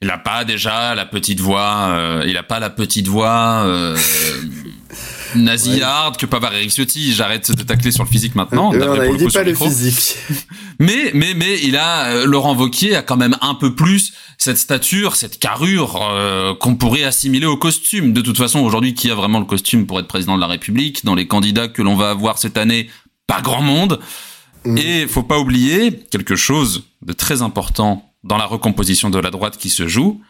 Il 0.03 0.09
n'a 0.09 0.19
pas 0.19 0.45
déjà 0.45 0.95
la 0.95 1.07
petite 1.07 1.41
voix, 1.41 1.89
euh, 1.91 2.25
il 2.27 2.35
n'a 2.35 2.43
pas 2.43 2.59
la 2.59 2.69
petite 2.69 3.09
voix 3.09 3.65
nasillarde 5.43 6.17
que 6.17 6.27
peut 6.27 6.37
avoir 6.37 6.55
Eric 6.55 6.71
Ciotti. 6.71 7.13
J'arrête 7.13 7.51
de 7.51 7.63
tacler 7.63 7.93
sur 7.93 8.05
le 8.05 8.09
physique 8.09 8.35
maintenant. 8.35 8.73
Euh, 8.75 9.11
il 9.11 9.17
dit 9.17 9.33
pas 9.33 9.43
le 9.43 9.55
physique. 9.55 10.17
mais, 10.79 11.11
mais, 11.15 11.35
mais 11.35 11.59
il 11.63 11.77
a, 11.77 12.07
euh, 12.07 12.27
Laurent 12.27 12.55
Vauquier 12.55 12.97
a 12.97 13.03
quand 13.03 13.17
même 13.17 13.37
un 13.41 13.55
peu 13.55 13.75
plus 13.75 14.13
cette 14.39 14.59
stature, 14.59 15.17
cette 15.17 15.39
carrure 15.39 16.01
euh, 16.03 16.55
qu'on 16.55 16.77
pourrait 16.77 17.05
assimiler 17.05 17.47
au 17.47 17.57
costume. 17.57 18.13
De 18.13 18.21
toute 18.21 18.39
façon, 18.39 18.61
aujourd'hui, 18.61 18.95
qui 18.95 19.11
a 19.11 19.15
vraiment 19.15 19.41
le 19.41 19.47
costume 19.47 19.87
pour 19.87 19.99
être 20.01 20.09
président 20.09 20.37
de 20.37 20.41
la 20.41 20.47
République 20.47 21.05
Dans 21.05 21.15
les 21.15 21.27
candidats 21.27 21.69
que 21.69 21.83
l'on 21.83 21.97
va 21.97 22.11
avoir 22.11 22.39
cette 22.39 22.57
année, 22.57 22.89
pas 23.27 23.41
grand 23.41 23.63
monde. 23.63 24.01
Mm. 24.65 24.79
Et 24.79 25.07
faut 25.07 25.23
pas 25.23 25.39
oublier 25.39 25.93
quelque 26.11 26.37
chose 26.37 26.85
de 27.03 27.13
très 27.13 27.43
important 27.43 28.13
dans 28.25 28.37
la 28.37 28.47
recomposition 28.47 29.11
de 29.11 29.19
la 29.19 29.31
droite 29.31 29.57
qui 29.57 29.71
se 29.71 29.87
joue, 29.87 30.21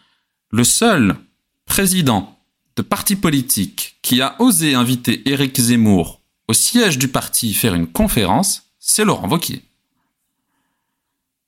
le 0.50 0.64
seul 0.64 1.16
président 1.64 2.35
de 2.76 2.82
parti 2.82 3.16
politique 3.16 3.96
qui 4.02 4.20
a 4.20 4.36
osé 4.40 4.74
inviter 4.74 5.28
Éric 5.28 5.58
Zemmour 5.58 6.20
au 6.48 6.52
siège 6.52 6.98
du 6.98 7.08
parti 7.08 7.54
faire 7.54 7.74
une 7.74 7.86
conférence, 7.86 8.64
c'est 8.78 9.04
Laurent 9.04 9.28
Wauquiez. 9.28 9.62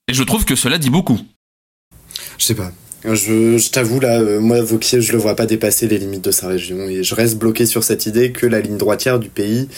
Et 0.08 0.14
je 0.14 0.22
trouve 0.22 0.44
que 0.44 0.56
cela 0.56 0.78
dit 0.78 0.90
beaucoup. 0.90 1.20
Je 2.38 2.44
sais 2.44 2.54
pas. 2.54 2.72
Je, 3.04 3.70
t'avoue 3.70 4.00
là, 4.00 4.18
euh, 4.20 4.40
moi 4.40 4.60
Vauquier, 4.60 5.00
je 5.00 5.12
le 5.12 5.18
vois 5.18 5.36
pas 5.36 5.46
dépasser 5.46 5.86
les 5.86 5.98
limites 5.98 6.24
de 6.24 6.30
sa 6.32 6.48
région 6.48 6.88
et 6.88 7.04
je 7.04 7.14
reste 7.14 7.38
bloqué 7.38 7.64
sur 7.64 7.84
cette 7.84 8.06
idée 8.06 8.32
que 8.32 8.44
la 8.46 8.60
ligne 8.60 8.76
droitière 8.76 9.20
du 9.20 9.28
pays, 9.28 9.68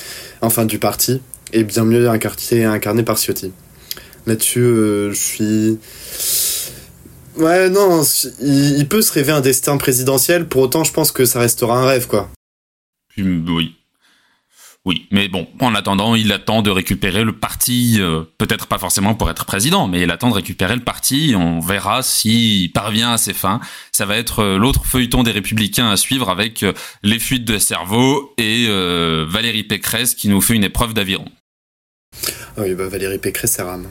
enfin 0.40 0.64
du 0.64 0.78
parti, 0.78 1.20
est 1.52 1.64
bien 1.64 1.84
mieux 1.84 2.08
incarnée, 2.08 2.64
incarnée 2.64 3.02
par 3.02 3.18
Ciotti. 3.18 3.52
Là-dessus, 4.26 4.60
euh, 4.60 5.12
je 5.12 5.18
suis 5.18 5.78
Ouais, 7.40 7.70
non, 7.70 8.02
il, 8.40 8.86
peut 8.86 9.00
se 9.00 9.12
rêver 9.12 9.32
un 9.32 9.40
destin 9.40 9.78
présidentiel, 9.78 10.46
pour 10.46 10.60
autant 10.60 10.84
je 10.84 10.92
pense 10.92 11.10
que 11.10 11.24
ça 11.24 11.40
restera 11.40 11.78
un 11.78 11.86
rêve, 11.86 12.06
quoi. 12.06 12.30
Oui. 13.16 13.74
Oui, 14.86 15.06
mais 15.10 15.28
bon, 15.28 15.46
en 15.60 15.74
attendant, 15.74 16.14
il 16.14 16.32
attend 16.32 16.62
de 16.62 16.70
récupérer 16.70 17.22
le 17.22 17.32
parti, 17.32 17.96
euh, 17.98 18.22
peut-être 18.38 18.66
pas 18.66 18.78
forcément 18.78 19.14
pour 19.14 19.30
être 19.30 19.44
président, 19.44 19.86
mais 19.88 20.02
il 20.02 20.10
attend 20.10 20.30
de 20.30 20.34
récupérer 20.34 20.74
le 20.74 20.82
parti, 20.82 21.34
on 21.36 21.60
verra 21.60 22.02
s'il 22.02 22.72
parvient 22.72 23.12
à 23.12 23.18
ses 23.18 23.34
fins. 23.34 23.60
Ça 23.92 24.06
va 24.06 24.16
être 24.16 24.40
euh, 24.40 24.58
l'autre 24.58 24.86
feuilleton 24.86 25.22
des 25.22 25.32
républicains 25.32 25.90
à 25.90 25.96
suivre 25.98 26.30
avec 26.30 26.62
euh, 26.62 26.72
les 27.02 27.18
fuites 27.18 27.44
de 27.44 27.58
cerveau 27.58 28.34
et 28.38 28.68
Valérie 29.28 29.64
Pécresse 29.64 30.14
qui 30.14 30.28
nous 30.28 30.40
fait 30.40 30.54
une 30.54 30.64
épreuve 30.64 30.94
d'aviron. 30.94 31.26
Ah 32.56 32.62
oui, 32.62 32.74
bah 32.74 32.88
Valérie 32.88 33.18
Pécresse, 33.18 33.52
c'est 33.52 33.62
rame. 33.62 33.88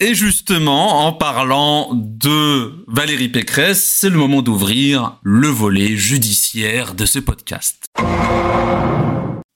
Et 0.00 0.14
justement, 0.14 1.06
en 1.06 1.12
parlant 1.12 1.90
de 1.92 2.84
Valérie 2.86 3.30
Pécresse, 3.30 3.82
c'est 3.82 4.08
le 4.08 4.16
moment 4.16 4.42
d'ouvrir 4.42 5.18
le 5.24 5.48
volet 5.48 5.96
judiciaire 5.96 6.94
de 6.94 7.04
ce 7.04 7.18
podcast. 7.18 7.86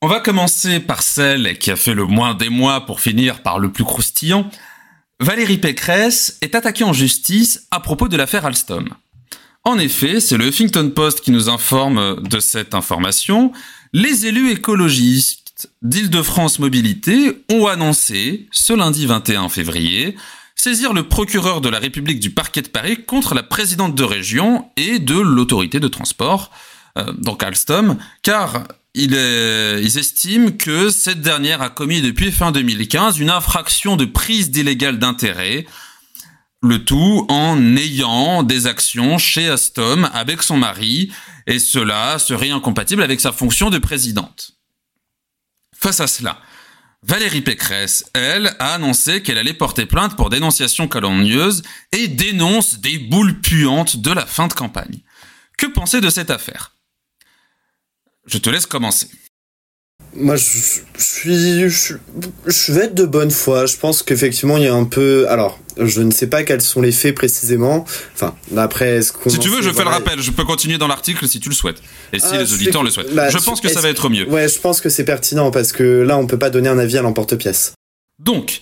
On 0.02 0.08
va 0.08 0.18
commencer 0.18 0.80
par 0.80 1.04
celle 1.04 1.58
qui 1.58 1.70
a 1.70 1.76
fait 1.76 1.94
le 1.94 2.06
moins 2.06 2.34
des 2.34 2.48
mois 2.48 2.86
pour 2.86 3.00
finir 3.00 3.42
par 3.42 3.60
le 3.60 3.70
plus 3.70 3.84
croustillant. 3.84 4.50
Valérie 5.20 5.58
Pécresse 5.58 6.38
est 6.40 6.56
attaquée 6.56 6.82
en 6.82 6.92
justice 6.92 7.68
à 7.70 7.78
propos 7.78 8.08
de 8.08 8.16
l'affaire 8.16 8.44
Alstom. 8.44 8.88
En 9.62 9.78
effet, 9.78 10.18
c'est 10.18 10.36
le 10.36 10.48
Huffington 10.48 10.90
Post 10.90 11.20
qui 11.20 11.30
nous 11.30 11.50
informe 11.50 12.20
de 12.20 12.40
cette 12.40 12.74
information. 12.74 13.52
Les 13.92 14.26
élus 14.26 14.50
écologistes 14.50 15.41
d'Île-de-France 15.82 16.58
Mobilité 16.58 17.44
ont 17.50 17.66
annoncé, 17.66 18.48
ce 18.52 18.72
lundi 18.72 19.06
21 19.06 19.48
février, 19.48 20.16
saisir 20.54 20.92
le 20.92 21.08
procureur 21.08 21.60
de 21.60 21.68
la 21.68 21.78
République 21.78 22.20
du 22.20 22.30
parquet 22.30 22.62
de 22.62 22.68
Paris 22.68 23.04
contre 23.04 23.34
la 23.34 23.42
présidente 23.42 23.94
de 23.94 24.04
région 24.04 24.68
et 24.76 24.98
de 24.98 25.18
l'autorité 25.18 25.80
de 25.80 25.88
transport 25.88 26.50
euh, 26.98 27.12
donc 27.16 27.42
Alstom, 27.42 27.96
car 28.22 28.64
il 28.94 29.14
ils 29.14 29.98
estiment 29.98 30.50
que 30.50 30.90
cette 30.90 31.22
dernière 31.22 31.62
a 31.62 31.70
commis 31.70 32.02
depuis 32.02 32.30
fin 32.30 32.52
2015 32.52 33.18
une 33.18 33.30
infraction 33.30 33.96
de 33.96 34.04
prise 34.04 34.50
d'illégal 34.50 34.98
d'intérêt, 34.98 35.66
le 36.62 36.84
tout 36.84 37.26
en 37.28 37.76
ayant 37.76 38.42
des 38.42 38.66
actions 38.66 39.18
chez 39.18 39.48
Alstom 39.48 40.08
avec 40.12 40.42
son 40.42 40.58
mari, 40.58 41.10
et 41.46 41.58
cela 41.58 42.18
serait 42.18 42.50
incompatible 42.50 43.02
avec 43.02 43.20
sa 43.20 43.32
fonction 43.32 43.70
de 43.70 43.78
présidente. 43.78 44.51
Face 45.82 45.98
à 45.98 46.06
cela, 46.06 46.38
Valérie 47.02 47.40
Pécresse, 47.40 48.04
elle, 48.14 48.54
a 48.60 48.74
annoncé 48.74 49.20
qu'elle 49.20 49.36
allait 49.36 49.52
porter 49.52 49.84
plainte 49.84 50.14
pour 50.14 50.30
dénonciation 50.30 50.86
calomnieuse 50.86 51.64
et 51.90 52.06
dénonce 52.06 52.78
des 52.78 52.98
boules 53.00 53.40
puantes 53.40 53.96
de 53.96 54.12
la 54.12 54.24
fin 54.24 54.46
de 54.46 54.52
campagne. 54.52 55.00
Que 55.58 55.66
penser 55.66 56.00
de 56.00 56.08
cette 56.08 56.30
affaire? 56.30 56.76
Je 58.26 58.38
te 58.38 58.48
laisse 58.48 58.66
commencer. 58.66 59.08
Moi, 60.14 60.36
je, 60.36 60.82
suis, 60.98 61.68
je, 61.68 62.72
vais 62.72 62.84
être 62.84 62.94
de 62.94 63.04
bonne 63.04 63.32
foi. 63.32 63.66
Je 63.66 63.76
pense 63.76 64.04
qu'effectivement, 64.04 64.58
il 64.58 64.62
y 64.62 64.68
a 64.68 64.74
un 64.74 64.84
peu. 64.84 65.28
Alors, 65.28 65.58
je 65.78 66.02
ne 66.02 66.10
sais 66.10 66.26
pas 66.26 66.42
quels 66.42 66.60
sont 66.60 66.80
les 66.80 66.92
faits 66.92 67.14
précisément. 67.14 67.84
Enfin, 68.14 68.34
d'après 68.50 69.02
ce 69.02 69.12
qu'on. 69.12 69.30
Si 69.30 69.38
tu 69.38 69.48
veux, 69.48 69.62
je 69.62 69.70
fais 69.70 69.84
le 69.84 69.90
rappel. 69.90 70.20
Je 70.20 70.30
peux 70.30 70.44
continuer 70.44 70.78
dans 70.78 70.88
l'article 70.88 71.26
si 71.28 71.40
tu 71.40 71.48
le 71.48 71.54
souhaites. 71.54 71.82
Et 72.12 72.18
si 72.18 72.26
ah, 72.32 72.38
les 72.38 72.52
auditeurs 72.52 72.82
le 72.82 72.90
souhaitent. 72.90 73.14
Bah, 73.14 73.30
je 73.30 73.38
pense 73.38 73.60
que 73.60 73.68
ça 73.68 73.80
va 73.80 73.88
être 73.88 74.08
mieux. 74.08 74.28
Ouais, 74.28 74.48
je 74.48 74.58
pense 74.58 74.80
que 74.80 74.88
c'est 74.88 75.04
pertinent 75.04 75.50
parce 75.50 75.72
que 75.72 75.82
là, 75.82 76.18
on 76.18 76.26
peut 76.26 76.38
pas 76.38 76.50
donner 76.50 76.68
un 76.68 76.78
avis 76.78 76.98
à 76.98 77.02
l'emporte-pièce. 77.02 77.74
Donc, 78.18 78.60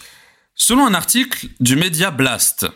selon 0.55 0.87
un 0.87 0.95
article 0.95 1.47
du 1.61 1.77
média 1.77 2.11
Blast, 2.11 2.67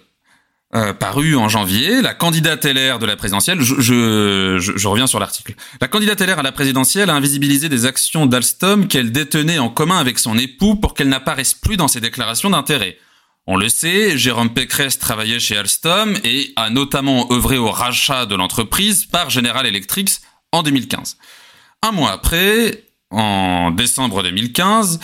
euh, 0.75 0.93
paru 0.93 1.37
en 1.37 1.49
janvier, 1.49 2.03
la 2.03 2.15
candidate 2.15 2.65
LR 2.65 2.99
de 2.99 3.07
la 3.07 3.15
présidentielle, 3.15 3.61
je, 3.61 3.81
je, 3.81 4.59
je, 4.59 4.89
reviens 4.89 5.07
sur 5.07 5.21
l'article, 5.21 5.55
la 5.81 5.87
candidate 5.87 6.21
LR 6.21 6.41
à 6.41 6.43
la 6.43 6.51
présidentielle 6.51 7.11
a 7.11 7.15
invisibilisé 7.15 7.69
des 7.69 7.87
actions 7.87 8.27
d'Alstom 8.27 8.89
qu'elle 8.89 9.13
détenait 9.13 9.61
en 9.61 9.69
commun 9.69 9.99
avec 9.99 10.19
son 10.19 10.37
époux 10.37 10.75
pour 10.75 10.95
qu'elles 10.95 11.09
n'apparaissent 11.09 11.55
plus 11.55 11.77
dans 11.77 11.87
ses 11.87 12.01
déclarations 12.01 12.51
d'intérêt. 12.51 12.99
On 13.47 13.57
le 13.57 13.69
sait, 13.69 14.17
Jérôme 14.17 14.55
Pécresse 14.55 14.99
travaillait 14.99 15.39
chez 15.39 15.57
Alstom 15.57 16.17
et 16.25 16.53
a 16.57 16.71
notamment 16.71 17.31
œuvré 17.31 17.59
au 17.59 17.71
rachat 17.71 18.25
de 18.25 18.35
l'entreprise 18.35 19.05
par 19.05 19.29
General 19.29 19.67
Electric 19.67 20.13
en 20.51 20.63
2015. 20.63 21.19
Un 21.83 21.93
mois 21.93 22.13
après, 22.13 22.85
en 23.11 23.71
décembre 23.71 24.23
2015, 24.23 24.99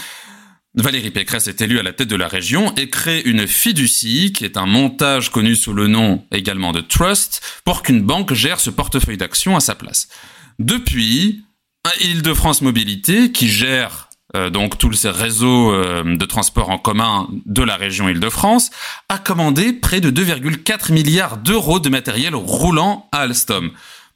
Valérie 0.75 1.11
Pécresse 1.11 1.49
est 1.49 1.61
élue 1.61 1.81
à 1.81 1.83
la 1.83 1.93
tête 1.93 2.09
de 2.09 2.17
la 2.17 2.29
région 2.29 2.75
et 2.77 2.89
crée 2.89 3.21
une 3.27 3.47
fiducie, 3.47 4.33
qui 4.33 4.47
est 4.47 4.57
un 4.57 4.67
montage 4.67 5.31
connu 5.31 5.55
sous 5.55 5.75
le 5.75 5.89
nom 5.89 6.25
également 6.33 6.73
de 6.73 6.81
Trust, 6.81 7.43
pour 7.65 7.83
qu'une 7.83 8.03
banque 8.03 8.33
gère 8.33 8.61
ce 8.61 8.71
portefeuille 8.71 9.19
d'actions 9.19 9.57
à 9.57 9.61
sa 9.61 9.75
place. 9.75 10.09
Depuis, 10.59 11.45
Île-de-France 12.01 12.63
Mobilité, 12.63 13.33
qui 13.33 13.49
gère 13.49 14.10
donc 14.51 14.79
tous 14.79 14.93
ces 14.93 15.11
réseaux 15.11 15.73
euh, 15.73 16.17
de 16.17 16.25
transport 16.25 16.71
en 16.71 16.79
commun 16.79 17.29
de 17.47 17.63
la 17.63 17.77
région 17.77 18.09
Île-de-France, 18.09 18.71
a 19.09 19.19
commandé 19.19 19.73
près 19.73 20.01
de 20.01 20.11
2,4 20.11 20.93
milliards 20.93 21.37
d'euros 21.39 21.81
de 21.81 21.89
matériel 21.89 22.35
roulant 22.35 23.09
à 23.13 23.21
Alstom. 23.21 23.71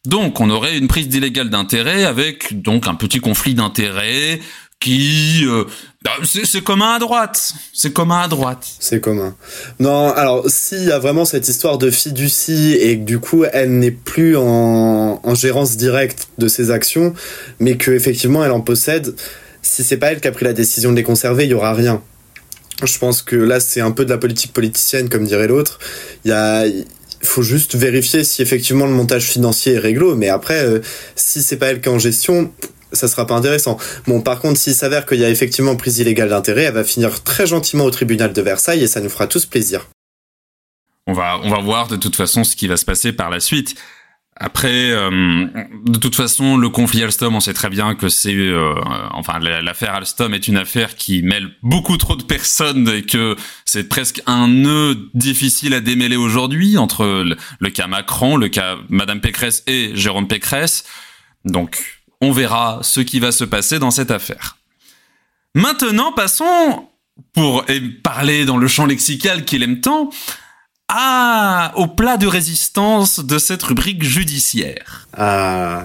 Donc 0.05 0.41
on 0.41 0.51
aurait 0.51 0.77
une 0.77 0.87
prise 0.87 1.09
d'illégal 1.09 1.49
d'intérêt 1.49 2.05
avec 2.05 2.61
donc 2.61 2.87
un 2.87 2.95
petit 2.95 3.21
conflit 3.21 3.55
d'intérêts, 3.55 4.41
qui 4.85 5.45
euh, 5.47 5.65
bah, 6.05 6.11
c'est 6.25 6.63
commun 6.63 6.97
à 6.97 6.99
droite, 6.99 7.55
c'est 7.73 7.93
commun 7.95 8.21
à 8.21 8.29
droite. 8.29 8.67
C'est 8.81 9.01
commun. 9.01 9.35
Non, 9.81 10.13
alors 10.13 10.45
s'il 10.47 10.85
y 10.85 10.93
a 10.93 10.99
vraiment 10.99 11.25
cette 11.25 11.49
histoire 11.49 11.79
de 11.79 11.91
fiducie 11.91 12.75
et 12.75 12.99
que 12.99 13.05
du 13.05 13.19
coup 13.19 13.45
elle 13.51 13.79
n'est 13.79 13.91
plus 13.91 14.37
en, 14.37 15.21
en, 15.23 15.35
gérance 15.35 15.79
directe 15.79 16.29
de 16.37 16.49
ses 16.49 16.71
actions, 16.71 17.15
mais 17.61 17.79
que 17.79 17.93
effectivement 17.93 18.45
elle 18.45 18.53
en 18.53 18.61
possède, 18.61 19.15
si 19.65 19.83
c'est 19.83 19.97
pas 19.97 20.13
elle 20.13 20.21
qui 20.21 20.29
a 20.29 20.33
pris 20.33 20.45
la 20.45 20.53
décision 20.53 20.93
de 20.93 20.97
les 20.97 21.03
conserver, 21.03 21.45
il 21.45 21.51
y 21.51 21.55
aura 21.55 21.75
rien. 21.75 22.03
Je 22.85 22.99
pense 22.99 23.23
que 23.23 23.37
là 23.37 23.61
c'est 23.61 23.81
un 23.81 23.91
peu 23.91 24.05
de 24.05 24.11
la 24.11 24.19
politique 24.19 24.53
politicienne 24.53 25.09
comme 25.09 25.25
dirait 25.25 25.49
l'autre. 25.49 25.79
Il 26.25 26.31
y 26.31 26.35
a 26.35 26.65
faut 27.23 27.43
juste 27.43 27.75
vérifier 27.75 28.23
si 28.23 28.43
effectivement 28.43 28.87
le 28.87 28.93
montage 28.93 29.25
financier 29.25 29.75
est 29.75 29.79
réglo, 29.79 30.15
mais 30.15 30.29
après, 30.29 30.63
euh, 30.63 30.81
si 31.17 31.43
c'est 31.43 31.57
pas 31.57 31.69
elle 31.69 31.81
qui 31.81 31.89
est 31.89 31.93
en 31.93 31.99
gestion, 31.99 32.53
ça 32.93 33.09
sera 33.09 33.27
pas 33.27 33.35
intéressant. 33.35 33.79
Bon, 34.07 34.21
par 34.21 34.41
contre, 34.41 34.59
s'il 34.59 34.75
s'avère 34.75 35.07
qu'il 35.07 35.21
y 35.21 35.25
a 35.25 35.31
effectivement 35.31 35.77
prise 35.77 35.99
illégale 35.99 36.29
d'intérêt, 36.29 36.65
elle 36.65 36.75
va 36.75 36.85
finir 36.85 37.23
très 37.23 37.47
gentiment 37.47 37.85
au 37.85 37.91
tribunal 37.91 38.33
de 38.33 38.43
Versailles 38.43 38.83
et 38.83 38.87
ça 38.87 39.01
nous 39.01 39.09
fera 39.09 39.27
tous 39.27 39.47
plaisir. 39.47 39.89
On 41.07 41.13
va, 41.13 41.39
on 41.43 41.51
va 41.51 41.61
voir 41.61 41.89
de 41.89 41.97
toute 41.97 42.17
façon 42.17 42.45
ce 42.45 42.57
qui 42.57 42.67
va 42.67 42.77
se 42.77 42.85
passer 42.85 43.13
par 43.13 43.31
la 43.31 43.41
suite. 43.41 43.75
Après, 44.37 44.91
euh, 44.91 45.47
de 45.87 45.99
toute 45.99 46.17
façon, 46.17 46.57
le 46.57 46.69
conflit 46.69 47.05
Alstom, 47.05 47.37
on 47.37 47.41
sait 47.41 47.55
très 47.55 47.71
bien 47.71 47.95
que 47.95 48.09
c'est, 48.09 48.35
euh, 48.35 48.75
enfin, 49.13 49.39
l'affaire 49.39 49.95
Alstom 49.95 50.35
est 50.35 50.49
une 50.49 50.57
affaire 50.57 50.97
qui 50.97 51.23
mêle 51.23 51.51
beaucoup 51.63 51.97
trop 51.97 52.17
de 52.17 52.25
personnes 52.25 52.89
et 52.89 53.03
que 53.03 53.37
c'est 53.65 53.89
presque 53.89 54.23
un 54.27 54.49
nœud 54.49 54.99
difficile 55.15 55.73
à 55.73 55.81
démêler 55.81 56.17
aujourd'hui 56.17 56.79
entre 56.79 57.07
le, 57.07 57.37
le, 57.61 57.71
cas 57.71 57.87
Macron, 57.87 58.37
le 58.37 58.49
cas 58.49 58.77
Madame 58.89 59.21
Pécresse 59.21 59.63
et 59.69 59.93
Jérôme 59.95 60.27
Pécresse. 60.27 60.85
Donc, 61.45 62.03
on 62.21 62.33
verra 62.33 62.81
ce 62.83 63.01
qui 63.01 63.21
va 63.21 63.31
se 63.31 63.45
passer 63.45 63.79
dans 63.79 63.93
cette 63.93 64.11
affaire. 64.11 64.57
Maintenant, 65.55 66.11
passons, 66.11 66.89
pour 67.33 67.65
parler 68.03 68.45
dans 68.45 68.57
le 68.57 68.67
champ 68.67 68.87
lexical 68.87 69.45
qu'il 69.45 69.63
aime 69.63 69.81
tant, 69.81 70.11
à, 70.89 71.73
au 71.77 71.87
plat 71.87 72.17
de 72.17 72.27
résistance 72.27 73.21
de 73.21 73.39
cette 73.39 73.63
rubrique 73.63 74.03
judiciaire. 74.03 75.09
Ah. 75.17 75.85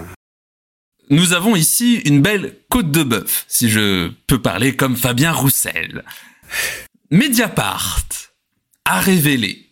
Nous 1.10 1.32
avons 1.32 1.56
ici 1.56 1.96
une 2.04 2.22
belle 2.22 2.56
côte 2.68 2.92
de 2.92 3.02
bœuf, 3.02 3.44
si 3.48 3.68
je 3.68 4.10
peux 4.26 4.40
parler 4.40 4.76
comme 4.76 4.96
Fabien 4.96 5.32
Roussel. 5.32 6.04
Mediapart 7.10 8.04
a 8.84 9.00
révélé 9.00 9.70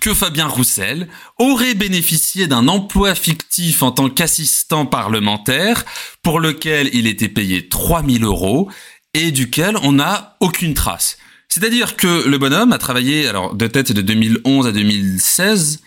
que 0.00 0.14
Fabien 0.14 0.46
Roussel 0.46 1.08
aurait 1.38 1.74
bénéficié 1.74 2.46
d'un 2.46 2.68
emploi 2.68 3.14
fictif 3.14 3.82
en 3.82 3.92
tant 3.92 4.08
qu'assistant 4.08 4.86
parlementaire 4.86 5.84
pour 6.22 6.40
lequel 6.40 6.90
il 6.92 7.06
était 7.06 7.28
payé 7.28 7.68
3000 7.68 8.24
euros 8.24 8.70
et 9.14 9.30
duquel 9.30 9.76
on 9.82 9.92
n'a 9.92 10.36
aucune 10.40 10.74
trace. 10.74 11.18
C'est-à-dire 11.48 11.96
que 11.96 12.28
le 12.28 12.38
bonhomme 12.38 12.72
a 12.72 12.78
travaillé, 12.78 13.28
alors 13.28 13.54
de 13.54 13.66
tête 13.66 13.92
de 13.92 14.02
2011 14.02 14.66
à 14.66 14.72
2016, 14.72 15.82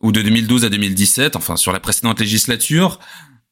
ou 0.00 0.12
de 0.12 0.22
2012 0.22 0.64
à 0.64 0.68
2017, 0.68 1.36
enfin 1.36 1.56
sur 1.56 1.72
la 1.72 1.80
précédente 1.80 2.20
législature, 2.20 3.00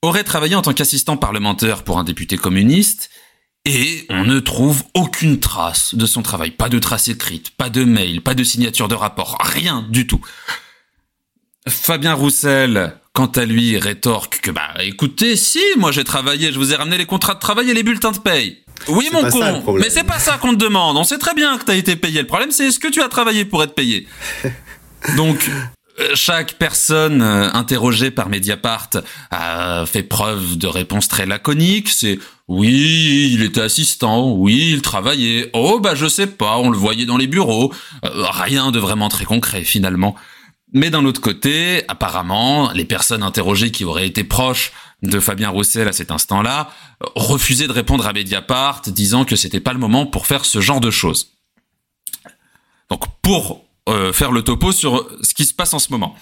aurait 0.03 0.25
travaillé 0.25 0.55
en 0.55 0.63
tant 0.63 0.75
qu'assistant 0.75 1.17
parlementaire 1.17 1.85
pour 1.85 1.99
un 1.99 2.05
député 2.05 2.37
communiste, 2.37 3.11
et 3.65 4.07
on 4.11 4.25
ne 4.25 4.41
trouve 4.41 4.83
aucune 4.95 5.39
trace 5.39 5.95
de 5.95 6.05
son 6.05 6.23
travail. 6.23 6.51
Pas 6.51 6.69
de 6.69 6.79
trace 6.79 7.09
écrite, 7.09 7.51
pas 7.51 7.71
de 7.71 7.85
mail, 7.85 8.21
pas 8.21 8.35
de 8.35 8.43
signature 8.43 8.89
de 8.89 8.95
rapport, 8.95 9.39
rien 9.41 9.87
du 9.89 10.07
tout. 10.07 10.21
Fabien 11.69 12.15
Roussel, 12.15 12.95
quant 13.13 13.27
à 13.27 13.45
lui, 13.45 13.79
rétorque 13.79 14.41
que 14.43 14.51
bah 14.51 14.75
écoutez, 14.81 15.37
si, 15.37 15.63
moi 15.77 15.93
j'ai 15.93 16.05
travaillé, 16.05 16.53
je 16.53 16.59
vous 16.59 16.73
ai 16.73 16.77
ramené 16.77 16.99
les 16.99 17.07
contrats 17.07 17.35
de 17.35 17.41
travail 17.41 17.71
et 17.71 17.75
les 17.75 17.83
bulletins 17.83 18.13
de 18.13 18.19
paye. 18.19 18.59
Oui 18.89 19.09
mon 19.13 19.29
con, 19.31 19.63
mais 19.79 19.91
c'est 19.91 20.05
pas 20.05 20.19
ça 20.19 20.39
qu'on 20.39 20.55
te 20.55 20.59
demande. 20.65 20.97
On 20.97 21.05
sait 21.05 21.19
très 21.19 21.35
bien 21.35 21.57
que 21.59 21.65
t'as 21.65 21.77
été 21.77 21.95
payé. 21.95 22.21
Le 22.21 22.27
problème 22.27 22.51
c'est 22.51 22.67
est-ce 22.67 22.81
que 22.81 22.89
tu 22.89 23.01
as 23.01 23.09
travaillé 23.09 23.45
pour 23.45 23.63
être 23.63 23.75
payé. 23.75 24.09
Donc 25.17 25.49
euh, 26.01 26.09
chaque 26.15 26.55
personne 26.55 27.23
euh, 27.23 27.51
interrogée 27.53 28.11
par 28.11 28.29
Mediapart 28.29 28.91
a 29.31 29.85
fait 29.87 30.03
preuve 30.03 30.57
de 30.57 30.67
réponses 30.67 31.07
très 31.07 31.27
laconiques. 31.27 31.91
C'est 31.91 32.19
oui, 32.49 33.31
il 33.33 33.43
était 33.43 33.61
assistant, 33.61 34.33
oui, 34.33 34.71
il 34.73 34.83
travaillait. 34.83 35.51
Oh 35.53 35.79
bah 35.81 35.95
je 35.95 36.07
sais 36.07 36.27
pas, 36.27 36.59
on 36.59 36.71
le 36.71 36.79
voyait 36.79 37.07
dans 37.07 37.19
les 37.19 37.27
bureaux. 37.27 37.73
Euh, 38.05 38.09
rien 38.31 38.73
de 38.73 38.79
vraiment 38.79 39.09
très 39.09 39.27
concret 39.27 39.63
finalement. 39.63 40.17
Mais 40.73 40.91
d'un 40.91 41.05
autre 41.05 41.21
côté, 41.21 41.85
apparemment, 41.89 42.73
les 42.73 42.85
personnes 42.85 43.23
interrogées 43.23 43.71
qui 43.71 43.85
auraient 43.85 44.07
été 44.07 44.25
proches 44.25 44.73
de 45.03 45.21
Fabien 45.21 45.51
Roussel 45.51 45.89
à 45.89 45.93
cet 45.93 46.11
instant-là 46.11 46.71
refusaient 47.15 47.67
de 47.67 47.73
répondre 47.73 48.07
à 48.07 48.13
Mediapart, 48.13 48.83
disant 48.87 49.25
que 49.25 49.37
c'était 49.37 49.61
pas 49.61 49.73
le 49.73 49.79
moment 49.79 50.07
pour 50.07 50.27
faire 50.27 50.45
ce 50.45 50.61
genre 50.61 50.81
de 50.81 50.91
choses. 50.91 51.33
Donc 52.89 53.05
pour 53.21 53.65
euh, 53.89 54.13
faire 54.13 54.33
le 54.33 54.43
topo 54.43 54.73
sur 54.73 55.09
ce 55.23 55.35
qui 55.35 55.45
se 55.45 55.53
passe 55.53 55.75
en 55.75 55.79
ce 55.79 55.91
moment. 55.91 56.17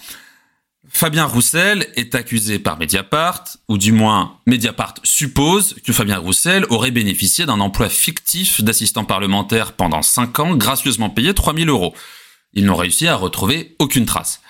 Fabien 0.89 1.25
Roussel 1.25 1.87
est 1.95 2.15
accusé 2.15 2.59
par 2.59 2.77
Mediapart, 2.77 3.45
ou 3.67 3.77
du 3.77 3.91
moins 3.91 4.39
Mediapart 4.47 4.95
suppose 5.03 5.75
que 5.85 5.93
Fabien 5.93 6.17
Roussel 6.17 6.65
aurait 6.69 6.91
bénéficié 6.91 7.45
d'un 7.45 7.59
emploi 7.59 7.87
fictif 7.87 8.61
d'assistant 8.61 9.05
parlementaire 9.05 9.73
pendant 9.73 10.01
5 10.01 10.39
ans, 10.39 10.55
gracieusement 10.55 11.09
payé 11.09 11.33
3000 11.33 11.69
euros. 11.69 11.93
Ils 12.53 12.65
n'ont 12.65 12.75
réussi 12.75 13.07
à 13.07 13.15
retrouver 13.15 13.75
aucune 13.79 14.05
trace. 14.05 14.41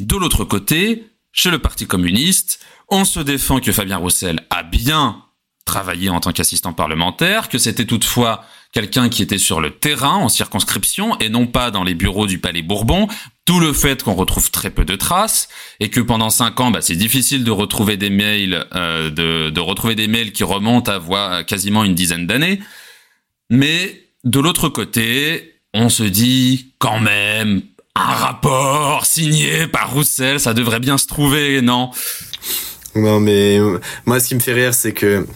De 0.00 0.16
l'autre 0.16 0.44
côté, 0.44 1.06
chez 1.32 1.50
le 1.50 1.58
Parti 1.58 1.86
communiste, 1.86 2.60
on 2.88 3.04
se 3.04 3.20
défend 3.20 3.60
que 3.60 3.72
Fabien 3.72 3.96
Roussel 3.96 4.40
a 4.50 4.62
bien 4.62 5.24
travaillé 5.64 6.10
en 6.10 6.20
tant 6.20 6.32
qu'assistant 6.32 6.72
parlementaire, 6.72 7.48
que 7.48 7.58
c'était 7.58 7.86
toutefois 7.86 8.44
quelqu'un 8.72 9.08
qui 9.08 9.22
était 9.22 9.38
sur 9.38 9.60
le 9.60 9.70
terrain 9.70 10.16
en 10.16 10.28
circonscription 10.28 11.16
et 11.18 11.28
non 11.28 11.46
pas 11.46 11.70
dans 11.70 11.84
les 11.84 11.94
bureaux 11.94 12.26
du 12.26 12.38
Palais 12.38 12.62
Bourbon, 12.62 13.06
tout 13.44 13.60
le 13.60 13.72
fait 13.72 14.02
qu'on 14.02 14.14
retrouve 14.14 14.50
très 14.50 14.70
peu 14.70 14.84
de 14.84 14.96
traces 14.96 15.48
et 15.78 15.88
que 15.88 16.00
pendant 16.00 16.30
cinq 16.30 16.58
ans, 16.60 16.70
bah, 16.70 16.80
c'est 16.80 16.96
difficile 16.96 17.44
de 17.44 17.50
retrouver 17.50 17.96
des 17.96 18.10
mails, 18.10 18.66
euh, 18.74 19.10
de, 19.10 19.50
de, 19.50 19.60
retrouver 19.60 19.94
des 19.94 20.08
mails 20.08 20.32
qui 20.32 20.44
remontent 20.44 20.90
à 20.90 20.98
voix 20.98 21.44
quasiment 21.44 21.84
une 21.84 21.94
dizaine 21.94 22.26
d'années. 22.26 22.60
Mais 23.50 24.08
de 24.24 24.40
l'autre 24.40 24.68
côté, 24.68 25.51
on 25.74 25.88
se 25.88 26.02
dit 26.02 26.72
quand 26.78 27.00
même 27.00 27.62
un 27.94 28.14
rapport 28.14 29.04
signé 29.06 29.66
par 29.66 29.92
Roussel, 29.92 30.40
ça 30.40 30.54
devrait 30.54 30.80
bien 30.80 30.98
se 30.98 31.06
trouver, 31.06 31.60
non? 31.60 31.90
Non, 32.94 33.20
mais 33.20 33.58
moi, 34.06 34.20
ce 34.20 34.28
qui 34.28 34.34
me 34.34 34.40
fait 34.40 34.52
rire, 34.52 34.74
c'est 34.74 34.92
que 34.92 35.26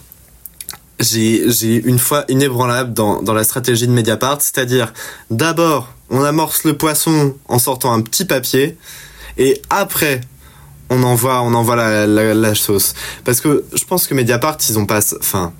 j'ai 0.99 1.75
une 1.85 1.99
fois 1.99 2.25
inébranlable 2.27 2.93
dans 2.93 3.21
dans 3.21 3.33
la 3.33 3.43
stratégie 3.43 3.87
de 3.87 3.91
Mediapart, 3.91 4.41
c'est-à-dire 4.41 4.93
d'abord 5.29 5.93
on 6.09 6.23
amorce 6.23 6.63
le 6.63 6.75
poisson 6.75 7.35
en 7.47 7.59
sortant 7.59 7.93
un 7.93 8.01
petit 8.01 8.25
papier 8.25 8.77
et 9.37 9.61
après 9.69 10.21
on 10.89 11.03
envoie 11.03 11.41
on 11.43 11.53
envoie 11.53 11.75
la, 11.75 12.07
la, 12.07 12.33
la 12.33 12.55
sauce. 12.55 12.95
Parce 13.25 13.41
que 13.41 13.63
je 13.75 13.85
pense 13.85 14.07
que 14.07 14.15
Mediapart 14.15 14.57
ils 14.67 14.79
ont 14.79 14.87
pas 14.87 15.01
enfin 15.19 15.53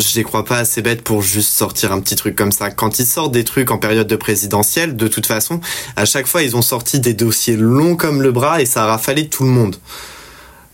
je 0.00 0.16
les 0.16 0.24
crois 0.24 0.44
pas 0.44 0.58
assez 0.58 0.82
bêtes 0.82 1.02
pour 1.02 1.22
juste 1.22 1.52
sortir 1.52 1.92
un 1.92 2.00
petit 2.00 2.16
truc 2.16 2.34
comme 2.36 2.52
ça. 2.52 2.70
Quand 2.70 2.98
ils 2.98 3.06
sortent 3.06 3.32
des 3.32 3.44
trucs 3.44 3.70
en 3.70 3.78
période 3.78 4.06
de 4.06 4.16
présidentielle, 4.16 4.96
de 4.96 5.08
toute 5.08 5.26
façon, 5.26 5.60
à 5.96 6.04
chaque 6.04 6.26
fois, 6.26 6.42
ils 6.42 6.56
ont 6.56 6.62
sorti 6.62 7.00
des 7.00 7.14
dossiers 7.14 7.56
longs 7.56 7.96
comme 7.96 8.22
le 8.22 8.32
bras 8.32 8.60
et 8.60 8.66
ça 8.66 8.84
a 8.84 8.86
rafalé 8.86 9.28
tout 9.28 9.44
le 9.44 9.50
monde. 9.50 9.76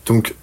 Donc, 0.06 0.34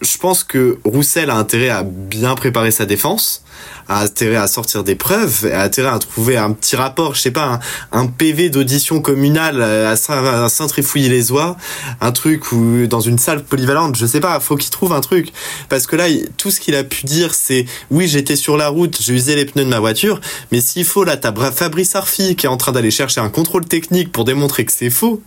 je 0.00 0.16
pense 0.16 0.44
que 0.44 0.78
Roussel 0.84 1.30
a 1.30 1.36
intérêt 1.36 1.68
à 1.68 1.82
bien 1.82 2.34
préparer 2.34 2.70
sa 2.70 2.86
défense, 2.86 3.42
a 3.88 4.02
intérêt 4.02 4.36
à 4.36 4.46
sortir 4.46 4.82
des 4.82 4.94
preuves, 4.94 5.50
a 5.52 5.62
intérêt 5.62 5.90
à 5.90 5.98
trouver 5.98 6.36
un 6.36 6.52
petit 6.52 6.76
rapport, 6.76 7.14
je 7.14 7.20
sais 7.20 7.30
pas, 7.30 7.60
un, 7.92 8.06
PV 8.06 8.50
d'audition 8.50 9.00
communale 9.00 9.62
à 9.62 9.96
Saint-Trifouilly-les-Oies, 9.96 11.56
un 12.00 12.12
truc 12.12 12.52
ou 12.52 12.86
dans 12.86 13.00
une 13.00 13.18
salle 13.18 13.44
polyvalente, 13.44 13.96
je 13.96 14.06
sais 14.06 14.20
pas, 14.20 14.40
faut 14.40 14.56
qu'il 14.56 14.70
trouve 14.70 14.92
un 14.92 15.00
truc. 15.00 15.32
Parce 15.68 15.86
que 15.86 15.96
là, 15.96 16.06
tout 16.36 16.50
ce 16.50 16.60
qu'il 16.60 16.74
a 16.74 16.84
pu 16.84 17.04
dire, 17.04 17.34
c'est 17.34 17.66
oui, 17.90 18.08
j'étais 18.08 18.36
sur 18.36 18.56
la 18.56 18.68
route, 18.68 18.98
j'ai 19.00 19.12
usé 19.12 19.36
les 19.36 19.44
pneus 19.44 19.64
de 19.64 19.70
ma 19.70 19.80
voiture, 19.80 20.20
mais 20.50 20.60
s'il 20.60 20.84
faut, 20.84 21.04
là, 21.04 21.16
t'as 21.16 21.32
Fabrice 21.50 21.94
Arfi 21.94 22.36
qui 22.36 22.46
est 22.46 22.50
en 22.50 22.56
train 22.56 22.72
d'aller 22.72 22.90
chercher 22.90 23.20
un 23.20 23.28
contrôle 23.28 23.66
technique 23.66 24.12
pour 24.12 24.24
démontrer 24.24 24.64
que 24.64 24.72
c'est 24.72 24.90
faux 24.90 25.22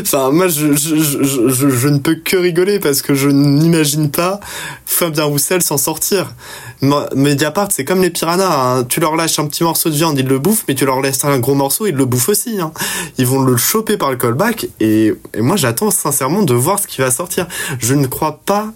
enfin, 0.00 0.30
moi, 0.30 0.48
je, 0.48 0.74
je, 0.74 0.96
je, 0.96 1.68
je, 1.68 1.88
ne 1.88 1.98
peux 1.98 2.14
que 2.14 2.36
rigoler 2.36 2.78
parce 2.78 3.02
que 3.02 3.14
je 3.14 3.28
n'imagine 3.28 4.10
pas 4.10 4.40
Fabien 4.86 5.24
Roussel 5.24 5.62
s'en 5.62 5.76
sortir. 5.76 6.34
Mediapart, 6.82 7.68
c'est 7.70 7.84
comme 7.84 8.00
les 8.00 8.10
piranhas. 8.10 8.78
Hein. 8.78 8.84
Tu 8.84 9.00
leur 9.00 9.16
lâches 9.16 9.38
un 9.38 9.46
petit 9.46 9.62
morceau 9.62 9.90
de 9.90 9.94
viande, 9.94 10.18
ils 10.18 10.26
le 10.26 10.38
bouffent, 10.38 10.64
mais 10.66 10.74
tu 10.74 10.86
leur 10.86 11.00
laisses 11.00 11.24
un 11.24 11.38
gros 11.38 11.54
morceau, 11.54 11.86
ils 11.86 11.94
le 11.94 12.06
bouffent 12.06 12.30
aussi. 12.30 12.60
Hein. 12.60 12.72
Ils 13.18 13.26
vont 13.26 13.42
le 13.42 13.56
choper 13.56 13.96
par 13.96 14.10
le 14.10 14.16
callback. 14.16 14.66
Et, 14.80 15.12
et 15.34 15.40
moi, 15.40 15.56
j'attends 15.56 15.90
sincèrement 15.90 16.42
de 16.42 16.54
voir 16.54 16.78
ce 16.78 16.86
qui 16.86 17.00
va 17.00 17.10
sortir. 17.10 17.46
Je 17.78 17.94
ne 17.94 18.06
crois 18.06 18.40
pas 18.44 18.72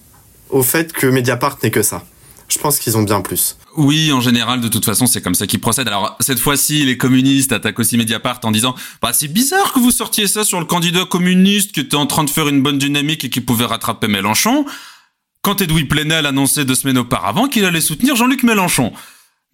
au 0.50 0.62
fait 0.62 0.92
que 0.92 1.06
Mediapart 1.06 1.58
n'est 1.62 1.70
que 1.70 1.82
ça. 1.82 2.02
Je 2.48 2.58
pense 2.58 2.78
qu'ils 2.78 2.96
ont 2.96 3.02
bien 3.02 3.20
plus. 3.20 3.56
Oui, 3.76 4.12
en 4.12 4.20
général, 4.20 4.60
de 4.60 4.68
toute 4.68 4.84
façon, 4.84 5.06
c'est 5.06 5.22
comme 5.22 5.34
ça 5.34 5.46
qu'ils 5.46 5.60
procèdent. 5.60 5.88
Alors, 5.88 6.16
cette 6.20 6.38
fois-ci, 6.38 6.84
les 6.84 6.96
communistes 6.96 7.52
attaquent 7.52 7.78
aussi 7.78 7.96
Mediapart 7.96 8.40
en 8.44 8.52
disant 8.52 8.74
bah, 9.02 9.12
c'est 9.12 9.28
bizarre 9.28 9.72
que 9.72 9.80
vous 9.80 9.90
sortiez 9.90 10.26
ça 10.28 10.44
sur 10.44 10.60
le 10.60 10.66
candidat 10.66 11.04
communiste 11.04 11.72
qui 11.72 11.80
était 11.80 11.96
en 11.96 12.06
train 12.06 12.24
de 12.24 12.30
faire 12.30 12.48
une 12.48 12.62
bonne 12.62 12.78
dynamique 12.78 13.24
et 13.24 13.30
qui 13.30 13.40
pouvait 13.40 13.64
rattraper 13.64 14.08
Mélenchon, 14.08 14.64
quand 15.42 15.60
Edoui 15.60 15.84
Plenel 15.84 16.26
annonçait 16.26 16.64
deux 16.64 16.74
semaines 16.74 16.98
auparavant 16.98 17.48
qu'il 17.48 17.64
allait 17.64 17.80
soutenir 17.80 18.16
Jean-Luc 18.16 18.42
Mélenchon. 18.42 18.92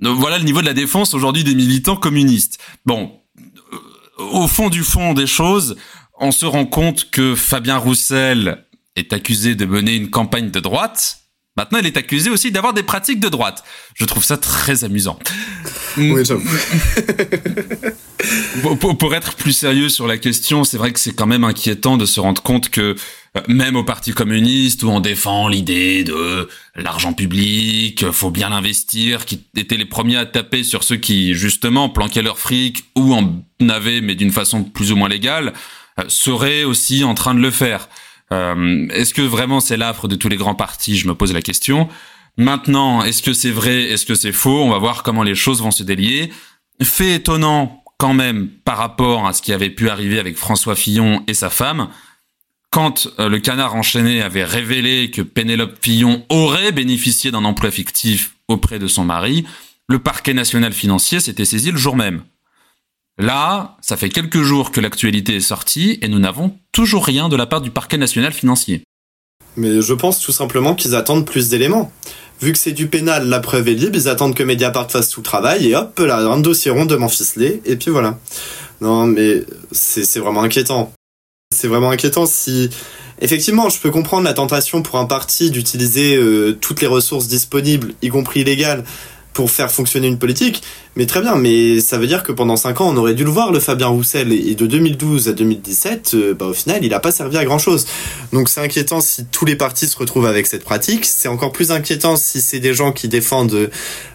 Voilà 0.01 0.39
le 0.39 0.45
niveau 0.45 0.61
de 0.61 0.67
la 0.67 0.73
défense 0.73 1.15
aujourd'hui 1.15 1.45
des 1.45 1.55
militants 1.55 1.97
communistes. 1.97 2.59
Bon, 2.87 3.21
euh, 3.39 4.25
au 4.33 4.49
fond 4.49 4.71
du 4.71 4.83
fond 4.83 5.13
des 5.13 5.27
choses, 5.27 5.77
on 6.19 6.33
se 6.33 6.47
rend 6.47 6.67
compte 6.67 7.11
que 7.11 7.35
Fabien 7.35 7.77
Roussel 7.77 8.65
est 8.97 9.13
accusé 9.13 9.55
de 9.55 9.67
mener 9.67 9.95
une 9.95 10.11
campagne 10.11 10.51
de 10.51 10.61
droite, 10.61 11.20
Maintenant, 11.61 11.79
il 11.79 11.87
est 11.87 11.99
accusé 11.99 12.31
aussi 12.31 12.51
d'avoir 12.51 12.73
des 12.73 12.83
pratiques 12.83 13.21
de 13.21 13.29
droite. 13.29 13.63
Je 13.95 14.07
trouve 14.07 14.25
ça 14.25 14.39
très 14.39 14.83
amusant. 14.83 15.19
Oui, 15.99 16.15
pour, 18.81 18.97
pour, 18.97 19.15
être 19.15 19.35
plus 19.35 19.53
sérieux 19.53 19.91
sur 19.91 20.07
la 20.07 20.17
question, 20.17 20.65
c'est 20.65 20.79
vrai 20.79 20.91
que 20.91 20.99
c'est 20.99 21.13
quand 21.13 21.27
même 21.27 21.45
inquiétant 21.45 21.99
de 21.99 22.07
se 22.07 22.19
rendre 22.19 22.41
compte 22.41 22.71
que 22.71 22.97
euh, 23.37 23.41
même 23.47 23.77
au 23.77 23.85
Parti 23.85 24.13
communiste, 24.13 24.85
où 24.85 24.89
on 24.89 25.01
défend 25.01 25.49
l'idée 25.49 26.03
de 26.03 26.49
l'argent 26.77 27.13
public, 27.13 28.11
faut 28.11 28.31
bien 28.31 28.49
l'investir, 28.49 29.27
qui 29.27 29.45
étaient 29.55 29.77
les 29.77 29.85
premiers 29.85 30.17
à 30.17 30.25
taper 30.25 30.65
sur 30.65 30.83
ceux 30.83 30.97
qui, 30.97 31.35
justement, 31.35 31.91
planquaient 31.91 32.23
leur 32.23 32.39
fric 32.39 32.85
ou 32.97 33.13
en 33.13 33.45
avaient, 33.69 34.01
mais 34.01 34.15
d'une 34.15 34.33
façon 34.33 34.65
plus 34.65 34.93
ou 34.93 34.97
moins 34.97 35.11
légale, 35.11 35.53
euh, 35.99 36.05
seraient 36.09 36.65
aussi 36.65 37.05
en 37.05 37.13
train 37.13 37.35
de 37.35 37.41
le 37.41 37.51
faire. 37.51 37.91
Euh, 38.33 38.87
est-ce 38.91 39.15
que 39.15 39.23
vraiment 39.23 39.61
c'est 39.61 39.77
l'affre 39.77 40.09
de 40.09 40.17
tous 40.17 40.29
les 40.29 40.37
grands 40.37 40.55
partis? 40.55 40.97
Je 40.97 41.09
me 41.09 41.15
pose 41.15 41.33
la 41.33 41.43
question. 41.43 41.89
Maintenant, 42.37 43.03
est-ce 43.03 43.23
que 43.23 43.33
c'est 43.33 43.51
vrai? 43.51 43.83
Est-ce 43.85 44.07
que 44.07 44.15
c'est 44.15 44.33
faux? 44.33 44.63
On 44.63 44.71
va 44.71 44.79
voir 44.79 45.03
comment 45.03 45.23
les 45.23 45.35
choses 45.35 45.63
vont 45.63 45.71
se 45.71 45.83
délier. 45.83 46.33
Fait 46.83 47.15
étonnant 47.15 47.83
quand 47.99 48.15
même 48.15 48.49
par 48.49 48.79
rapport 48.79 49.27
à 49.27 49.35
ce 49.35 49.43
qui 49.43 49.53
avait 49.53 49.69
pu 49.69 49.91
arriver 49.91 50.19
avec 50.19 50.37
François 50.39 50.75
Fillon 50.75 51.23
et 51.27 51.35
sa 51.35 51.51
femme, 51.51 51.89
quand 52.71 53.09
euh, 53.19 53.29
le 53.29 53.41
canard 53.41 53.75
enchaîné 53.75 54.23
avait 54.23 54.45
révélé 54.45 55.11
que 55.11 55.21
Pénélope 55.23 55.77
Fillon 55.83 56.25
aurait 56.31 56.73
bénéficié 56.73 57.31
d'un 57.31 57.45
emploi 57.45 57.71
fictif 57.71 58.37
auprès 58.49 58.79
de 58.79 58.87
son 58.87 59.05
mari, 59.05 59.45
le 59.89 59.99
parquet 59.99 60.33
national 60.33 60.73
financier 60.73 61.21
s'était 61.21 61.45
saisi 61.45 61.73
le 61.73 61.77
jour 61.77 61.97
même. 61.97 62.23
Là, 63.21 63.77
ça 63.83 63.99
fait 63.99 64.09
quelques 64.09 64.41
jours 64.41 64.73
que 64.73 64.81
l'actualité 64.81 65.37
est 65.37 65.41
sortie 65.41 65.99
et 66.01 66.09
nous 66.09 66.19
n'avons 66.19 66.57
toujours 66.73 67.05
rien 67.05 67.29
de 67.29 67.37
la 67.37 67.45
part 67.45 67.61
du 67.61 67.71
parquet 67.71 67.99
national 67.99 68.33
financier. 68.33 68.83
Mais 69.59 69.83
je 69.83 69.93
pense 69.93 70.21
tout 70.21 70.33
simplement 70.33 70.75
qu'ils 70.75 70.95
attendent 70.95 71.27
plus 71.27 71.51
d'éléments. 71.51 71.93
Vu 72.41 72.53
que 72.53 72.59
c'est 72.59 72.73
du 72.73 72.87
pénal, 72.87 73.29
la 73.29 73.41
preuve 73.41 73.69
est 73.69 73.75
libre, 73.75 73.95
ils 73.95 74.09
attendent 74.09 74.35
que 74.35 74.43
Mediapart 74.43 74.91
fasse 74.91 75.11
tout 75.11 75.21
le 75.21 75.25
travail 75.25 75.69
et 75.69 75.77
hop 75.77 75.99
là, 75.99 76.17
un 76.17 76.41
dossier 76.41 76.71
rondement 76.71 77.11
ficelé 77.11 77.61
et 77.67 77.77
puis 77.77 77.91
voilà. 77.91 78.19
Non 78.81 79.07
mais 79.07 79.45
c'est 79.71 80.19
vraiment 80.19 80.43
inquiétant. 80.43 80.91
C'est 81.55 81.69
vraiment 81.69 81.91
inquiétant 81.91 82.25
si... 82.25 82.71
Effectivement, 83.23 83.69
je 83.69 83.79
peux 83.79 83.91
comprendre 83.91 84.25
la 84.25 84.33
tentation 84.33 84.81
pour 84.81 84.99
un 84.99 85.05
parti 85.05 85.51
d'utiliser 85.51 86.17
euh, 86.17 86.57
toutes 86.59 86.81
les 86.81 86.87
ressources 86.87 87.29
disponibles, 87.29 87.93
y 88.01 88.09
compris 88.09 88.41
illégales, 88.41 88.83
pour 89.33 89.51
faire 89.51 89.71
fonctionner 89.71 90.09
une 90.09 90.19
politique. 90.19 90.63
Mais 90.97 91.07
très 91.07 91.21
bien, 91.21 91.37
mais 91.37 91.81
ça 91.81 91.99
veut 91.99 92.07
dire 92.07 92.23
que 92.23 92.33
pendant 92.33 92.57
5 92.57 92.81
ans, 92.81 92.89
on 92.93 92.97
aurait 92.97 93.15
dû 93.15 93.25
le 93.25 93.31
voir, 93.31 93.53
le 93.53 93.61
Fabien 93.61 93.87
Roussel, 93.87 94.33
et 94.33 94.55
de 94.55 94.67
2012 94.67 95.29
à 95.29 95.33
2017, 95.33 96.13
euh, 96.15 96.35
bah, 96.35 96.47
au 96.47 96.53
final, 96.53 96.85
il 96.85 96.91
n'a 96.91 97.01
pas 97.01 97.13
servi 97.13 97.37
à 97.37 97.45
grand 97.45 97.59
chose. 97.59 97.87
Donc 98.33 98.49
c'est 98.49 98.61
inquiétant 98.61 99.01
si 99.01 99.27
tous 99.27 99.45
les 99.45 99.57
partis 99.57 99.87
se 99.87 99.97
retrouvent 99.97 100.27
avec 100.27 100.47
cette 100.47 100.65
pratique. 100.65 101.05
C'est 101.05 101.29
encore 101.29 101.53
plus 101.53 101.71
inquiétant 101.71 102.17
si 102.17 102.41
c'est 102.41 102.61
des 102.61 102.75
gens 102.75 102.93
qui 102.93 103.09
défendent 103.09 103.55
euh, 103.55 103.71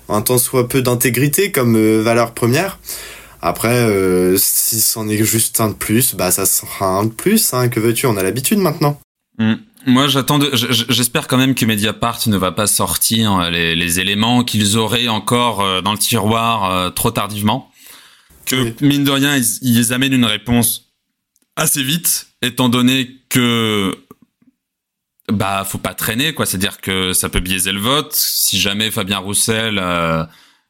un 0.09 0.22
tant 0.22 0.38
soit 0.38 0.68
peu 0.68 0.82
d'intégrité 0.82 1.51
comme 1.51 1.76
euh, 1.76 2.01
valeur 2.01 2.34
première. 2.34 2.80
Après, 3.41 3.88
si 4.38 4.82
c'en 4.82 5.07
est 5.07 5.24
juste 5.24 5.59
un 5.59 5.68
de 5.68 5.74
plus, 5.74 6.16
bah 6.16 6.32
ça 6.32 6.47
sera 6.47 6.88
un 6.88 7.03
de 7.03 7.11
plus. 7.11 7.53
Hein. 7.53 7.70
Que 7.70 7.80
veux-tu? 7.80 8.07
On 8.07 8.18
a 8.18 8.24
l'habitude 8.24 8.57
maintenant. 8.57 8.99
Mm. 9.38 9.53
Moi, 9.86 10.08
j'attends. 10.08 10.40
J'espère 10.54 11.28
quand 11.28 11.38
même 11.38 11.54
que 11.54 11.66
Mediapart 11.66 12.20
ne 12.28 12.38
va 12.38 12.52
pas 12.52 12.66
sortir 12.66 13.38
euh, 13.38 13.50
les, 13.52 13.76
les 13.76 14.00
éléments 14.00 14.44
qu'ils 14.44 14.78
auraient 14.78 15.08
encore 15.08 15.62
euh, 15.62 15.82
dans 15.82 15.92
le 15.92 15.98
tiroir 15.98 16.72
euh, 16.72 16.90
trop 16.90 17.12
tardivement. 17.12 17.72
Que 18.46 18.74
mine 18.84 19.04
de 19.04 19.12
rien, 19.12 19.36
ils, 19.38 19.46
ils, 19.62 19.94
amènent 19.94 20.14
une 20.14 20.26
réponse 20.26 20.92
assez 21.56 21.84
vite, 21.84 22.28
étant 22.42 22.70
donné 22.70 23.22
que 23.30 23.96
bah 25.32 25.66
faut 25.66 25.78
pas 25.78 25.94
traîner 25.94 26.34
quoi. 26.34 26.46
C'est-à-dire 26.46 26.82
que 26.82 27.14
ça 27.14 27.30
peut 27.30 27.40
biaiser 27.40 27.72
le 27.72 27.80
vote. 27.80 28.14
Si 28.14 28.60
jamais 28.60 28.92
Fabien 28.92 29.20
Roussel 29.20 29.80
euh, 29.80 30.24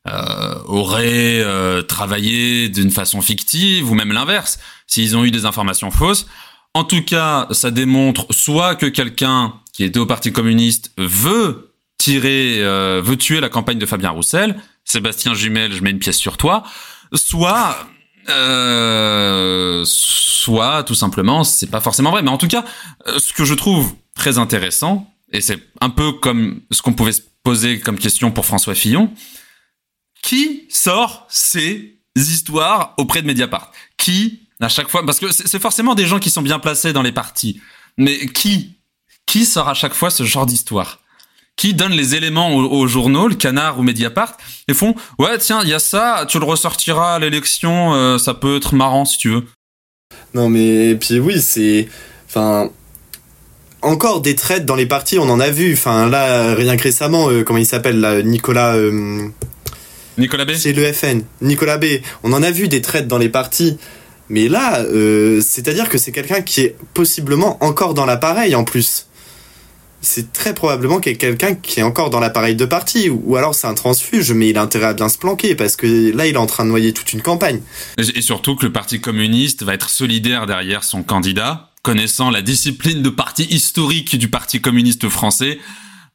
euh, 0.08 0.56
aurait 0.66 1.44
travaillé 1.88 2.70
d'une 2.70 2.92
façon 2.92 3.22
fictive 3.22 3.90
ou 3.90 3.96
même 3.96 4.12
l'inverse, 4.12 4.60
s'ils 4.88 5.16
ont 5.16 5.24
eu 5.24 5.32
des 5.32 5.46
informations 5.46 5.92
fausses 5.92 6.28
en 6.76 6.84
tout 6.84 7.02
cas, 7.02 7.48
ça 7.52 7.72
démontre 7.72 8.28
soit 8.32 8.76
que 8.76 8.86
quelqu'un 8.86 9.54
qui 9.72 9.86
était 9.86 9.98
au 9.98 10.06
Parti 10.06 10.34
communiste 10.34 10.92
veut 10.98 11.74
tirer, 11.98 12.58
euh, 12.60 13.02
veut 13.02 13.16
tuer 13.16 13.40
la 13.40 13.48
campagne 13.48 13.80
de 13.80 13.86
Fabien 13.86 14.10
Roussel. 14.10 14.62
Sébastien 14.84 15.34
Jumel, 15.34 15.72
je 15.72 15.82
mets 15.82 15.92
une 15.92 16.00
pièce 16.00 16.18
sur 16.18 16.36
toi. 16.36 16.64
Soit, 17.14 17.88
euh, 18.28 19.84
soit 19.86 20.84
tout 20.84 20.96
simplement, 20.96 21.46
c'est 21.46 21.72
pas 21.72 21.80
forcément 21.80 22.12
vrai. 22.12 22.22
Mais 22.24 22.30
en 22.30 22.38
tout 22.38 22.50
cas, 22.50 22.66
euh, 23.08 23.20
ce 23.20 23.32
que 23.32 23.46
je 23.46 23.54
trouve 23.54 23.94
très 24.14 24.38
intéressant, 24.38 25.10
et 25.32 25.40
c'est 25.40 25.60
un 25.80 25.90
peu 25.90 26.12
comme 26.12 26.60
ce 26.72 26.82
qu'on 26.82 26.94
pouvait 26.94 27.14
se 27.14 27.22
poser 27.44 27.80
comme 27.80 27.98
question 27.98 28.32
pour 28.32 28.46
François 28.46 28.76
Fillon, 28.76 29.14
qui 30.22 30.66
sort 30.70 31.26
ces 31.30 32.00
histoires 32.18 32.96
auprès 32.98 33.22
de 33.22 33.28
Mediapart? 33.28 33.72
Qui 33.96 34.45
à 34.62 34.70
chaque 34.70 34.90
fois, 34.90 35.06
parce 35.06 35.20
que 35.20 35.32
c'est 35.32 35.62
forcément 35.62 35.96
des 35.96 36.06
gens 36.06 36.20
qui 36.20 36.30
sont 36.30 36.42
bien 36.42 36.60
placés 36.60 36.94
dans 36.94 37.02
les 37.02 37.12
partis. 37.12 37.62
Mais 37.98 38.28
qui, 38.28 38.76
qui 39.26 39.46
sort 39.46 39.70
à 39.70 39.74
chaque 39.74 39.94
fois 39.94 40.10
ce 40.10 40.24
genre 40.24 40.46
d'histoire? 40.46 41.00
Qui 41.56 41.74
donnent 41.74 41.94
les 41.94 42.16
éléments 42.16 42.54
aux, 42.54 42.88
journaux, 42.88 43.30
le 43.30 43.36
Canard 43.36 43.80
ou 43.80 43.84
Mediapart, 43.84 44.36
et 44.68 44.74
font 44.74 44.94
ouais 45.20 45.38
tiens 45.38 45.62
il 45.64 45.70
y 45.70 45.74
a 45.74 45.80
ça, 45.80 46.26
tu 46.28 46.38
le 46.38 46.44
ressortiras 46.44 47.16
à 47.16 47.20
l'élection, 47.20 47.94
euh, 47.94 48.18
ça 48.18 48.34
peut 48.34 48.58
être 48.58 48.76
marrant 48.76 49.06
si 49.06 49.18
tu 49.18 49.30
veux. 49.30 49.46
Non 50.34 50.50
mais 50.50 50.96
puis 50.96 51.18
oui 51.18 51.42
c'est, 51.42 51.88
enfin 52.28 52.70
encore 53.82 54.20
des 54.20 54.36
traites 54.36 54.66
dans 54.66 54.76
les 54.76 54.86
partis, 54.86 55.18
on 55.18 55.30
en 55.30 55.40
a 55.40 55.50
vu. 55.50 55.74
Enfin 55.74 56.10
là 56.10 56.56
rien 56.56 56.76
que 56.76 56.84
récemment, 56.84 57.30
euh, 57.30 57.44
comment 57.44 57.60
il 57.60 57.66
s'appelle 57.66 58.02
là, 58.02 58.22
Nicolas. 58.22 58.76
Euh, 58.76 59.30
Nicolas 60.18 60.46
B? 60.46 60.54
C'est 60.56 60.74
le 60.74 60.92
FN. 60.92 61.22
Nicolas 61.42 61.78
B. 61.78 61.86
On 62.24 62.34
en 62.34 62.44
a 62.44 62.52
vu 62.52 62.68
des 62.68 62.82
traites 62.82 63.08
dans 63.08 63.18
les 63.18 63.30
partis. 63.30 63.78
Mais 64.30 64.48
là, 64.48 64.84
c'est-à-dire 65.42 65.90
que 65.90 65.98
c'est 65.98 66.12
quelqu'un 66.12 66.42
qui 66.42 66.62
est 66.62 66.76
possiblement 66.94 67.64
encore 67.64 67.94
dans 67.94 68.06
l'appareil 68.06 68.56
en 68.56 68.64
plus 68.64 69.08
c'est 70.06 70.32
très 70.32 70.54
probablement 70.54 71.00
quelqu'un 71.00 71.56
qui 71.56 71.80
est 71.80 71.84
encore 71.84 72.10
dans 72.10 72.20
l'appareil 72.20 72.56
de 72.56 72.66
parti, 72.66 73.10
ou 73.10 73.36
alors 73.36 73.56
c'est 73.56 73.68
un 73.68 73.74
transfuge, 73.74 74.32
mais 74.32 74.50
il 74.50 74.58
a 74.58 74.62
intérêt 74.62 74.88
à 74.88 74.94
bien 74.94 75.10
se 75.10 75.18
planquer, 75.18 75.56
parce 75.56 75.76
que 75.76 76.16
là, 76.16 76.28
il 76.28 76.36
est 76.36 76.38
en 76.38 76.46
train 76.46 76.64
de 76.64 76.70
noyer 76.70 76.94
toute 76.94 77.12
une 77.14 77.22
campagne. 77.22 77.62
Et 77.98 78.22
surtout 78.22 78.56
que 78.56 78.66
le 78.66 78.72
Parti 78.72 79.02
communiste 79.02 79.64
va 79.64 79.74
être 79.74 79.90
solidaire 79.90 80.46
derrière 80.46 80.84
son 80.84 81.04
candidat, 81.04 81.72
connaissant 81.82 82.30
la 82.30 82.42
discipline 82.42 83.02
de 83.02 83.10
parti 83.10 83.44
historique 83.44 84.18
du 84.18 84.30
Parti 84.30 84.62
communiste 84.62 85.10
français, 85.10 85.60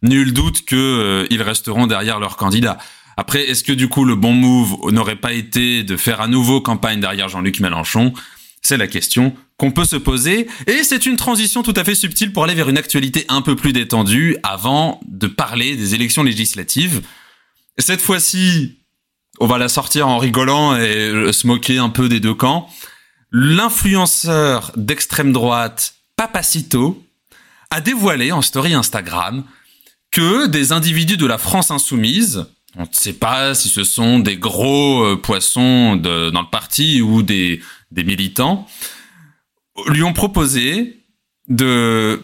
nul 0.02 0.32
doute 0.32 0.64
qu'ils 0.64 0.78
euh, 0.78 1.26
resteront 1.40 1.86
derrière 1.86 2.18
leur 2.18 2.36
candidat. 2.36 2.78
Après, 3.20 3.50
est-ce 3.50 3.64
que 3.64 3.72
du 3.72 3.90
coup 3.90 4.06
le 4.06 4.16
bon 4.16 4.32
move 4.32 4.90
n'aurait 4.92 5.20
pas 5.20 5.34
été 5.34 5.82
de 5.82 5.98
faire 5.98 6.22
à 6.22 6.26
nouveau 6.26 6.62
campagne 6.62 7.00
derrière 7.00 7.28
Jean-Luc 7.28 7.60
Mélenchon? 7.60 8.14
C'est 8.62 8.78
la 8.78 8.86
question 8.86 9.36
qu'on 9.58 9.72
peut 9.72 9.84
se 9.84 9.96
poser. 9.96 10.48
Et 10.66 10.82
c'est 10.84 11.04
une 11.04 11.16
transition 11.16 11.62
tout 11.62 11.74
à 11.76 11.84
fait 11.84 11.94
subtile 11.94 12.32
pour 12.32 12.44
aller 12.44 12.54
vers 12.54 12.70
une 12.70 12.78
actualité 12.78 13.26
un 13.28 13.42
peu 13.42 13.56
plus 13.56 13.74
détendue 13.74 14.38
avant 14.42 15.02
de 15.06 15.26
parler 15.26 15.76
des 15.76 15.94
élections 15.94 16.22
législatives. 16.22 17.02
Cette 17.76 18.00
fois-ci, 18.00 18.78
on 19.38 19.46
va 19.46 19.58
la 19.58 19.68
sortir 19.68 20.08
en 20.08 20.16
rigolant 20.16 20.74
et 20.76 21.30
se 21.30 21.46
moquer 21.46 21.76
un 21.76 21.90
peu 21.90 22.08
des 22.08 22.20
deux 22.20 22.32
camps. 22.32 22.70
L'influenceur 23.32 24.72
d'extrême 24.76 25.34
droite 25.34 25.96
Papacito 26.16 27.04
a 27.68 27.82
dévoilé 27.82 28.32
en 28.32 28.40
story 28.40 28.72
Instagram 28.72 29.44
que 30.10 30.46
des 30.46 30.72
individus 30.72 31.18
de 31.18 31.26
la 31.26 31.36
France 31.36 31.70
insoumise, 31.70 32.46
on 32.76 32.82
ne 32.82 32.86
sait 32.92 33.14
pas 33.14 33.54
si 33.54 33.68
ce 33.68 33.84
sont 33.84 34.18
des 34.18 34.36
gros 34.36 35.04
euh, 35.04 35.16
poissons 35.16 35.96
dans 35.96 36.30
le 36.30 36.50
parti 36.50 37.02
ou 37.02 37.22
des 37.22 37.60
militants, 37.92 38.66
lui 39.88 40.02
ont 40.02 40.12
proposé 40.12 41.00
de 41.48 42.22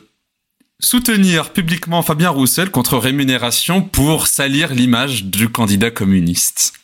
soutenir 0.80 1.52
publiquement 1.52 2.02
Fabien 2.02 2.30
Roussel 2.30 2.70
contre 2.70 2.98
rémunération 2.98 3.82
pour 3.82 4.26
salir 4.26 4.72
l'image 4.72 5.24
du 5.24 5.48
candidat 5.48 5.90
communiste. 5.90 6.74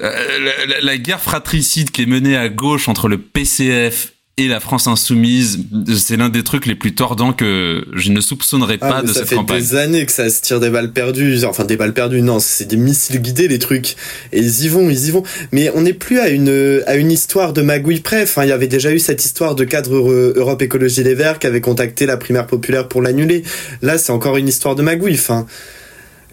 Euh, 0.00 0.80
la, 0.80 0.96
guerre 0.96 1.20
fratricide 1.20 1.90
qui 1.90 2.02
est 2.02 2.06
menée 2.06 2.36
à 2.36 2.48
gauche 2.48 2.88
entre 2.88 3.08
le 3.08 3.18
PCF 3.18 4.14
et 4.38 4.48
la 4.48 4.60
France 4.60 4.86
insoumise, 4.86 5.58
c'est 5.94 6.16
l'un 6.16 6.30
des 6.30 6.42
trucs 6.42 6.64
les 6.64 6.74
plus 6.74 6.94
tordants 6.94 7.34
que 7.34 7.84
je 7.92 8.10
ne 8.10 8.20
soupçonnerais 8.22 8.78
ah, 8.80 8.88
pas 8.88 9.02
de 9.02 9.12
cette 9.12 9.28
campagne. 9.28 9.60
Ça 9.60 9.68
fait 9.68 9.74
des 9.74 9.76
années 9.76 10.06
que 10.06 10.12
ça 10.12 10.30
se 10.30 10.40
tire 10.40 10.58
des 10.58 10.70
balles 10.70 10.90
perdues, 10.92 11.44
enfin 11.44 11.64
des 11.64 11.76
balles 11.76 11.92
perdues, 11.92 12.22
non, 12.22 12.38
c'est 12.38 12.64
des 12.64 12.78
missiles 12.78 13.20
guidés 13.20 13.46
les 13.46 13.58
trucs, 13.58 13.94
et 14.32 14.38
ils 14.38 14.64
y 14.64 14.68
vont, 14.68 14.88
ils 14.88 15.08
y 15.08 15.10
vont. 15.10 15.22
Mais 15.52 15.70
on 15.74 15.82
n'est 15.82 15.92
plus 15.92 16.18
à 16.18 16.30
une 16.30 16.82
à 16.86 16.96
une 16.96 17.12
histoire 17.12 17.52
de 17.52 17.60
magouille 17.60 18.00
près. 18.00 18.22
Enfin, 18.22 18.44
il 18.44 18.48
y 18.48 18.52
avait 18.52 18.68
déjà 18.68 18.90
eu 18.90 18.98
cette 18.98 19.22
histoire 19.22 19.54
de 19.54 19.64
cadre 19.64 19.94
Europe 20.36 20.62
Écologie 20.62 21.02
Les 21.02 21.14
Verts 21.14 21.38
qui 21.38 21.46
avait 21.46 21.60
contacté 21.60 22.06
la 22.06 22.16
primaire 22.16 22.46
populaire 22.46 22.88
pour 22.88 23.02
l'annuler. 23.02 23.42
Là, 23.82 23.98
c'est 23.98 24.12
encore 24.12 24.38
une 24.38 24.48
histoire 24.48 24.74
de 24.74 24.82
magouille. 24.82 25.14
Enfin, 25.14 25.46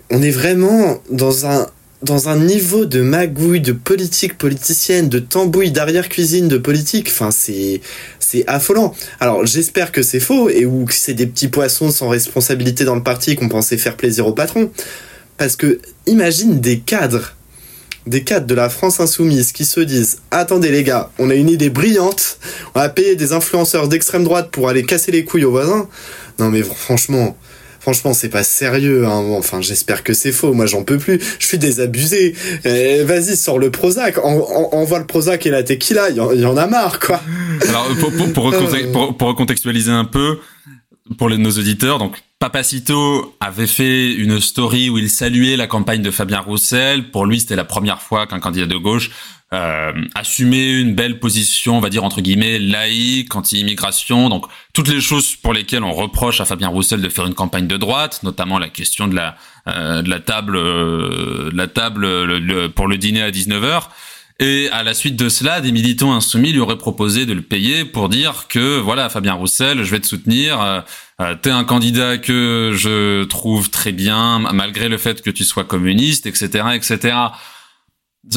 on 0.10 0.22
est 0.22 0.32
vraiment 0.32 1.02
dans 1.12 1.45
un 1.45 1.68
dans 2.02 2.30
un 2.30 2.38
niveau 2.38 2.86
de 2.86 3.02
magouille, 3.02 3.60
de 3.60 3.74
politique 3.74 4.38
politicienne, 4.38 5.10
de 5.10 5.20
tambouille 5.20 5.72
d'arrière-cuisine 5.72 6.47
de 6.47 6.58
politique, 6.58 7.10
enfin 7.10 7.32
c'est 7.32 7.82
c'est 8.20 8.45
affolant. 8.47 8.93
Alors 9.20 9.45
j'espère 9.45 9.91
que 9.91 10.02
c'est 10.02 10.20
faux 10.20 10.50
et 10.50 10.66
ou 10.66 10.86
que 10.86 10.93
c'est 10.93 11.14
des 11.14 11.28
petits 11.28 11.50
poissons 11.50 11.91
sans 11.91 12.08
responsabilité 12.08 12.86
dans 12.86 12.95
le 12.95 13.04
parti 13.04 13.36
qu'on 13.36 13.50
pensait 13.50 13.78
faire 13.78 13.97
plaisir 13.97 14.28
au 14.28 14.34
patron. 14.34 14.72
Parce 15.38 15.56
que 15.56 15.80
imagine 16.06 16.62
des 16.62 16.80
cadres, 16.80 17.36
des 18.08 18.24
cadres 18.24 18.47
de 18.47 18.56
la 18.56 18.70
France 18.70 19.02
insoumise 19.02 19.52
qui 19.52 19.66
se 19.66 19.82
disent 19.82 20.20
attendez 20.32 20.70
les 20.70 20.84
gars, 20.84 21.12
on 21.20 21.30
a 21.30 21.36
une 21.36 21.50
idée 21.50 21.70
brillante, 21.70 22.39
on 22.76 22.80
va 22.80 22.88
payer 22.88 23.18
des 23.18 23.34
influenceurs 23.34 23.89
d'extrême 23.89 24.24
droite 24.24 24.52
pour 24.52 24.70
aller 24.70 24.84
casser 24.84 25.12
les 25.12 25.26
couilles 25.26 25.45
aux 25.45 25.52
voisins. 25.52 25.89
Non 26.38 26.50
mais 26.50 26.64
franchement, 26.64 27.36
Franchement, 27.90 28.14
c'est 28.14 28.30
pas 28.30 28.44
sérieux. 28.44 29.08
Hein. 29.08 29.24
Enfin, 29.32 29.62
j'espère 29.62 30.04
que 30.04 30.14
c'est 30.14 30.32
faux. 30.32 30.54
Moi, 30.54 30.68
j'en 30.68 30.84
peux 30.84 31.00
plus. 31.00 31.20
Je 31.40 31.48
suis 31.48 31.58
désabusé. 31.58 32.36
Eh, 32.64 33.02
vas-y, 33.02 33.36
sors 33.36 33.58
le 33.58 33.72
Prozac. 33.72 34.20
envoie 34.24 35.00
le 35.00 35.08
Prozac 35.08 35.48
et 35.48 35.50
la 35.50 35.64
tequila. 35.64 36.12
Il 36.12 36.18
y, 36.40 36.46
en 36.46 36.56
a 36.56 36.68
marre, 36.68 37.00
quoi. 37.00 37.20
Alors, 37.68 37.88
pour, 38.00 38.12
pour, 38.32 39.18
pour, 39.18 39.28
recontextualiser 39.28 39.90
un 39.90 40.06
peu, 40.06 40.38
pour 41.18 41.30
les, 41.30 41.38
nos 41.38 41.51
auditeurs, 41.51 41.97
donc 41.97 42.22
Papacito 42.39 43.36
avait 43.39 43.68
fait 43.68 44.14
une 44.14 44.39
story 44.39 44.89
où 44.89 44.97
il 44.97 45.10
saluait 45.10 45.57
la 45.57 45.68
campagne 45.68 46.01
de 46.01 46.12
Fabien 46.12 46.39
Roussel. 46.39 47.12
Pour 47.12 47.26
lui, 47.26 47.39
c'était 47.39 47.57
la 47.57 47.66
première 47.66 48.01
fois 48.01 48.28
qu'un 48.28 48.39
candidat 48.39 48.66
de 48.66 48.78
gauche 48.78 49.12
euh, 49.51 49.91
assumer 50.14 50.80
une 50.80 50.93
belle 50.93 51.20
position, 51.20 51.78
on 51.78 51.80
va 51.80 51.89
dire 51.89 52.03
entre 52.03 52.22
guillemets 52.22 52.60
laïque, 52.60 53.36
anti-immigration, 53.36 54.30
donc 54.30 54.45
toutes 54.74 54.89
les 54.89 55.01
choses 55.01 55.36
pour 55.36 55.53
lesquelles 55.53 55.84
on 55.84 55.91
reproche 55.91 56.39
à 56.39 56.45
Fabien 56.45 56.68
Roussel 56.68 57.01
de 57.01 57.10
faire 57.10 57.26
une 57.26 57.34
campagne 57.34 57.66
de 57.66 57.76
droite, 57.76 58.20
notamment 58.22 58.60
la 58.60 58.70
question 58.70 59.07
de 59.07 59.16
la 59.16 59.38
euh, 59.68 60.03
de 60.03 60.10
la 60.10 60.20
table 60.20 60.55
euh, 60.55 61.49
de 61.49 61.57
la 61.57 61.66
table 61.66 62.07
pour 62.74 62.88
le 62.88 62.97
dîner 62.97 63.24
à 63.24 63.32
19h. 63.32 63.86
Et 64.42 64.70
à 64.72 64.84
la 64.84 64.94
suite 64.94 65.18
de 65.18 65.28
cela, 65.28 65.60
des 65.60 65.74
militants 65.74 66.14
insoumis 66.14 66.54
lui 66.54 66.60
auraient 66.60 66.78
proposé 66.78 67.26
de 67.26 67.34
le 67.34 67.42
payer 67.42 67.84
pour 67.84 68.08
dire 68.08 68.46
que 68.48 68.80
voilà, 68.80 69.10
Fabien 69.10 69.34
Roussel, 69.34 69.84
je 69.84 69.92
vais 69.92 70.00
te 70.00 70.08
soutenir. 70.08 70.86
Euh, 71.20 71.36
t'es 71.42 71.50
un 71.50 71.66
candidat 71.66 72.18
que 72.18 72.72
je 72.74 73.26
trouve 73.26 73.70
très 73.70 73.92
bien, 73.92 74.40
malgré 74.54 74.88
le 74.88 74.98
fait 74.98 75.22
que 75.22 75.30
tu 75.30 75.44
sois 75.44 75.66
communiste, 75.66 76.26
etc., 76.26 76.68
etc 76.74 77.30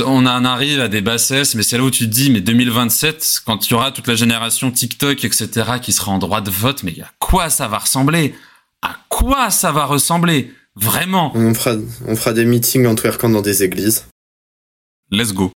on 0.04 0.26
en 0.26 0.44
arrive 0.44 0.80
à 0.80 0.88
des 0.88 1.00
bassesses, 1.00 1.54
mais 1.54 1.62
c'est 1.62 1.76
là 1.76 1.84
où 1.84 1.90
tu 1.90 2.06
te 2.06 2.14
dis, 2.14 2.30
mais 2.30 2.40
2027, 2.40 3.42
quand 3.44 3.58
tu 3.58 3.74
auras 3.74 3.90
toute 3.90 4.06
la 4.06 4.14
génération 4.14 4.70
TikTok, 4.70 5.24
etc., 5.24 5.48
qui 5.82 5.92
sera 5.92 6.12
en 6.12 6.18
droit 6.18 6.40
de 6.40 6.50
vote, 6.50 6.82
mais 6.82 6.94
à 7.00 7.10
quoi 7.18 7.50
ça 7.50 7.68
va 7.68 7.78
ressembler? 7.78 8.34
À 8.80 8.96
quoi 9.08 9.50
ça 9.50 9.72
va 9.72 9.84
ressembler? 9.84 10.52
Vraiment? 10.74 11.32
On 11.34 11.52
fera, 11.54 11.76
on 12.06 12.16
fera 12.16 12.32
des 12.32 12.44
meetings 12.44 12.86
en 12.86 12.94
twerkant 12.94 13.28
dans 13.28 13.42
des 13.42 13.62
églises. 13.62 14.06
Let's 15.10 15.34
go. 15.34 15.52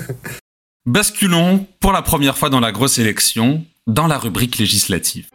Basculons 0.86 1.66
pour 1.80 1.92
la 1.92 2.02
première 2.02 2.38
fois 2.38 2.48
dans 2.48 2.60
la 2.60 2.72
grosse 2.72 2.98
élection, 2.98 3.64
dans 3.86 4.06
la 4.06 4.18
rubrique 4.18 4.58
législative. 4.58 5.28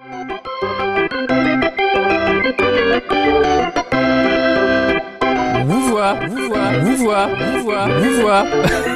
vous 5.66 6.48
voit, 6.48 6.78
vous 6.80 6.98
voit, 6.98 7.28
vous 7.28 7.64
voit, 7.64 8.00
vous 8.00 8.22
voit, 8.22 8.46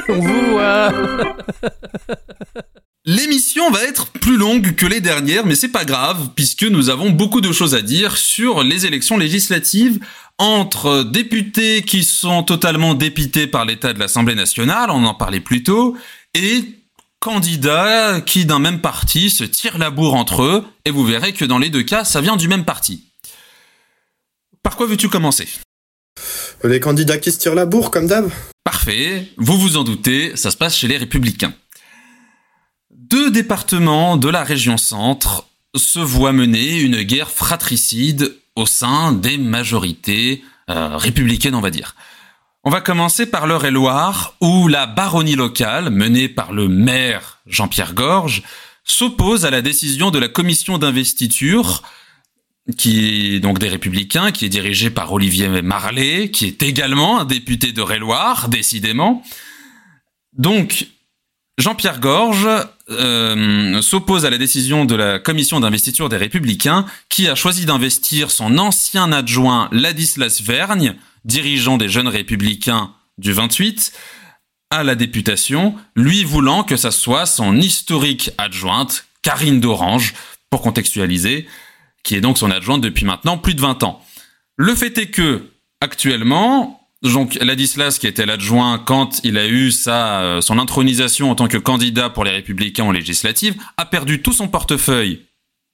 vous 0.08 0.46
voit. 0.50 0.92
L'émission 3.08 3.70
va 3.70 3.84
être 3.84 4.08
plus 4.08 4.36
longue 4.36 4.74
que 4.74 4.84
les 4.84 5.00
dernières, 5.00 5.46
mais 5.46 5.54
c'est 5.54 5.68
pas 5.68 5.84
grave, 5.84 6.30
puisque 6.34 6.64
nous 6.64 6.90
avons 6.90 7.10
beaucoup 7.10 7.40
de 7.40 7.52
choses 7.52 7.76
à 7.76 7.80
dire 7.80 8.16
sur 8.16 8.64
les 8.64 8.84
élections 8.84 9.16
législatives 9.16 10.00
entre 10.38 11.02
députés 11.02 11.82
qui 11.82 12.04
sont 12.04 12.42
totalement 12.42 12.94
dépités 12.94 13.46
par 13.46 13.64
l'état 13.64 13.92
de 13.92 13.98
l'Assemblée 13.98 14.34
nationale, 14.34 14.90
on 14.90 15.04
en 15.04 15.14
parlait 15.14 15.40
plus 15.40 15.62
tôt, 15.62 15.96
et 16.34 16.64
candidats 17.20 18.20
qui 18.20 18.44
d'un 18.44 18.58
même 18.58 18.80
parti 18.80 19.30
se 19.30 19.44
tirent 19.44 19.78
la 19.78 19.90
bourre 19.90 20.14
entre 20.14 20.42
eux, 20.42 20.64
et 20.84 20.90
vous 20.90 21.04
verrez 21.04 21.32
que 21.32 21.44
dans 21.44 21.58
les 21.58 21.70
deux 21.70 21.82
cas, 21.82 22.04
ça 22.04 22.20
vient 22.20 22.36
du 22.36 22.48
même 22.48 22.64
parti. 22.64 23.04
Par 24.62 24.76
quoi 24.76 24.86
veux-tu 24.86 25.08
commencer? 25.08 25.48
Les 26.64 26.80
candidats 26.80 27.18
qui 27.18 27.32
se 27.32 27.38
tirent 27.38 27.54
la 27.54 27.66
bourre, 27.66 27.90
comme 27.90 28.06
d'hab. 28.06 28.30
Parfait, 28.64 29.28
vous 29.36 29.58
vous 29.58 29.76
en 29.76 29.84
doutez, 29.84 30.36
ça 30.36 30.50
se 30.50 30.56
passe 30.56 30.76
chez 30.76 30.88
les 30.88 30.96
républicains. 30.96 31.54
Deux 32.90 33.30
départements 33.30 34.16
de 34.16 34.28
la 34.28 34.42
région 34.42 34.76
centre 34.76 35.46
se 35.76 36.00
voient 36.00 36.32
mener 36.32 36.80
une 36.80 37.02
guerre 37.02 37.30
fratricide 37.30 38.36
au 38.56 38.66
sein 38.66 39.12
des 39.12 39.38
majorités 39.38 40.42
euh, 40.68 40.96
républicaines, 40.96 41.54
on 41.54 41.60
va 41.60 41.70
dire. 41.70 41.94
On 42.64 42.70
va 42.70 42.80
commencer 42.80 43.26
par 43.26 43.46
l'Eure-et-Loire, 43.46 44.34
où 44.40 44.66
la 44.66 44.86
baronnie 44.86 45.36
locale, 45.36 45.90
menée 45.90 46.28
par 46.28 46.52
le 46.52 46.66
maire 46.66 47.38
Jean-Pierre 47.46 47.94
Gorge, 47.94 48.42
s'oppose 48.82 49.44
à 49.44 49.50
la 49.50 49.62
décision 49.62 50.10
de 50.10 50.18
la 50.18 50.28
commission 50.28 50.78
d'investiture 50.78 51.82
qui 52.76 53.34
est 53.34 53.40
donc 53.40 53.58
des 53.58 53.68
Républicains, 53.68 54.32
qui 54.32 54.44
est 54.44 54.48
dirigé 54.48 54.90
par 54.90 55.12
Olivier 55.12 55.62
Marlet, 55.62 56.30
qui 56.30 56.46
est 56.46 56.62
également 56.64 57.20
un 57.20 57.24
député 57.24 57.72
de 57.72 57.80
Réloir, 57.80 58.48
décidément. 58.48 59.22
Donc, 60.32 60.88
Jean-Pierre 61.58 62.00
Gorge 62.00 62.48
euh, 62.90 63.80
s'oppose 63.80 64.26
à 64.26 64.30
la 64.30 64.36
décision 64.36 64.84
de 64.84 64.94
la 64.94 65.18
commission 65.18 65.58
d'investiture 65.58 66.10
des 66.10 66.18
Républicains 66.18 66.84
qui 67.08 67.28
a 67.28 67.34
choisi 67.34 67.64
d'investir 67.64 68.30
son 68.30 68.58
ancien 68.58 69.10
adjoint 69.10 69.68
Ladislas 69.72 70.42
Vergne, 70.42 70.96
dirigeant 71.24 71.78
des 71.78 71.88
jeunes 71.88 72.08
républicains 72.08 72.92
du 73.16 73.32
28, 73.32 73.92
à 74.70 74.84
la 74.84 74.94
députation, 74.94 75.74
lui 75.94 76.24
voulant 76.24 76.62
que 76.62 76.76
ça 76.76 76.90
soit 76.90 77.24
son 77.24 77.56
historique 77.56 78.30
adjointe, 78.36 79.06
Karine 79.22 79.60
d'Orange, 79.60 80.12
pour 80.50 80.60
contextualiser, 80.60 81.46
qui 82.02 82.16
est 82.16 82.20
donc 82.20 82.36
son 82.36 82.50
adjointe 82.50 82.82
depuis 82.82 83.06
maintenant 83.06 83.38
plus 83.38 83.54
de 83.54 83.62
20 83.62 83.82
ans. 83.82 84.04
Le 84.56 84.74
fait 84.74 84.98
est 84.98 85.10
que, 85.10 85.50
actuellement, 85.80 86.85
donc 87.02 87.34
Ladislas, 87.34 87.98
qui 87.98 88.06
était 88.06 88.26
l'adjoint 88.26 88.78
quand 88.78 89.20
il 89.22 89.38
a 89.38 89.46
eu 89.46 89.70
sa, 89.70 90.20
euh, 90.22 90.40
son 90.40 90.58
intronisation 90.58 91.30
en 91.30 91.34
tant 91.34 91.48
que 91.48 91.58
candidat 91.58 92.10
pour 92.10 92.24
les 92.24 92.30
Républicains 92.30 92.86
aux 92.86 92.92
législatives, 92.92 93.54
a 93.76 93.84
perdu 93.84 94.22
tout 94.22 94.32
son 94.32 94.48
portefeuille 94.48 95.22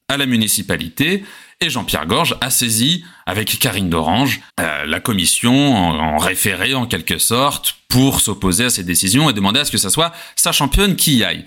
à 0.09 0.17
la 0.17 0.27
municipalité 0.27 1.25
et 1.63 1.71
Jean-Pierre 1.71 2.07
Gorge 2.07 2.37
a 2.41 2.51
saisi, 2.51 3.05
avec 3.25 3.59
Karine 3.61 3.89
d'Orange, 3.89 4.41
euh, 4.59 4.85
la 4.85 4.99
commission 4.99 5.75
en, 5.75 6.19
référé 6.19 6.75
en 6.75 6.87
quelque 6.87 7.19
sorte 7.19 7.77
pour 7.89 8.21
s'opposer 8.21 8.65
à 8.65 8.71
ces 8.71 8.83
décisions 8.83 9.31
et 9.31 9.33
demander 9.33 9.61
à 9.61 9.65
ce 9.65 9.71
que 9.71 9.79
ce 9.79 9.89
soit 9.89 10.13
sa 10.35 10.51
championne 10.51 10.97
qui 10.97 11.19
y 11.19 11.25
aille. 11.25 11.47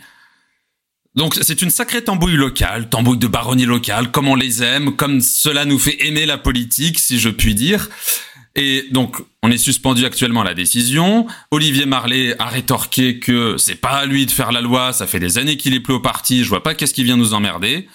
Donc 1.15 1.35
c'est 1.41 1.61
une 1.61 1.69
sacrée 1.69 2.03
tambouille 2.03 2.35
locale, 2.35 2.89
tambouille 2.89 3.17
de 3.17 3.27
baronnie 3.27 3.65
locale, 3.65 4.11
comme 4.11 4.27
on 4.27 4.35
les 4.35 4.63
aime, 4.63 4.95
comme 4.95 5.21
cela 5.21 5.65
nous 5.65 5.79
fait 5.79 5.97
aimer 6.07 6.25
la 6.25 6.37
politique, 6.37 6.99
si 6.99 7.19
je 7.19 7.29
puis 7.29 7.55
dire. 7.55 7.89
Et 8.55 8.85
donc, 8.91 9.17
on 9.43 9.51
est 9.51 9.57
suspendu 9.57 10.05
actuellement 10.05 10.41
à 10.41 10.45
la 10.45 10.53
décision. 10.53 11.27
Olivier 11.51 11.85
Marlet 11.85 12.35
a 12.39 12.45
rétorqué 12.45 13.19
que 13.19 13.57
c'est 13.57 13.75
pas 13.75 13.97
à 13.97 14.05
lui 14.05 14.25
de 14.25 14.31
faire 14.31 14.51
la 14.51 14.61
loi, 14.61 14.93
ça 14.93 15.07
fait 15.07 15.19
des 15.19 15.37
années 15.37 15.57
qu'il 15.57 15.73
est 15.73 15.81
plus 15.81 15.95
au 15.95 15.99
parti, 15.99 16.43
je 16.43 16.49
vois 16.49 16.63
pas 16.63 16.73
qu'est-ce 16.73 16.93
qui 16.93 17.03
vient 17.03 17.17
nous 17.17 17.33
emmerder. 17.33 17.87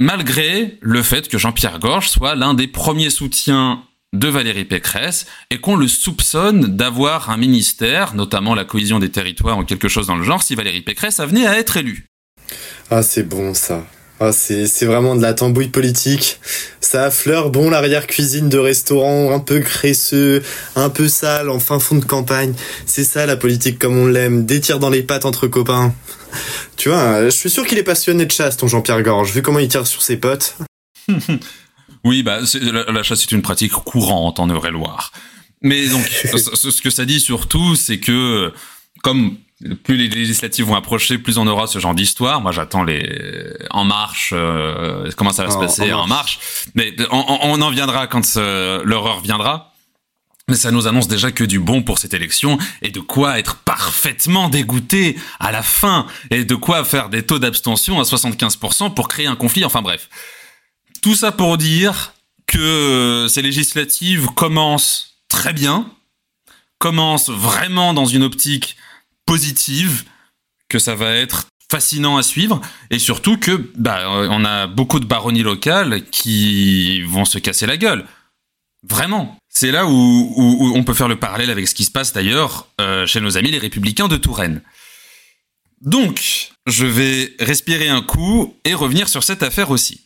Malgré 0.00 0.78
le 0.80 1.02
fait 1.04 1.28
que 1.28 1.38
Jean-Pierre 1.38 1.78
Gorge 1.78 2.08
soit 2.08 2.34
l'un 2.34 2.54
des 2.54 2.66
premiers 2.66 3.10
soutiens 3.10 3.84
de 4.12 4.28
Valérie 4.28 4.64
Pécresse 4.64 5.26
et 5.50 5.58
qu'on 5.58 5.76
le 5.76 5.86
soupçonne 5.86 6.76
d'avoir 6.76 7.30
un 7.30 7.36
ministère, 7.36 8.14
notamment 8.14 8.56
la 8.56 8.64
cohésion 8.64 8.98
des 8.98 9.10
territoires 9.10 9.58
ou 9.58 9.64
quelque 9.64 9.88
chose 9.88 10.08
dans 10.08 10.16
le 10.16 10.24
genre, 10.24 10.42
si 10.42 10.56
Valérie 10.56 10.82
Pécresse 10.82 11.20
venait 11.20 11.46
à 11.46 11.58
être 11.58 11.76
élue. 11.76 12.08
Ah, 12.90 13.02
c'est 13.02 13.28
bon 13.28 13.54
ça. 13.54 13.86
Ah, 14.20 14.30
c'est 14.32 14.84
vraiment 14.84 15.16
de 15.16 15.22
la 15.22 15.34
tambouille 15.34 15.68
politique. 15.68 16.38
Ça 16.80 17.06
affleure 17.06 17.50
bon 17.50 17.68
l'arrière-cuisine 17.70 18.48
de 18.48 18.58
restaurant 18.58 19.32
un 19.32 19.40
peu 19.40 19.58
graisseux, 19.58 20.42
un 20.76 20.88
peu 20.88 21.08
sale, 21.08 21.50
en 21.50 21.58
fin 21.58 21.80
fond 21.80 21.96
de 21.96 22.04
campagne. 22.04 22.54
C'est 22.86 23.04
ça 23.04 23.26
la 23.26 23.36
politique 23.36 23.78
comme 23.78 23.98
on 23.98 24.06
l'aime, 24.06 24.46
des 24.46 24.60
tirs 24.60 24.78
dans 24.78 24.90
les 24.90 25.02
pattes 25.02 25.24
entre 25.24 25.48
copains. 25.48 25.92
Tu 26.76 26.90
vois, 26.90 27.24
je 27.24 27.30
suis 27.30 27.50
sûr 27.50 27.66
qu'il 27.66 27.78
est 27.78 27.84
passionné 27.84 28.24
de 28.24 28.30
chasse, 28.30 28.56
ton 28.56 28.68
Jean-Pierre 28.68 29.02
Gorge, 29.02 29.32
vu 29.32 29.42
comment 29.42 29.58
il 29.58 29.68
tire 29.68 29.86
sur 29.86 30.02
ses 30.02 30.16
potes. 30.16 30.56
oui, 32.04 32.22
bah 32.22 32.40
la, 32.62 33.02
chasse 33.02 33.22
est 33.22 33.32
une 33.32 33.42
pratique 33.42 33.72
courante 33.72 34.38
en 34.38 34.48
Eure-et-Loire. 34.48 35.12
Mais 35.60 35.88
donc, 35.88 36.06
ce 36.06 36.82
que 36.82 36.90
ça 36.90 37.04
dit 37.04 37.20
surtout, 37.20 37.74
c'est 37.74 37.98
que 37.98 38.52
comme 39.02 39.36
plus 39.82 39.96
les 39.96 40.08
législatives 40.08 40.64
vont 40.64 40.74
approcher, 40.74 41.18
plus 41.18 41.38
on 41.38 41.46
aura 41.46 41.66
ce 41.66 41.78
genre 41.78 41.94
d'histoire. 41.94 42.40
Moi, 42.40 42.52
j'attends 42.52 42.82
les 42.82 43.52
En 43.70 43.84
Marche, 43.84 44.32
euh, 44.34 45.10
comment 45.16 45.32
ça 45.32 45.44
va 45.44 45.50
se 45.50 45.58
passer 45.58 45.92
en, 45.92 46.06
marche. 46.06 46.38
Mais 46.74 46.94
on, 47.10 47.60
en 47.60 47.70
viendra 47.70 48.06
quand 48.06 48.36
l'horreur 48.36 49.20
viendra. 49.20 49.72
Mais 50.48 50.56
ça 50.56 50.70
nous 50.70 50.86
annonce 50.86 51.08
déjà 51.08 51.32
que 51.32 51.44
du 51.44 51.58
bon 51.58 51.82
pour 51.82 51.98
cette 51.98 52.12
élection 52.12 52.58
et 52.82 52.90
de 52.90 53.00
quoi 53.00 53.38
être 53.38 53.56
parfaitement 53.56 54.50
dégoûté 54.50 55.16
à 55.40 55.50
la 55.52 55.62
fin 55.62 56.06
et 56.30 56.44
de 56.44 56.54
quoi 56.54 56.84
faire 56.84 57.08
des 57.08 57.22
taux 57.22 57.38
d'abstention 57.38 57.98
à 57.98 58.02
75% 58.02 58.92
pour 58.92 59.08
créer 59.08 59.26
un 59.26 59.36
conflit. 59.36 59.64
Enfin 59.64 59.80
bref. 59.80 60.10
Tout 61.00 61.14
ça 61.14 61.32
pour 61.32 61.56
dire 61.56 62.12
que 62.46 63.26
ces 63.30 63.40
législatives 63.40 64.26
commencent 64.34 65.16
très 65.28 65.54
bien, 65.54 65.90
commencent 66.78 67.30
vraiment 67.30 67.94
dans 67.94 68.06
une 68.06 68.22
optique 68.22 68.76
positive, 69.26 70.04
que 70.68 70.78
ça 70.78 70.94
va 70.94 71.10
être 71.12 71.46
fascinant 71.70 72.16
à 72.16 72.22
suivre 72.22 72.60
et 72.90 72.98
surtout 72.98 73.36
que 73.36 73.70
bah 73.76 74.04
on 74.08 74.44
a 74.44 74.66
beaucoup 74.66 75.00
de 75.00 75.06
baronnies 75.06 75.42
locales 75.42 76.04
qui 76.10 77.02
vont 77.02 77.24
se 77.24 77.38
casser 77.38 77.66
la 77.66 77.76
gueule. 77.76 78.04
Vraiment. 78.82 79.36
C'est 79.48 79.70
là 79.70 79.86
où, 79.86 80.72
on 80.76 80.84
peut 80.84 80.94
faire 80.94 81.08
le 81.08 81.18
parallèle 81.18 81.50
avec 81.50 81.68
ce 81.68 81.74
qui 81.74 81.84
se 81.84 81.90
passe 81.90 82.12
d'ailleurs 82.12 82.68
euh, 82.80 83.06
chez 83.06 83.20
nos 83.20 83.38
amis 83.38 83.50
les 83.50 83.58
républicains 83.58 84.08
de 84.08 84.16
Touraine. 84.16 84.62
Donc, 85.80 86.50
je 86.66 86.86
vais 86.86 87.34
respirer 87.40 87.88
un 87.88 88.02
coup 88.02 88.56
et 88.64 88.74
revenir 88.74 89.08
sur 89.08 89.22
cette 89.22 89.42
affaire 89.42 89.70
aussi. 89.70 90.03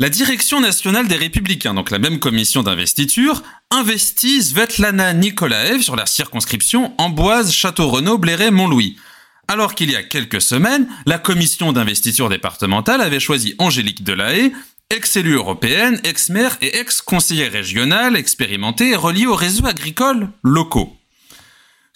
La 0.00 0.08
Direction 0.08 0.62
nationale 0.62 1.08
des 1.08 1.16
Républicains, 1.16 1.74
donc 1.74 1.90
la 1.90 1.98
même 1.98 2.20
commission 2.20 2.62
d'investiture, 2.62 3.42
investit 3.70 4.42
Svetlana 4.42 5.12
Nikolaev 5.12 5.82
sur 5.82 5.94
la 5.94 6.06
circonscription 6.06 6.94
Amboise, 6.96 7.52
Château-Renaud, 7.52 8.16
Bléré, 8.16 8.50
Montlouis. 8.50 8.96
Alors 9.46 9.74
qu'il 9.74 9.90
y 9.90 9.96
a 9.96 10.02
quelques 10.02 10.40
semaines, 10.40 10.88
la 11.04 11.18
commission 11.18 11.74
d'investiture 11.74 12.30
départementale 12.30 13.02
avait 13.02 13.20
choisi 13.20 13.54
Angélique 13.58 14.02
Delahaye, 14.02 14.54
ex-élue 14.88 15.34
européenne, 15.34 16.00
ex-maire 16.02 16.56
et 16.62 16.78
ex-conseillère 16.78 17.52
régionale 17.52 18.16
expérimentée 18.16 18.92
et 18.92 18.96
reliée 18.96 19.26
aux 19.26 19.34
réseaux 19.34 19.66
agricoles 19.66 20.30
locaux. 20.42 20.96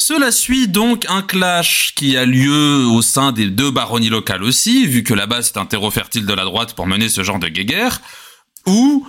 Cela 0.06 0.32
suit 0.32 0.68
donc 0.68 1.06
un 1.08 1.22
clash 1.22 1.94
qui 1.96 2.18
a 2.18 2.26
lieu 2.26 2.84
au 2.84 3.00
sein 3.00 3.32
des 3.32 3.48
deux 3.48 3.70
baronnies 3.70 4.10
locales 4.10 4.42
aussi, 4.42 4.86
vu 4.86 5.02
que 5.02 5.14
là-bas 5.14 5.40
c'est 5.40 5.56
un 5.56 5.64
terreau 5.64 5.90
fertile 5.90 6.26
de 6.26 6.34
la 6.34 6.44
droite 6.44 6.74
pour 6.74 6.86
mener 6.86 7.08
ce 7.08 7.22
genre 7.22 7.38
de 7.38 7.48
guéguerre, 7.48 8.02
où 8.66 9.06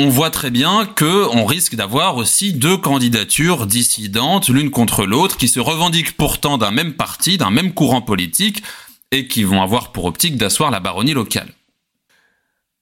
on 0.00 0.08
voit 0.08 0.30
très 0.30 0.50
bien 0.50 0.86
que 0.86 1.28
on 1.28 1.46
risque 1.46 1.76
d'avoir 1.76 2.16
aussi 2.16 2.52
deux 2.52 2.76
candidatures 2.76 3.68
dissidentes 3.68 4.48
l'une 4.48 4.72
contre 4.72 5.06
l'autre 5.06 5.36
qui 5.36 5.46
se 5.46 5.60
revendiquent 5.60 6.16
pourtant 6.16 6.58
d'un 6.58 6.72
même 6.72 6.94
parti, 6.94 7.38
d'un 7.38 7.52
même 7.52 7.72
courant 7.72 8.02
politique 8.02 8.64
et 9.12 9.28
qui 9.28 9.44
vont 9.44 9.62
avoir 9.62 9.92
pour 9.92 10.04
optique 10.04 10.36
d'asseoir 10.36 10.72
la 10.72 10.80
baronnie 10.80 11.14
locale. 11.14 11.54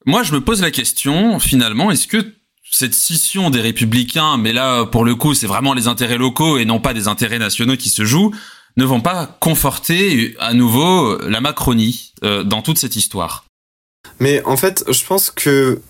Moi, 0.07 0.23
je 0.23 0.33
me 0.33 0.41
pose 0.41 0.63
la 0.63 0.71
question, 0.71 1.39
finalement, 1.39 1.91
est-ce 1.91 2.07
que 2.07 2.35
cette 2.73 2.95
scission 2.95 3.51
des 3.51 3.61
républicains, 3.61 4.37
mais 4.39 4.53
là 4.53 4.87
pour 4.87 5.05
le 5.05 5.15
coup 5.15 5.35
c'est 5.35 5.47
vraiment 5.47 5.75
les 5.75 5.87
intérêts 5.87 6.19
locaux 6.19 6.59
et 6.59 6.65
non 6.65 6.81
pas 6.81 6.95
des 6.95 7.07
intérêts 7.07 7.39
nationaux 7.39 7.77
qui 7.77 7.91
se 7.91 8.05
jouent, 8.05 8.33
ne 8.77 8.85
vont 8.85 9.01
pas 9.01 9.37
conforter 9.41 10.35
à 10.41 10.55
nouveau 10.55 11.19
la 11.19 11.41
Macronie 11.41 12.15
euh, 12.25 12.43
dans 12.43 12.63
toute 12.63 12.79
cette 12.79 12.97
histoire. 12.97 13.45
Mais 14.19 14.43
en 14.45 14.57
fait, 14.57 14.85
je 14.89 15.05
pense 15.05 15.31
que 15.31 15.81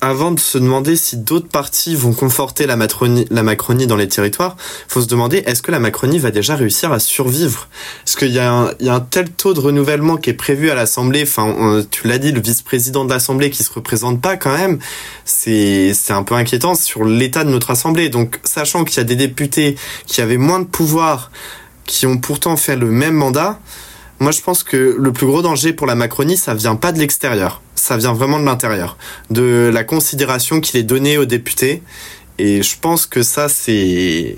avant 0.00 0.30
de 0.30 0.40
se 0.40 0.58
demander 0.58 0.96
si 0.96 1.16
d'autres 1.16 1.48
partis 1.48 1.94
vont 1.94 2.12
conforter 2.12 2.66
la, 2.66 2.76
la 2.76 3.42
Macronie 3.42 3.86
dans 3.86 3.96
les 3.96 4.08
territoires, 4.08 4.56
faut 4.86 5.00
se 5.00 5.06
demander 5.06 5.42
est-ce 5.46 5.62
que 5.62 5.70
la 5.70 5.80
Macronie 5.80 6.18
va 6.18 6.30
déjà 6.30 6.54
réussir 6.54 6.92
à 6.92 6.98
survivre? 6.98 7.68
Est-ce 8.06 8.16
qu'il 8.16 8.32
y, 8.32 8.38
a 8.38 8.74
un 8.80 9.00
tel 9.00 9.30
taux 9.30 9.54
de 9.54 9.60
renouvellement 9.60 10.16
qui 10.16 10.30
est 10.30 10.34
prévu 10.34 10.70
à 10.70 10.74
l'Assemblée. 10.74 11.22
Enfin, 11.22 11.82
tu 11.90 12.06
l'as 12.06 12.18
dit, 12.18 12.32
le 12.32 12.40
vice-président 12.40 13.04
de 13.04 13.10
l'Assemblée 13.10 13.50
qui 13.50 13.62
se 13.62 13.72
représente 13.72 14.20
pas 14.20 14.36
quand 14.36 14.56
même, 14.56 14.78
c'est 15.24 15.92
un 16.10 16.22
peu 16.22 16.34
inquiétant 16.34 16.74
sur 16.74 17.04
l'état 17.04 17.44
de 17.44 17.50
notre 17.50 17.70
Assemblée. 17.70 18.08
Donc, 18.08 18.40
sachant 18.44 18.84
qu'il 18.84 18.98
y 18.98 19.00
a 19.00 19.04
des 19.04 19.16
députés 19.16 19.76
qui 20.06 20.20
avaient 20.20 20.36
moins 20.36 20.60
de 20.60 20.64
pouvoir, 20.64 21.30
qui 21.84 22.06
ont 22.06 22.18
pourtant 22.18 22.56
fait 22.56 22.76
le 22.76 22.86
même 22.86 23.14
mandat, 23.14 23.58
moi, 24.20 24.32
je 24.32 24.40
pense 24.40 24.64
que 24.64 24.96
le 24.98 25.12
plus 25.12 25.26
gros 25.26 25.42
danger 25.42 25.72
pour 25.72 25.86
la 25.86 25.94
Macronie, 25.94 26.36
ça 26.36 26.54
vient 26.54 26.76
pas 26.76 26.92
de 26.92 26.98
l'extérieur, 26.98 27.62
ça 27.74 27.96
vient 27.96 28.12
vraiment 28.12 28.40
de 28.40 28.44
l'intérieur, 28.44 28.96
de 29.30 29.70
la 29.72 29.84
considération 29.84 30.60
qu'il 30.60 30.78
est 30.78 30.84
donnée 30.84 31.18
aux 31.18 31.24
députés. 31.24 31.82
Et 32.38 32.62
je 32.62 32.76
pense 32.80 33.06
que 33.06 33.22
ça, 33.22 33.48
c'est 33.48 34.36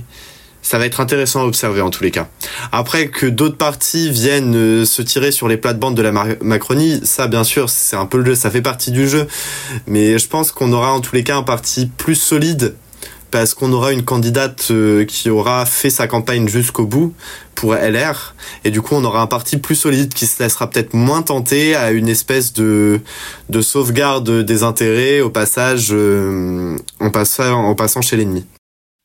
ça 0.62 0.78
va 0.78 0.86
être 0.86 1.00
intéressant 1.00 1.40
à 1.40 1.44
observer 1.44 1.80
en 1.80 1.90
tous 1.90 2.02
les 2.02 2.10
cas. 2.10 2.28
Après 2.70 3.08
que 3.08 3.26
d'autres 3.26 3.56
partis 3.56 4.10
viennent 4.10 4.54
euh, 4.54 4.84
se 4.84 5.00
tirer 5.00 5.32
sur 5.32 5.48
les 5.48 5.56
plates-bandes 5.56 5.96
de 5.96 6.02
la 6.02 6.12
Macronie, 6.12 7.00
ça 7.02 7.26
bien 7.26 7.44
sûr, 7.44 7.70
c'est 7.70 7.96
un 7.96 8.06
peu 8.06 8.18
le 8.18 8.34
ça 8.34 8.50
fait 8.50 8.62
partie 8.62 8.90
du 8.90 9.08
jeu. 9.08 9.26
Mais 9.86 10.18
je 10.18 10.28
pense 10.28 10.52
qu'on 10.52 10.72
aura 10.72 10.92
en 10.92 11.00
tous 11.00 11.14
les 11.14 11.24
cas 11.24 11.36
un 11.36 11.42
parti 11.42 11.86
plus 11.86 12.14
solide 12.14 12.74
parce 13.30 13.54
qu'on 13.54 13.72
aura 13.72 13.92
une 13.92 14.02
candidate 14.02 14.68
euh, 14.70 15.04
qui 15.04 15.30
aura 15.30 15.66
fait 15.66 15.90
sa 15.90 16.06
campagne 16.06 16.48
jusqu'au 16.48 16.86
bout 16.86 17.14
pour 17.54 17.74
LR 17.74 18.34
et 18.64 18.70
du 18.70 18.80
coup 18.80 18.94
on 18.94 19.04
aura 19.04 19.20
un 19.20 19.26
parti 19.26 19.58
plus 19.58 19.74
solide 19.74 20.14
qui 20.14 20.26
se 20.26 20.42
laissera 20.42 20.70
peut-être 20.70 20.94
moins 20.94 21.22
tenter 21.22 21.74
à 21.76 21.90
une 21.90 22.08
espèce 22.08 22.52
de 22.52 23.00
de 23.48 23.60
sauvegarde 23.60 24.44
des 24.44 24.62
intérêts 24.62 25.20
au 25.20 25.30
passage 25.30 25.88
euh, 25.90 26.76
en 27.00 27.10
passant 27.10 27.64
en 27.64 27.74
passant 27.74 28.02
chez 28.02 28.16
l'ennemi. 28.16 28.44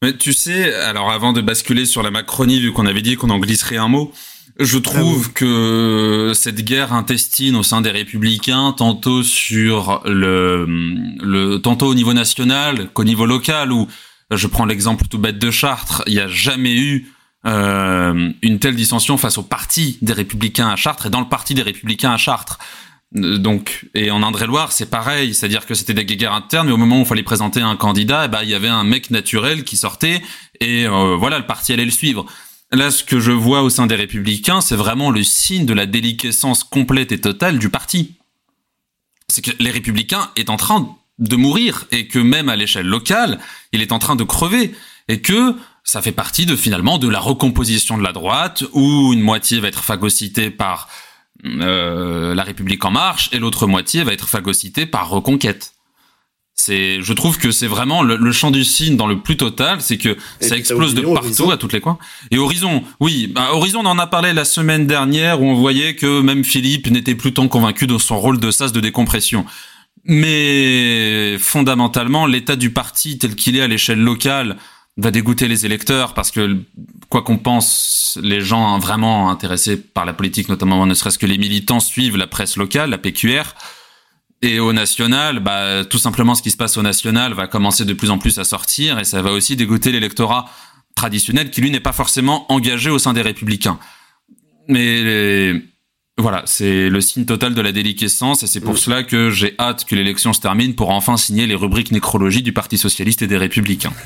Mais 0.01 0.15
tu 0.17 0.34
sais, 0.34 0.73
alors 0.73 1.11
avant 1.11 1.34
de 1.34 1.41
basculer 1.41 1.86
sur 1.86 2.03
la 2.03 2.11
Macronie 2.11 2.59
vu 2.59 2.71
qu'on 2.73 2.86
avait 2.86 3.01
dit 3.01 3.15
qu'on 3.15 3.30
en 3.30 3.39
glisserait 3.39 3.78
un 3.78 3.88
mot, 3.88 4.11
je 4.59 4.78
trouve 4.78 5.34
que 5.34 6.32
cette 6.34 6.63
guerre 6.63 6.93
intestine 6.93 7.55
au 7.55 7.63
sein 7.63 7.82
des 7.82 7.91
républicains, 7.91 8.73
tantôt 8.78 9.21
sur 9.21 10.01
le, 10.05 10.65
le 11.21 11.57
tantôt 11.57 11.88
au 11.88 11.93
niveau 11.93 12.13
national 12.13 12.89
qu'au 12.93 13.03
niveau 13.03 13.26
local, 13.26 13.73
où 13.73 13.88
je 14.32 14.47
prends 14.47 14.65
l'exemple 14.65 15.05
tout 15.07 15.19
bête 15.19 15.39
de 15.39 15.51
Chartres. 15.51 16.03
Il 16.07 16.13
n'y 16.13 16.19
a 16.19 16.28
jamais 16.28 16.76
eu 16.76 17.11
euh, 17.45 18.32
une 18.41 18.59
telle 18.59 18.76
dissension 18.76 19.17
face 19.17 19.38
au 19.38 19.43
parti 19.43 19.99
des 20.01 20.13
Républicains 20.13 20.69
à 20.69 20.76
Chartres 20.76 21.07
et 21.07 21.09
dans 21.09 21.19
le 21.19 21.30
parti 21.30 21.53
des 21.53 21.61
Républicains 21.61 22.11
à 22.11 22.17
Chartres. 22.17 22.57
Euh, 23.17 23.38
donc, 23.38 23.88
et 23.93 24.09
en 24.09 24.23
Indre-et-Loire, 24.23 24.71
c'est 24.71 24.89
pareil, 24.89 25.36
c'est-à-dire 25.36 25.65
que 25.65 25.76
c'était 25.76 25.93
des 25.93 26.05
guerres 26.05 26.34
internes, 26.34 26.67
mais 26.67 26.73
au 26.73 26.78
moment 26.78 26.97
où 26.97 27.01
il 27.01 27.05
fallait 27.05 27.23
présenter 27.23 27.61
un 27.61 27.76
candidat, 27.76 28.26
eh 28.26 28.28
ben, 28.30 28.39
il 28.41 28.49
y 28.49 28.55
avait 28.55 28.67
un 28.67 28.84
mec 28.84 29.11
naturel 29.11 29.63
qui 29.63 29.78
sortait, 29.78 30.21
et 30.59 30.88
euh, 30.88 31.15
voilà, 31.15 31.38
le 31.38 31.45
parti 31.45 31.71
allait 31.71 31.86
le 31.86 31.91
suivre. 31.91 32.26
Là, 32.71 32.89
ce 32.89 33.03
que 33.03 33.19
je 33.19 33.32
vois 33.32 33.61
au 33.61 33.69
sein 33.69 33.86
des 33.86 33.95
Républicains, 33.95 34.59
c'est 34.59 34.76
vraiment 34.76 35.11
le 35.11 35.23
signe 35.23 35.67
de 35.67 35.73
la 35.73 35.86
déliquescence 35.86 36.63
complète 36.63 37.11
et 37.11 37.21
totale 37.21 37.59
du 37.59 37.69
parti. 37.69 38.15
C'est 39.28 39.43
que 39.43 39.51
les 39.59 39.71
Républicains 39.71 40.32
est 40.36 40.49
en 40.49 40.57
train 40.57 40.97
de 41.20 41.36
mourir, 41.36 41.86
et 41.91 42.07
que 42.07 42.20
même 42.20 42.49
à 42.49 42.55
l'échelle 42.55 42.88
locale, 42.88 43.39
il 43.72 43.82
est 43.82 43.91
en 43.91 43.99
train 43.99 44.16
de 44.16 44.24
crever, 44.24 44.74
et 45.07 45.22
que 45.22 45.55
ça 45.84 46.01
fait 46.01 46.11
partie 46.11 46.45
de 46.45 46.55
finalement 46.55 46.97
de 46.97 47.07
la 47.07 47.20
recomposition 47.20 47.97
de 47.97 48.03
la 48.03 48.11
droite, 48.11 48.63
où 48.74 49.13
une 49.13 49.22
moitié 49.22 49.59
va 49.59 49.68
être 49.68 49.84
phagocytée 49.84 50.49
par 50.49 50.89
euh, 51.45 52.34
la 52.34 52.43
République 52.43 52.84
en 52.86 52.91
marche 52.91 53.30
et 53.32 53.39
l'autre 53.39 53.68
moitié 53.68 54.03
va 54.03 54.13
être 54.13 54.28
phagocytée 54.28 54.86
par 54.86 55.09
Reconquête. 55.09 55.74
C'est, 56.57 57.01
je 57.01 57.13
trouve 57.13 57.38
que 57.38 57.51
c'est 57.51 57.68
vraiment 57.68 58.01
le, 58.01 58.32
champ 58.32 58.49
du 58.49 58.63
signe 58.63 58.95
dans 58.95 59.07
le 59.07 59.20
plus 59.20 59.36
total, 59.36 59.82
c'est 59.82 59.97
que 59.97 60.18
ça 60.39 60.55
explose 60.55 60.95
de 60.95 61.01
partout 61.01 61.51
à 61.51 61.57
toutes 61.57 61.74
les 61.74 61.82
coins. 61.82 61.97
Et 62.32 62.38
Horizon, 62.38 62.82
oui, 63.01 63.28
bah, 63.28 63.49
Horizon 63.51 63.82
on 63.84 63.86
en 63.86 63.99
a 63.99 64.07
parlé 64.07 64.32
la 64.32 64.45
semaine 64.45 64.88
dernière 64.88 65.41
où 65.41 65.45
on 65.45 65.55
voyait 65.55 65.95
que 65.95 66.22
même 66.22 66.45
Philippe 66.45 66.89
n'était 66.89 67.13
plus 67.13 67.34
tant 67.34 67.49
convaincu 67.49 67.88
de 67.88 67.97
son 67.97 68.18
rôle 68.18 68.39
de 68.39 68.51
sas 68.51 68.72
de 68.72 68.80
décompression. 68.80 69.45
Mais 70.06 71.38
fondamentalement, 71.39 72.28
l'état 72.28 72.56
du 72.56 72.72
parti 72.72 73.18
tel 73.18 73.36
qu'il 73.36 73.56
est 73.56 73.62
à 73.62 73.68
l'échelle 73.68 73.99
locale, 73.99 74.58
va 74.97 75.12
dégoûter 75.12 75.47
les 75.47 75.66
électeurs 75.66 76.14
parce 76.14 76.32
que 76.32 76.58
quoi 77.10 77.22
qu'on 77.22 77.38
pense, 77.38 78.18
les 78.22 78.41
gens 78.41 78.80
vraiment 78.80 79.30
intéressés 79.30 79.78
par 79.78 80.06
la 80.06 80.14
politique, 80.14 80.47
notamment 80.47 80.86
ne 80.86 80.93
serait-ce 80.93 81.20
que 81.20 81.26
les 81.26 81.38
militants, 81.38 81.80
suivent 81.80 82.18
la 82.18 82.28
presse 82.28 82.56
locale, 82.56 82.89
la 82.89 82.97
PQR. 82.97 83.56
Et 84.41 84.60
au 84.60 84.74
national, 84.74 85.39
bah, 85.39 85.84
tout 85.86 85.97
simplement 85.97 86.36
ce 86.36 86.41
qui 86.41 86.51
se 86.51 86.58
passe 86.58 86.78
au 86.78 86.82
national 86.82 87.34
va 87.34 87.47
commencer 87.47 87.84
de 87.84 87.93
plus 87.93 88.10
en 88.10 88.18
plus 88.18 88.38
à 88.39 88.43
sortir 88.43 88.99
et 88.99 89.03
ça 89.03 89.22
va 89.22 89.32
aussi 89.32 89.56
dégoûter 89.56 89.91
l'électorat 89.91 90.45
traditionnel 90.95 91.51
qui 91.51 91.62
lui 91.62 91.72
n'est 91.72 91.80
pas 91.80 91.93
forcément 91.93 92.49
engagé 92.51 92.89
au 92.89 92.99
sein 92.99 93.14
des 93.14 93.22
républicains. 93.22 93.80
Mais 94.68 95.62
voilà, 96.26 96.41
c'est 96.47 96.89
le 96.89 97.01
signe 97.01 97.26
total 97.26 97.53
de 97.53 97.61
la 97.61 97.71
déliquescence 97.71 98.41
et 98.41 98.47
c'est 98.47 98.59
pour 98.59 98.80
cela 98.80 99.03
que 99.03 99.30
j'ai 99.30 99.53
hâte 99.59 99.86
que 99.86 99.93
l'élection 99.93 100.34
se 100.34 100.41
termine 100.41 100.73
pour 100.73 100.89
enfin 100.89 101.17
signer 101.17 101.45
les 101.45 101.53
rubriques 101.53 101.91
nécrologie 101.91 102.41
du 102.41 102.51
Parti 102.51 102.80
socialiste 102.80 103.21
et 103.21 103.28
des 103.28 103.38
républicains. 103.38 103.93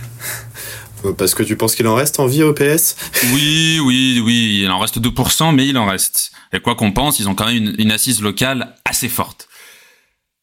Euh, 1.05 1.13
parce 1.13 1.33
que 1.33 1.43
tu 1.43 1.55
penses 1.55 1.75
qu'il 1.77 1.87
en 1.87 1.95
reste 1.95 2.19
en 2.19 2.25
vie 2.25 2.43
au 2.43 2.53
PS 2.53 2.97
Oui, 3.33 3.79
oui, 3.81 4.21
oui, 4.21 4.59
il 4.63 4.69
en 4.69 4.79
reste 4.79 4.99
2%, 4.99 5.55
mais 5.55 5.65
il 5.65 5.77
en 5.77 5.85
reste. 5.85 6.31
Et 6.51 6.59
quoi 6.59 6.75
qu'on 6.75 6.91
pense, 6.91 7.19
ils 7.19 7.29
ont 7.29 7.35
quand 7.35 7.45
même 7.45 7.73
une, 7.77 7.89
assise 7.89 8.21
locale 8.21 8.75
assez 8.83 9.07
forte. 9.07 9.47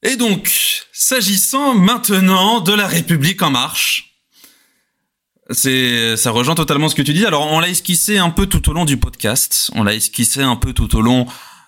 Et 0.02 0.16
donc, 0.16 0.50
s'agissant 0.94 1.74
maintenant 1.74 2.62
de 2.62 2.72
la 2.72 2.86
République 2.86 3.42
en 3.42 3.50
marche, 3.50 4.14
c'est, 5.50 6.16
ça 6.16 6.30
rejoint 6.30 6.54
totalement 6.54 6.88
ce 6.88 6.94
que 6.94 7.02
tu 7.02 7.12
dis. 7.12 7.26
Alors, 7.26 7.52
on 7.52 7.60
l'a 7.60 7.68
esquissé 7.68 8.16
un 8.16 8.30
peu 8.30 8.46
tout 8.46 8.70
au 8.70 8.72
long 8.72 8.86
du 8.86 8.96
podcast, 8.96 9.70
on 9.74 9.84
l'a 9.84 9.94
esquissé 9.94 10.40
un 10.40 10.56
peu 10.56 10.72
tout 10.72 10.96
au 10.96 11.02
long 11.02 11.26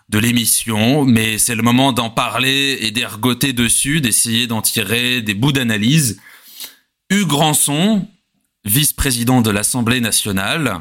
de 0.08 0.18
l'émission, 0.18 1.04
mais 1.04 1.38
c'est 1.38 1.54
le 1.54 1.62
moment 1.62 1.92
d'en 1.92 2.10
parler 2.10 2.78
et 2.80 2.90
d'ergoter 2.90 3.52
dessus, 3.52 4.00
d'essayer 4.00 4.46
d'en 4.46 4.62
tirer 4.62 5.20
des 5.20 5.34
bouts 5.34 5.52
d'analyse. 5.52 6.20
Hugues 7.10 7.32
Rançon, 7.32 8.08
vice-président 8.64 9.42
de 9.42 9.50
l'Assemblée 9.50 10.00
nationale, 10.00 10.80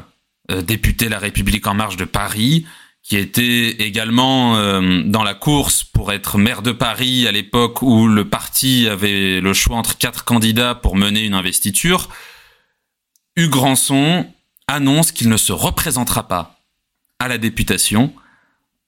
euh, 0.50 0.62
député 0.62 1.08
La 1.08 1.18
République 1.18 1.66
en 1.66 1.74
marche 1.74 1.96
de 1.96 2.06
Paris, 2.06 2.66
qui 3.02 3.16
était 3.16 3.70
également 3.82 4.56
euh, 4.56 5.02
dans 5.04 5.22
la 5.22 5.34
course 5.34 5.84
pour 5.84 6.12
être 6.12 6.38
maire 6.38 6.62
de 6.62 6.72
Paris 6.72 7.26
à 7.26 7.32
l'époque 7.32 7.82
où 7.82 8.06
le 8.06 8.28
parti 8.28 8.88
avait 8.88 9.40
le 9.40 9.54
choix 9.54 9.76
entre 9.76 9.96
quatre 9.96 10.24
candidats 10.24 10.74
pour 10.74 10.96
mener 10.96 11.24
une 11.24 11.34
investiture, 11.34 12.08
Hugues 13.36 13.54
Ranson 13.54 14.26
annonce 14.66 15.12
qu'il 15.12 15.28
ne 15.28 15.36
se 15.36 15.52
représentera 15.52 16.28
pas 16.28 16.60
à 17.18 17.28
la 17.28 17.38
députation 17.38 18.12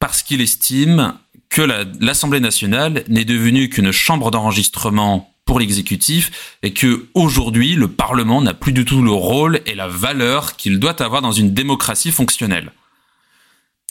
parce 0.01 0.23
qu'il 0.23 0.41
estime 0.41 1.15
que 1.51 1.63
l'Assemblée 2.01 2.41
nationale 2.41 3.05
n'est 3.09 3.25
devenue 3.25 3.69
qu'une 3.69 3.93
chambre 3.93 4.31
d'enregistrement 4.31 5.33
pour 5.45 5.61
l'exécutif 5.61 6.57
et 6.63 6.73
que 6.73 7.09
aujourd'hui 7.15 7.75
le 7.75 7.89
Parlement 7.89 8.41
n'a 8.41 8.55
plus 8.55 8.73
du 8.73 8.85
tout 8.85 9.03
le 9.03 9.11
rôle 9.11 9.61
et 9.67 9.75
la 9.75 9.89
valeur 9.89 10.57
qu'il 10.57 10.79
doit 10.79 11.03
avoir 11.03 11.23
dans 11.23 11.33
une 11.33 11.53
démocratie 11.53 12.13
fonctionnelle. 12.13 12.73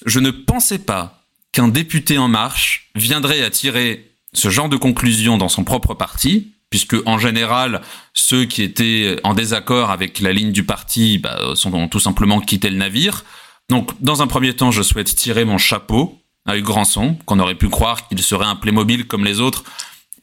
Je 0.06 0.20
ne 0.20 0.32
pensais 0.32 0.80
pas 0.80 1.26
qu'un 1.52 1.68
député 1.68 2.18
en 2.18 2.28
marche 2.28 2.90
viendrait 2.96 3.44
à 3.44 3.50
tirer 3.50 4.12
ce 4.34 4.50
genre 4.50 4.70
de 4.70 4.78
conclusion 4.78 5.38
dans 5.38 5.50
son 5.50 5.64
propre 5.64 5.94
parti, 5.96 6.54
puisque 6.70 6.96
en 7.06 7.18
général 7.18 7.82
ceux 8.14 8.46
qui 8.46 8.62
étaient 8.62 9.20
en 9.24 9.34
désaccord 9.34 9.92
avec 9.92 10.22
la 10.22 10.32
ligne 10.32 10.52
du 10.52 10.64
parti 10.64 11.18
bah, 11.18 11.56
sont 11.56 11.88
tout 11.88 12.00
simplement 12.00 12.40
quitté 12.40 12.70
le 12.70 12.78
navire. 12.78 13.26
Donc 13.70 13.92
dans 14.02 14.22
un 14.22 14.28
premier 14.28 14.56
temps, 14.56 14.72
je 14.72 14.82
souhaite 14.82 15.14
tirer 15.16 15.46
mon 15.46 15.58
chapeau 15.58 16.20
à 16.46 16.58
Hugues 16.58 16.66
Granson, 16.66 17.18
qu'on 17.26 17.40
aurait 17.40 17.56
pu 17.56 17.70
croire 17.70 18.08
qu'il 18.08 18.22
serait 18.22 18.46
un 18.46 18.56
Playmobil 18.56 19.08
comme 19.08 19.24
les 19.24 19.40
autres, 19.40 19.64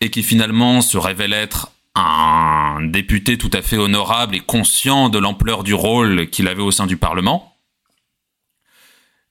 et 0.01 0.11
qui 0.11 0.22
finalement 0.22 0.80
se 0.80 0.99
révèle 0.99 1.32
être 1.32 1.70
un 1.94 2.82
député 2.82 3.38
tout 3.38 3.51
à 3.53 3.62
fait 3.62 3.78
honorable 3.78 4.36
et 4.36 4.40
conscient 4.40 5.09
de 5.09 5.18
l'ampleur 5.18 5.62
du 5.62 5.72
rôle 5.72 6.28
qu'il 6.28 6.49
avait 6.49 6.62
au 6.62 6.70
sein 6.70 6.86
du 6.86 6.97
Parlement. 6.97 7.57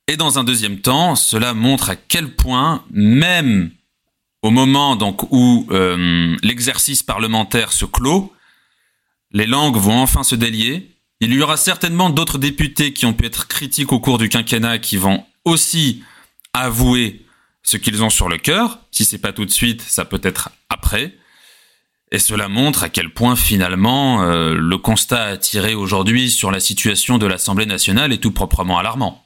Et 0.07 0.17
dans 0.17 0.39
un 0.39 0.43
deuxième 0.43 0.79
temps, 0.79 1.15
cela 1.15 1.53
montre 1.53 1.89
à 1.89 1.95
quel 1.95 2.35
point, 2.35 2.83
même 2.91 3.71
au 4.41 4.51
moment 4.51 4.95
donc 4.95 5.31
où 5.31 5.67
euh, 5.71 6.37
l'exercice 6.43 7.03
parlementaire 7.03 7.71
se 7.71 7.85
clôt, 7.85 8.33
les 9.31 9.47
langues 9.47 9.77
vont 9.77 10.01
enfin 10.01 10.23
se 10.23 10.35
délier. 10.35 10.94
Il 11.21 11.33
y 11.33 11.41
aura 11.41 11.57
certainement 11.57 12.09
d'autres 12.09 12.37
députés 12.37 12.91
qui 12.91 13.05
ont 13.05 13.13
pu 13.13 13.25
être 13.25 13.47
critiques 13.47 13.93
au 13.93 13.99
cours 13.99 14.17
du 14.17 14.27
quinquennat 14.27 14.79
qui 14.79 14.97
vont 14.97 15.23
aussi 15.45 16.03
avouer 16.53 17.25
ce 17.63 17.77
qu'ils 17.77 18.03
ont 18.03 18.09
sur 18.09 18.27
le 18.27 18.37
cœur. 18.37 18.79
Si 18.91 19.05
c'est 19.05 19.17
pas 19.17 19.31
tout 19.31 19.45
de 19.45 19.51
suite, 19.51 19.81
ça 19.81 20.05
peut 20.05 20.19
être 20.23 20.49
après. 20.69 21.13
Et 22.11 22.19
cela 22.19 22.47
montre 22.47 22.83
à 22.83 22.89
quel 22.89 23.13
point 23.13 23.35
finalement 23.35 24.23
euh, 24.23 24.55
le 24.55 24.77
constat 24.77 25.23
à 25.23 25.37
tirer 25.37 25.73
aujourd'hui 25.73 26.29
sur 26.29 26.51
la 26.51 26.59
situation 26.59 27.17
de 27.17 27.25
l'Assemblée 27.25 27.65
nationale 27.65 28.13
est 28.13 28.19
tout 28.19 28.31
proprement 28.31 28.77
alarmant. 28.77 29.25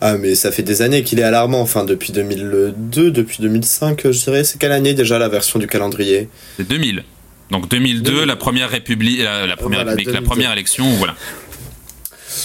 Ah 0.00 0.18
mais 0.18 0.34
ça 0.34 0.50
fait 0.50 0.62
des 0.62 0.82
années 0.82 1.04
qu'il 1.04 1.20
est 1.20 1.22
alarmant, 1.22 1.60
enfin 1.60 1.84
depuis 1.84 2.12
2002, 2.12 3.10
depuis 3.10 3.38
2005 3.40 4.10
je 4.10 4.18
dirais. 4.24 4.44
C'est 4.44 4.58
quelle 4.58 4.72
année 4.72 4.94
déjà 4.94 5.18
la 5.18 5.28
version 5.28 5.58
du 5.58 5.66
calendrier? 5.66 6.28
C'est 6.56 6.68
2000. 6.68 7.04
Donc 7.50 7.68
2002, 7.68 8.24
la 8.24 8.36
première 8.36 8.70
république, 8.70 9.20
la, 9.20 9.56
première 9.56 9.86
république, 9.86 10.12
la 10.12 10.22
première 10.22 10.52
élection, 10.52 10.88
voilà. 10.94 11.14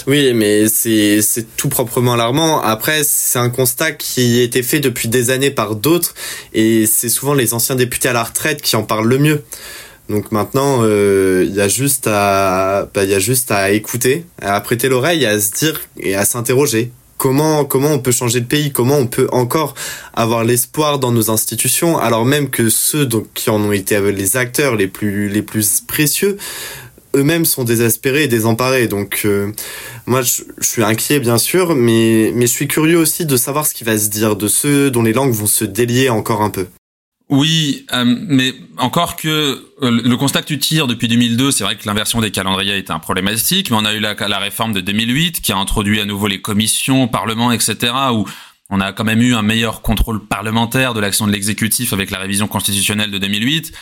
Oui, 0.06 0.32
mais 0.34 0.68
c'est 0.68 1.46
tout 1.56 1.68
proprement 1.68 2.14
alarmant. 2.14 2.60
Après, 2.60 3.02
c'est 3.04 3.38
un 3.38 3.50
constat 3.50 3.92
qui 3.92 4.40
a 4.40 4.42
été 4.42 4.62
fait 4.62 4.80
depuis 4.80 5.08
des 5.08 5.30
années 5.30 5.50
par 5.50 5.74
d'autres, 5.74 6.14
et 6.52 6.86
c'est 6.86 7.08
souvent 7.08 7.34
les 7.34 7.54
anciens 7.54 7.74
députés 7.74 8.08
à 8.08 8.12
la 8.12 8.22
retraite 8.22 8.62
qui 8.62 8.76
en 8.76 8.82
parlent 8.82 9.08
le 9.08 9.18
mieux. 9.18 9.42
Donc 10.08 10.32
maintenant, 10.32 10.80
euh, 10.82 11.44
il 11.48 11.54
y 11.54 11.60
a 11.60 11.68
juste 11.68 12.08
à, 12.08 12.88
bah, 12.92 13.04
il 13.04 13.10
y 13.10 13.14
a 13.14 13.20
juste 13.20 13.50
à 13.52 13.70
écouter, 13.70 14.24
à 14.42 14.60
prêter 14.60 14.88
l'oreille, 14.88 15.24
à 15.24 15.38
se 15.40 15.52
dire 15.52 15.80
et 15.98 16.14
à 16.16 16.24
s'interroger. 16.24 16.90
Comment 17.20 17.66
comment 17.66 17.92
on 17.92 17.98
peut 17.98 18.12
changer 18.12 18.40
de 18.40 18.46
pays 18.46 18.72
Comment 18.72 18.96
on 18.96 19.06
peut 19.06 19.28
encore 19.30 19.74
avoir 20.14 20.42
l'espoir 20.42 20.98
dans 20.98 21.12
nos 21.12 21.30
institutions 21.30 21.98
alors 21.98 22.24
même 22.24 22.48
que 22.48 22.70
ceux 22.70 23.04
donc, 23.04 23.26
qui 23.34 23.50
en 23.50 23.60
ont 23.60 23.72
été 23.72 24.00
les 24.10 24.38
acteurs 24.38 24.74
les 24.74 24.86
plus 24.86 25.28
les 25.28 25.42
plus 25.42 25.82
précieux 25.82 26.38
eux-mêmes 27.14 27.44
sont 27.44 27.64
désespérés 27.64 28.24
et 28.24 28.28
désemparés. 28.28 28.88
Donc 28.88 29.22
euh, 29.26 29.52
moi, 30.06 30.22
je, 30.22 30.44
suis 30.60 30.82
inquiet 30.82 31.20
bien 31.20 31.36
sûr, 31.36 31.74
mais, 31.74 32.32
mais 32.34 32.46
je 32.46 32.52
suis 32.52 32.68
curieux 32.68 32.96
aussi 32.96 33.26
de 33.26 33.36
savoir 33.36 33.66
ce 33.66 33.74
qui 33.74 33.84
va 33.84 33.98
se 33.98 34.08
dire 34.08 34.34
de 34.34 34.48
ceux 34.48 34.90
dont 34.90 35.02
les 35.02 35.12
langues 35.12 35.32
vont 35.32 35.46
se 35.46 35.66
délier 35.66 36.08
encore 36.08 36.40
un 36.40 36.50
peu. 36.50 36.68
Oui, 37.30 37.86
euh, 37.92 38.04
mais 38.04 38.54
encore 38.76 39.14
que 39.14 39.64
euh, 39.82 40.02
le 40.02 40.16
constat 40.16 40.42
que 40.42 40.48
tu 40.48 40.58
tires 40.58 40.88
depuis 40.88 41.06
2002, 41.06 41.52
c'est 41.52 41.62
vrai 41.62 41.76
que 41.76 41.86
l'inversion 41.86 42.20
des 42.20 42.32
calendriers 42.32 42.76
était 42.76 42.90
un 42.90 42.98
problématique, 42.98 43.70
mais 43.70 43.76
on 43.76 43.84
a 43.84 43.94
eu 43.94 44.00
la, 44.00 44.38
réforme 44.40 44.72
de 44.72 44.80
2008 44.80 45.40
qui 45.40 45.52
a 45.52 45.56
introduit 45.56 46.00
à 46.00 46.06
nouveau 46.06 46.26
les 46.26 46.40
commissions, 46.40 47.06
parlement, 47.06 47.52
etc., 47.52 47.92
où 48.12 48.26
on 48.68 48.80
a 48.80 48.92
quand 48.92 49.04
même 49.04 49.22
eu 49.22 49.34
un 49.34 49.42
meilleur 49.42 49.80
contrôle 49.80 50.26
parlementaire 50.26 50.92
de 50.92 50.98
l'action 50.98 51.28
de 51.28 51.32
l'exécutif 51.32 51.92
avec 51.92 52.10
la 52.10 52.18
révision 52.18 52.48
constitutionnelle 52.48 53.12
de 53.12 53.18
2008. 53.18 53.72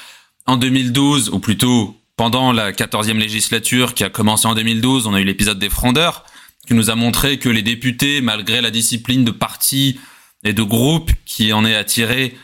En 0.44 0.58
2012, 0.58 1.30
ou 1.30 1.38
plutôt 1.38 1.96
pendant 2.16 2.52
la 2.52 2.72
14e 2.72 3.16
législature 3.16 3.94
qui 3.94 4.04
a 4.04 4.10
commencé 4.10 4.46
en 4.46 4.54
2012, 4.54 5.06
on 5.06 5.14
a 5.14 5.22
eu 5.22 5.24
l'épisode 5.24 5.58
des 5.58 5.70
frondeurs 5.70 6.24
qui 6.66 6.74
nous 6.74 6.90
a 6.90 6.94
montré 6.96 7.38
que 7.38 7.48
les 7.48 7.62
députés, 7.62 8.20
malgré 8.20 8.60
la 8.60 8.70
discipline 8.70 9.24
de 9.24 9.30
partis 9.30 9.98
et 10.44 10.52
de 10.52 10.62
groupes 10.62 11.12
qui 11.24 11.54
en 11.54 11.64
est 11.64 11.74
attiré, 11.74 12.36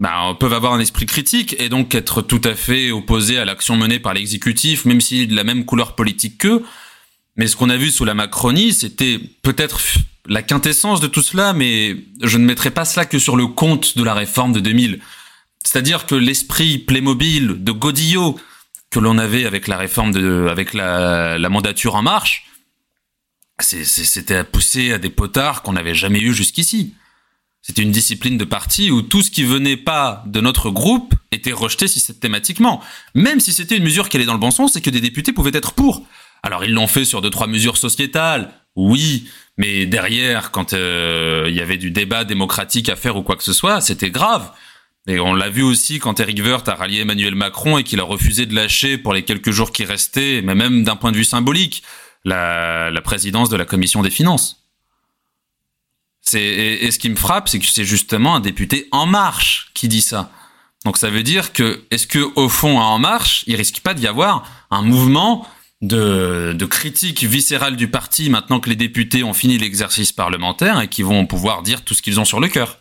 bah, 0.00 0.34
peuvent 0.40 0.54
avoir 0.54 0.72
un 0.72 0.80
esprit 0.80 1.06
critique 1.06 1.54
et 1.58 1.68
donc 1.68 1.94
être 1.94 2.22
tout 2.22 2.40
à 2.44 2.54
fait 2.54 2.90
opposés 2.90 3.38
à 3.38 3.44
l'action 3.44 3.76
menée 3.76 4.00
par 4.00 4.14
l'exécutif, 4.14 4.86
même 4.86 5.00
s'il 5.00 5.20
est 5.20 5.26
de 5.26 5.36
la 5.36 5.44
même 5.44 5.66
couleur 5.66 5.94
politique 5.94 6.38
qu'eux. 6.38 6.64
Mais 7.36 7.46
ce 7.46 7.54
qu'on 7.54 7.68
a 7.68 7.76
vu 7.76 7.90
sous 7.90 8.06
la 8.06 8.14
Macronie, 8.14 8.72
c'était 8.72 9.20
peut-être 9.42 9.78
la 10.26 10.42
quintessence 10.42 11.00
de 11.00 11.06
tout 11.06 11.22
cela, 11.22 11.52
mais 11.52 11.96
je 12.22 12.38
ne 12.38 12.44
mettrai 12.44 12.70
pas 12.70 12.86
cela 12.86 13.04
que 13.04 13.18
sur 13.18 13.36
le 13.36 13.46
compte 13.46 13.96
de 13.96 14.02
la 14.02 14.14
réforme 14.14 14.52
de 14.52 14.60
2000. 14.60 15.00
C'est-à-dire 15.64 16.06
que 16.06 16.14
l'esprit 16.14 16.78
Playmobil 16.78 17.62
de 17.62 17.72
Godillot 17.72 18.40
que 18.90 18.98
l'on 18.98 19.18
avait 19.18 19.44
avec 19.44 19.68
la 19.68 19.76
réforme 19.76 20.12
de, 20.12 20.46
avec 20.50 20.72
la, 20.74 21.38
la 21.38 21.48
mandature 21.48 21.94
en 21.94 22.02
marche, 22.02 22.46
c'était 23.60 24.36
à 24.36 24.44
pousser 24.44 24.92
à 24.92 24.98
des 24.98 25.10
potards 25.10 25.62
qu'on 25.62 25.74
n'avait 25.74 25.94
jamais 25.94 26.20
eu 26.20 26.32
jusqu'ici. 26.32 26.94
C'était 27.62 27.82
une 27.82 27.92
discipline 27.92 28.38
de 28.38 28.44
parti 28.44 28.90
où 28.90 29.02
tout 29.02 29.22
ce 29.22 29.30
qui 29.30 29.44
venait 29.44 29.76
pas 29.76 30.24
de 30.26 30.40
notre 30.40 30.70
groupe 30.70 31.14
était 31.30 31.52
rejeté 31.52 31.88
systématiquement. 31.88 32.80
Même 33.14 33.38
si 33.38 33.52
c'était 33.52 33.76
une 33.76 33.84
mesure 33.84 34.08
qui 34.08 34.16
allait 34.16 34.26
dans 34.26 34.32
le 34.32 34.38
bon 34.38 34.50
sens 34.50 34.76
et 34.76 34.80
que 34.80 34.90
des 34.90 35.00
députés 35.00 35.32
pouvaient 35.32 35.50
être 35.54 35.72
pour. 35.72 36.04
Alors 36.42 36.64
ils 36.64 36.72
l'ont 36.72 36.86
fait 36.86 37.04
sur 37.04 37.20
deux, 37.20 37.30
trois 37.30 37.46
mesures 37.46 37.76
sociétales, 37.76 38.52
oui, 38.76 39.28
mais 39.58 39.84
derrière, 39.84 40.50
quand 40.52 40.72
euh, 40.72 41.46
il 41.48 41.54
y 41.54 41.60
avait 41.60 41.76
du 41.76 41.90
débat 41.90 42.24
démocratique 42.24 42.88
à 42.88 42.96
faire 42.96 43.16
ou 43.16 43.22
quoi 43.22 43.36
que 43.36 43.42
ce 43.42 43.52
soit, 43.52 43.80
c'était 43.80 44.10
grave. 44.10 44.50
Et 45.06 45.18
on 45.18 45.34
l'a 45.34 45.50
vu 45.50 45.62
aussi 45.62 45.98
quand 45.98 46.20
Eric 46.20 46.40
Woerth 46.42 46.68
a 46.68 46.74
rallié 46.74 47.00
Emmanuel 47.00 47.34
Macron 47.34 47.78
et 47.78 47.84
qu'il 47.84 48.00
a 48.00 48.04
refusé 48.04 48.46
de 48.46 48.54
lâcher 48.54 48.96
pour 48.96 49.12
les 49.12 49.24
quelques 49.24 49.50
jours 49.50 49.72
qui 49.72 49.84
restaient, 49.84 50.40
mais 50.42 50.54
même 50.54 50.84
d'un 50.84 50.96
point 50.96 51.10
de 51.10 51.16
vue 51.16 51.24
symbolique, 51.24 51.82
la, 52.24 52.90
la 52.90 53.00
présidence 53.00 53.48
de 53.48 53.56
la 53.56 53.64
commission 53.64 54.02
des 54.02 54.10
finances. 54.10 54.59
Et, 56.34 56.90
ce 56.90 56.98
qui 56.98 57.10
me 57.10 57.16
frappe, 57.16 57.48
c'est 57.48 57.58
que 57.58 57.66
c'est 57.66 57.84
justement 57.84 58.34
un 58.34 58.40
député 58.40 58.88
En 58.92 59.06
Marche 59.06 59.70
qui 59.74 59.88
dit 59.88 60.00
ça. 60.00 60.30
Donc 60.84 60.96
ça 60.96 61.10
veut 61.10 61.22
dire 61.22 61.52
que, 61.52 61.82
est-ce 61.90 62.06
que 62.06 62.18
au 62.36 62.48
fond, 62.48 62.80
à 62.80 62.84
En 62.84 62.98
Marche, 62.98 63.44
il 63.46 63.56
risque 63.56 63.80
pas 63.80 63.94
d'y 63.94 64.06
avoir 64.06 64.48
un 64.70 64.82
mouvement 64.82 65.46
de, 65.82 66.66
critique 66.66 67.24
viscérale 67.24 67.76
du 67.76 67.88
parti 67.88 68.30
maintenant 68.30 68.60
que 68.60 68.68
les 68.68 68.76
députés 68.76 69.22
ont 69.22 69.34
fini 69.34 69.58
l'exercice 69.58 70.12
parlementaire 70.12 70.80
et 70.80 70.88
qui 70.88 71.02
vont 71.02 71.26
pouvoir 71.26 71.62
dire 71.62 71.82
tout 71.82 71.94
ce 71.94 72.02
qu'ils 72.02 72.20
ont 72.20 72.24
sur 72.24 72.40
le 72.40 72.48
cœur? 72.48 72.78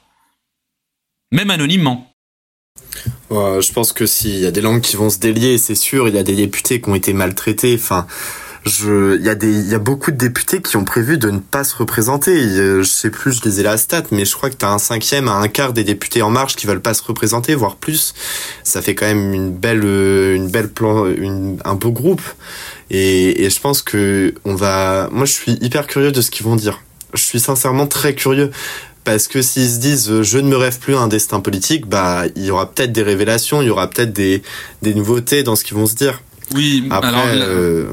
Même 1.31 1.49
anonymement. 1.49 2.13
Je 3.29 3.71
pense 3.71 3.93
que 3.93 4.05
s'il 4.05 4.39
y 4.39 4.45
a 4.45 4.51
des 4.51 4.61
langues 4.61 4.81
qui 4.81 4.95
vont 4.95 5.09
se 5.09 5.19
délier, 5.19 5.57
c'est 5.57 5.75
sûr, 5.75 6.07
il 6.07 6.15
y 6.15 6.17
a 6.17 6.23
des 6.23 6.35
députés 6.35 6.81
qui 6.81 6.89
ont 6.89 6.95
été 6.95 7.13
maltraités. 7.13 7.75
Enfin, 7.75 8.07
je, 8.66 9.18
il 9.18 9.26
y 9.26 9.30
a 9.30 9.36
des, 9.36 9.51
il 9.51 9.70
y 9.70 9.76
a 9.76 9.80
beaucoup 9.80 10.12
de 10.12 10.18
députés 10.18 10.62
qui 10.62 10.78
ont 10.78 10.84
prévu 10.84 11.18
de 11.18 11.30
ne 11.30 11.39
pas 11.39 11.64
se 11.64 11.76
représenter. 11.76 12.38
Je 12.49 12.84
sais 12.84 13.10
plus, 13.10 13.34
je 13.34 13.41
lisais 13.41 13.64
la 13.64 13.78
stat, 13.78 14.03
mais 14.12 14.26
je 14.26 14.34
crois 14.36 14.49
que 14.49 14.55
tu 14.55 14.66
as 14.66 14.72
un 14.72 14.80
cinquième 14.80 15.28
à 15.28 15.34
un 15.34 15.47
quart 15.47 15.74
des 15.74 15.84
députés 15.84 16.22
en 16.22 16.30
marche 16.30 16.55
qui 16.55 16.68
veulent 16.68 16.82
pas 16.82 16.93
se 16.93 17.03
représenter, 17.03 17.55
voire 17.55 17.76
plus. 17.76 18.14
Ça 18.64 18.82
fait 18.82 18.95
quand 18.95 19.05
même 19.05 19.34
une 19.34 19.51
belle, 19.51 19.84
une 19.84 20.49
belle 20.49 20.70
plan, 20.70 21.05
une, 21.07 21.57
un 21.64 21.76
beau 21.76 21.91
groupe. 21.91 22.22
Et, 22.89 23.45
et 23.45 23.49
je 23.49 23.60
pense 23.60 23.82
que 23.82 24.34
on 24.45 24.55
va, 24.55 25.10
moi 25.12 25.26
je 25.26 25.34
suis 25.34 25.53
hyper 25.62 25.88
curieux 25.88 26.12
de 26.12 26.22
ce 26.22 26.32
qu'ils 26.32 26.45
vont 26.45 26.55
dire. 26.55 26.82
Je 27.14 27.22
suis 27.24 27.39
sincèrement 27.39 27.88
très 27.88 28.14
curieux 28.14 28.51
parce 29.03 29.28
que 29.28 29.41
s'ils 29.41 29.70
se 29.70 29.78
disent 29.80 30.22
je 30.22 30.38
ne 30.38 30.47
me 30.49 30.57
rêve 30.57 30.80
plus 30.80 30.95
à 30.95 30.99
un 30.99 31.07
destin 31.07 31.39
politique, 31.39 31.88
bah 31.88 32.24
il 32.36 32.45
y 32.45 32.51
aura 32.51 32.70
peut-être 32.72 32.91
des 32.91 33.03
révélations, 33.03 33.62
il 33.62 33.68
y 33.68 33.70
aura 33.70 33.89
peut-être 33.89 34.14
des, 34.14 34.43
des 34.82 34.93
nouveautés 34.93 35.43
dans 35.43 35.55
ce 35.55 35.64
qu'ils 35.64 35.78
vont 35.78 35.88
se 35.88 35.95
dire. 35.95 36.22
Oui, 36.53 36.88
Après, 36.89 37.07
alors 37.10 37.26
euh... 37.28 37.86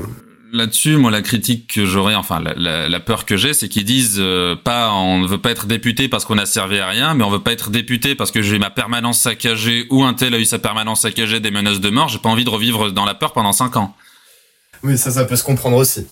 là-dessus, 0.56 0.96
moi 0.96 1.10
la 1.10 1.22
critique 1.22 1.72
que 1.74 1.86
j'aurais, 1.86 2.14
enfin 2.14 2.40
la, 2.40 2.54
la, 2.54 2.88
la, 2.88 3.00
peur 3.00 3.24
que 3.24 3.36
j'ai, 3.36 3.54
c'est 3.54 3.68
qu'ils 3.68 3.84
disent 3.84 4.16
euh, 4.18 4.56
pas 4.56 4.92
on 4.92 5.20
ne 5.20 5.26
veut 5.26 5.38
pas 5.38 5.50
être 5.50 5.66
député 5.66 6.08
parce 6.08 6.24
qu'on 6.24 6.38
a 6.38 6.46
servi 6.46 6.78
à 6.78 6.88
rien, 6.88 7.14
mais 7.14 7.24
on 7.24 7.30
veut 7.30 7.42
pas 7.42 7.52
être 7.52 7.70
député 7.70 8.14
parce 8.14 8.30
que 8.30 8.42
j'ai 8.42 8.58
ma 8.58 8.70
permanence 8.70 9.20
saccagée 9.20 9.86
ou 9.90 10.04
un 10.04 10.14
tel 10.14 10.34
a 10.34 10.38
eu 10.38 10.44
sa 10.44 10.58
permanence 10.58 11.02
saccagée 11.02 11.40
des 11.40 11.50
menaces 11.50 11.80
de 11.80 11.90
mort. 11.90 12.08
J'ai 12.08 12.18
pas 12.18 12.28
envie 12.28 12.44
de 12.44 12.50
revivre 12.50 12.90
dans 12.90 13.04
la 13.04 13.14
peur 13.14 13.32
pendant 13.32 13.52
cinq 13.52 13.76
ans. 13.76 13.94
Oui, 14.82 14.98
ça, 14.98 15.10
ça 15.10 15.24
peut 15.24 15.36
se 15.36 15.44
comprendre 15.44 15.76
aussi. 15.76 16.06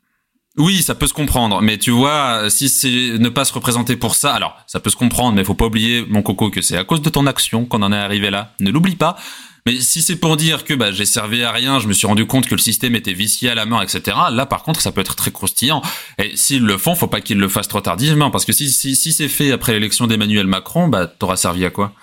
Oui, 0.57 0.82
ça 0.82 0.95
peut 0.95 1.09
se 1.09 1.14
comprendre, 1.14 1.61
mais 1.62 1.78
tu 1.78 1.90
vois, 1.90 2.49
si 2.49 2.68
c'est 2.68 3.18
ne 3.18 3.28
pas 3.28 3.45
se 3.45 3.53
représenter 3.53 3.97
pour 3.97 4.14
ça, 4.14 4.32
alors 4.32 4.57
ça 4.68 4.78
peut 4.78 4.90
se 4.90 4.95
comprendre, 4.97 5.34
mais 5.34 5.42
faut 5.42 5.55
pas 5.55 5.66
oublier, 5.66 6.07
mon 6.09 6.22
coco, 6.22 6.49
que 6.49 6.62
c'est 6.62 6.76
à 6.76 6.84
cause 6.84 7.03
de 7.03 7.11
ton 7.11 7.26
action 7.26 7.64
qu'on 7.64 7.82
en 7.82 7.92
est 7.92 7.99
arrivé 7.99 8.30
là. 8.30 8.53
Ne 8.61 8.70
l'oublie 8.70 8.95
pas. 8.95 9.16
Mais 9.67 9.81
si 9.81 10.03
c'est 10.03 10.17
pour 10.17 10.37
dire 10.37 10.65
que 10.65 10.75
bah, 10.75 10.93
j'ai 10.93 11.07
servi 11.07 11.43
à 11.43 11.51
rien, 11.51 11.81
je 11.81 11.89
me 11.89 11.95
suis 11.95 12.07
rendu 12.07 12.27
compte 12.27 12.47
que 12.47 12.55
le 12.55 12.61
système 12.61 12.95
était 12.95 13.15
vicié 13.15 13.49
à 13.49 13.55
la 13.55 13.65
mort, 13.65 13.83
etc. 13.83 14.15
Là, 14.31 14.45
par 14.45 14.62
contre, 14.62 14.83
ça 14.83 14.93
peut 14.93 15.01
être 15.01 15.17
très 15.17 15.31
croustillant. 15.31 15.81
Et 16.19 16.37
s'ils 16.37 16.65
le 16.65 16.77
font, 16.77 16.95
faut 16.95 17.07
pas 17.07 17.23
qu'ils 17.23 17.39
le 17.39 17.49
fassent 17.49 17.69
trop 17.69 17.81
tardivement, 17.81 18.31
parce 18.31 18.45
que 18.45 18.53
si 18.53 18.71
si, 18.71 18.95
si 18.95 19.12
c'est 19.12 19.29
fait 19.29 19.53
après 19.53 19.73
l'élection 19.73 20.07
d'Emmanuel 20.07 20.47
Macron, 20.47 20.89
bah 20.89 21.07
t'auras 21.07 21.37
servi 21.37 21.65
à 21.65 21.71
quoi? 21.71 21.95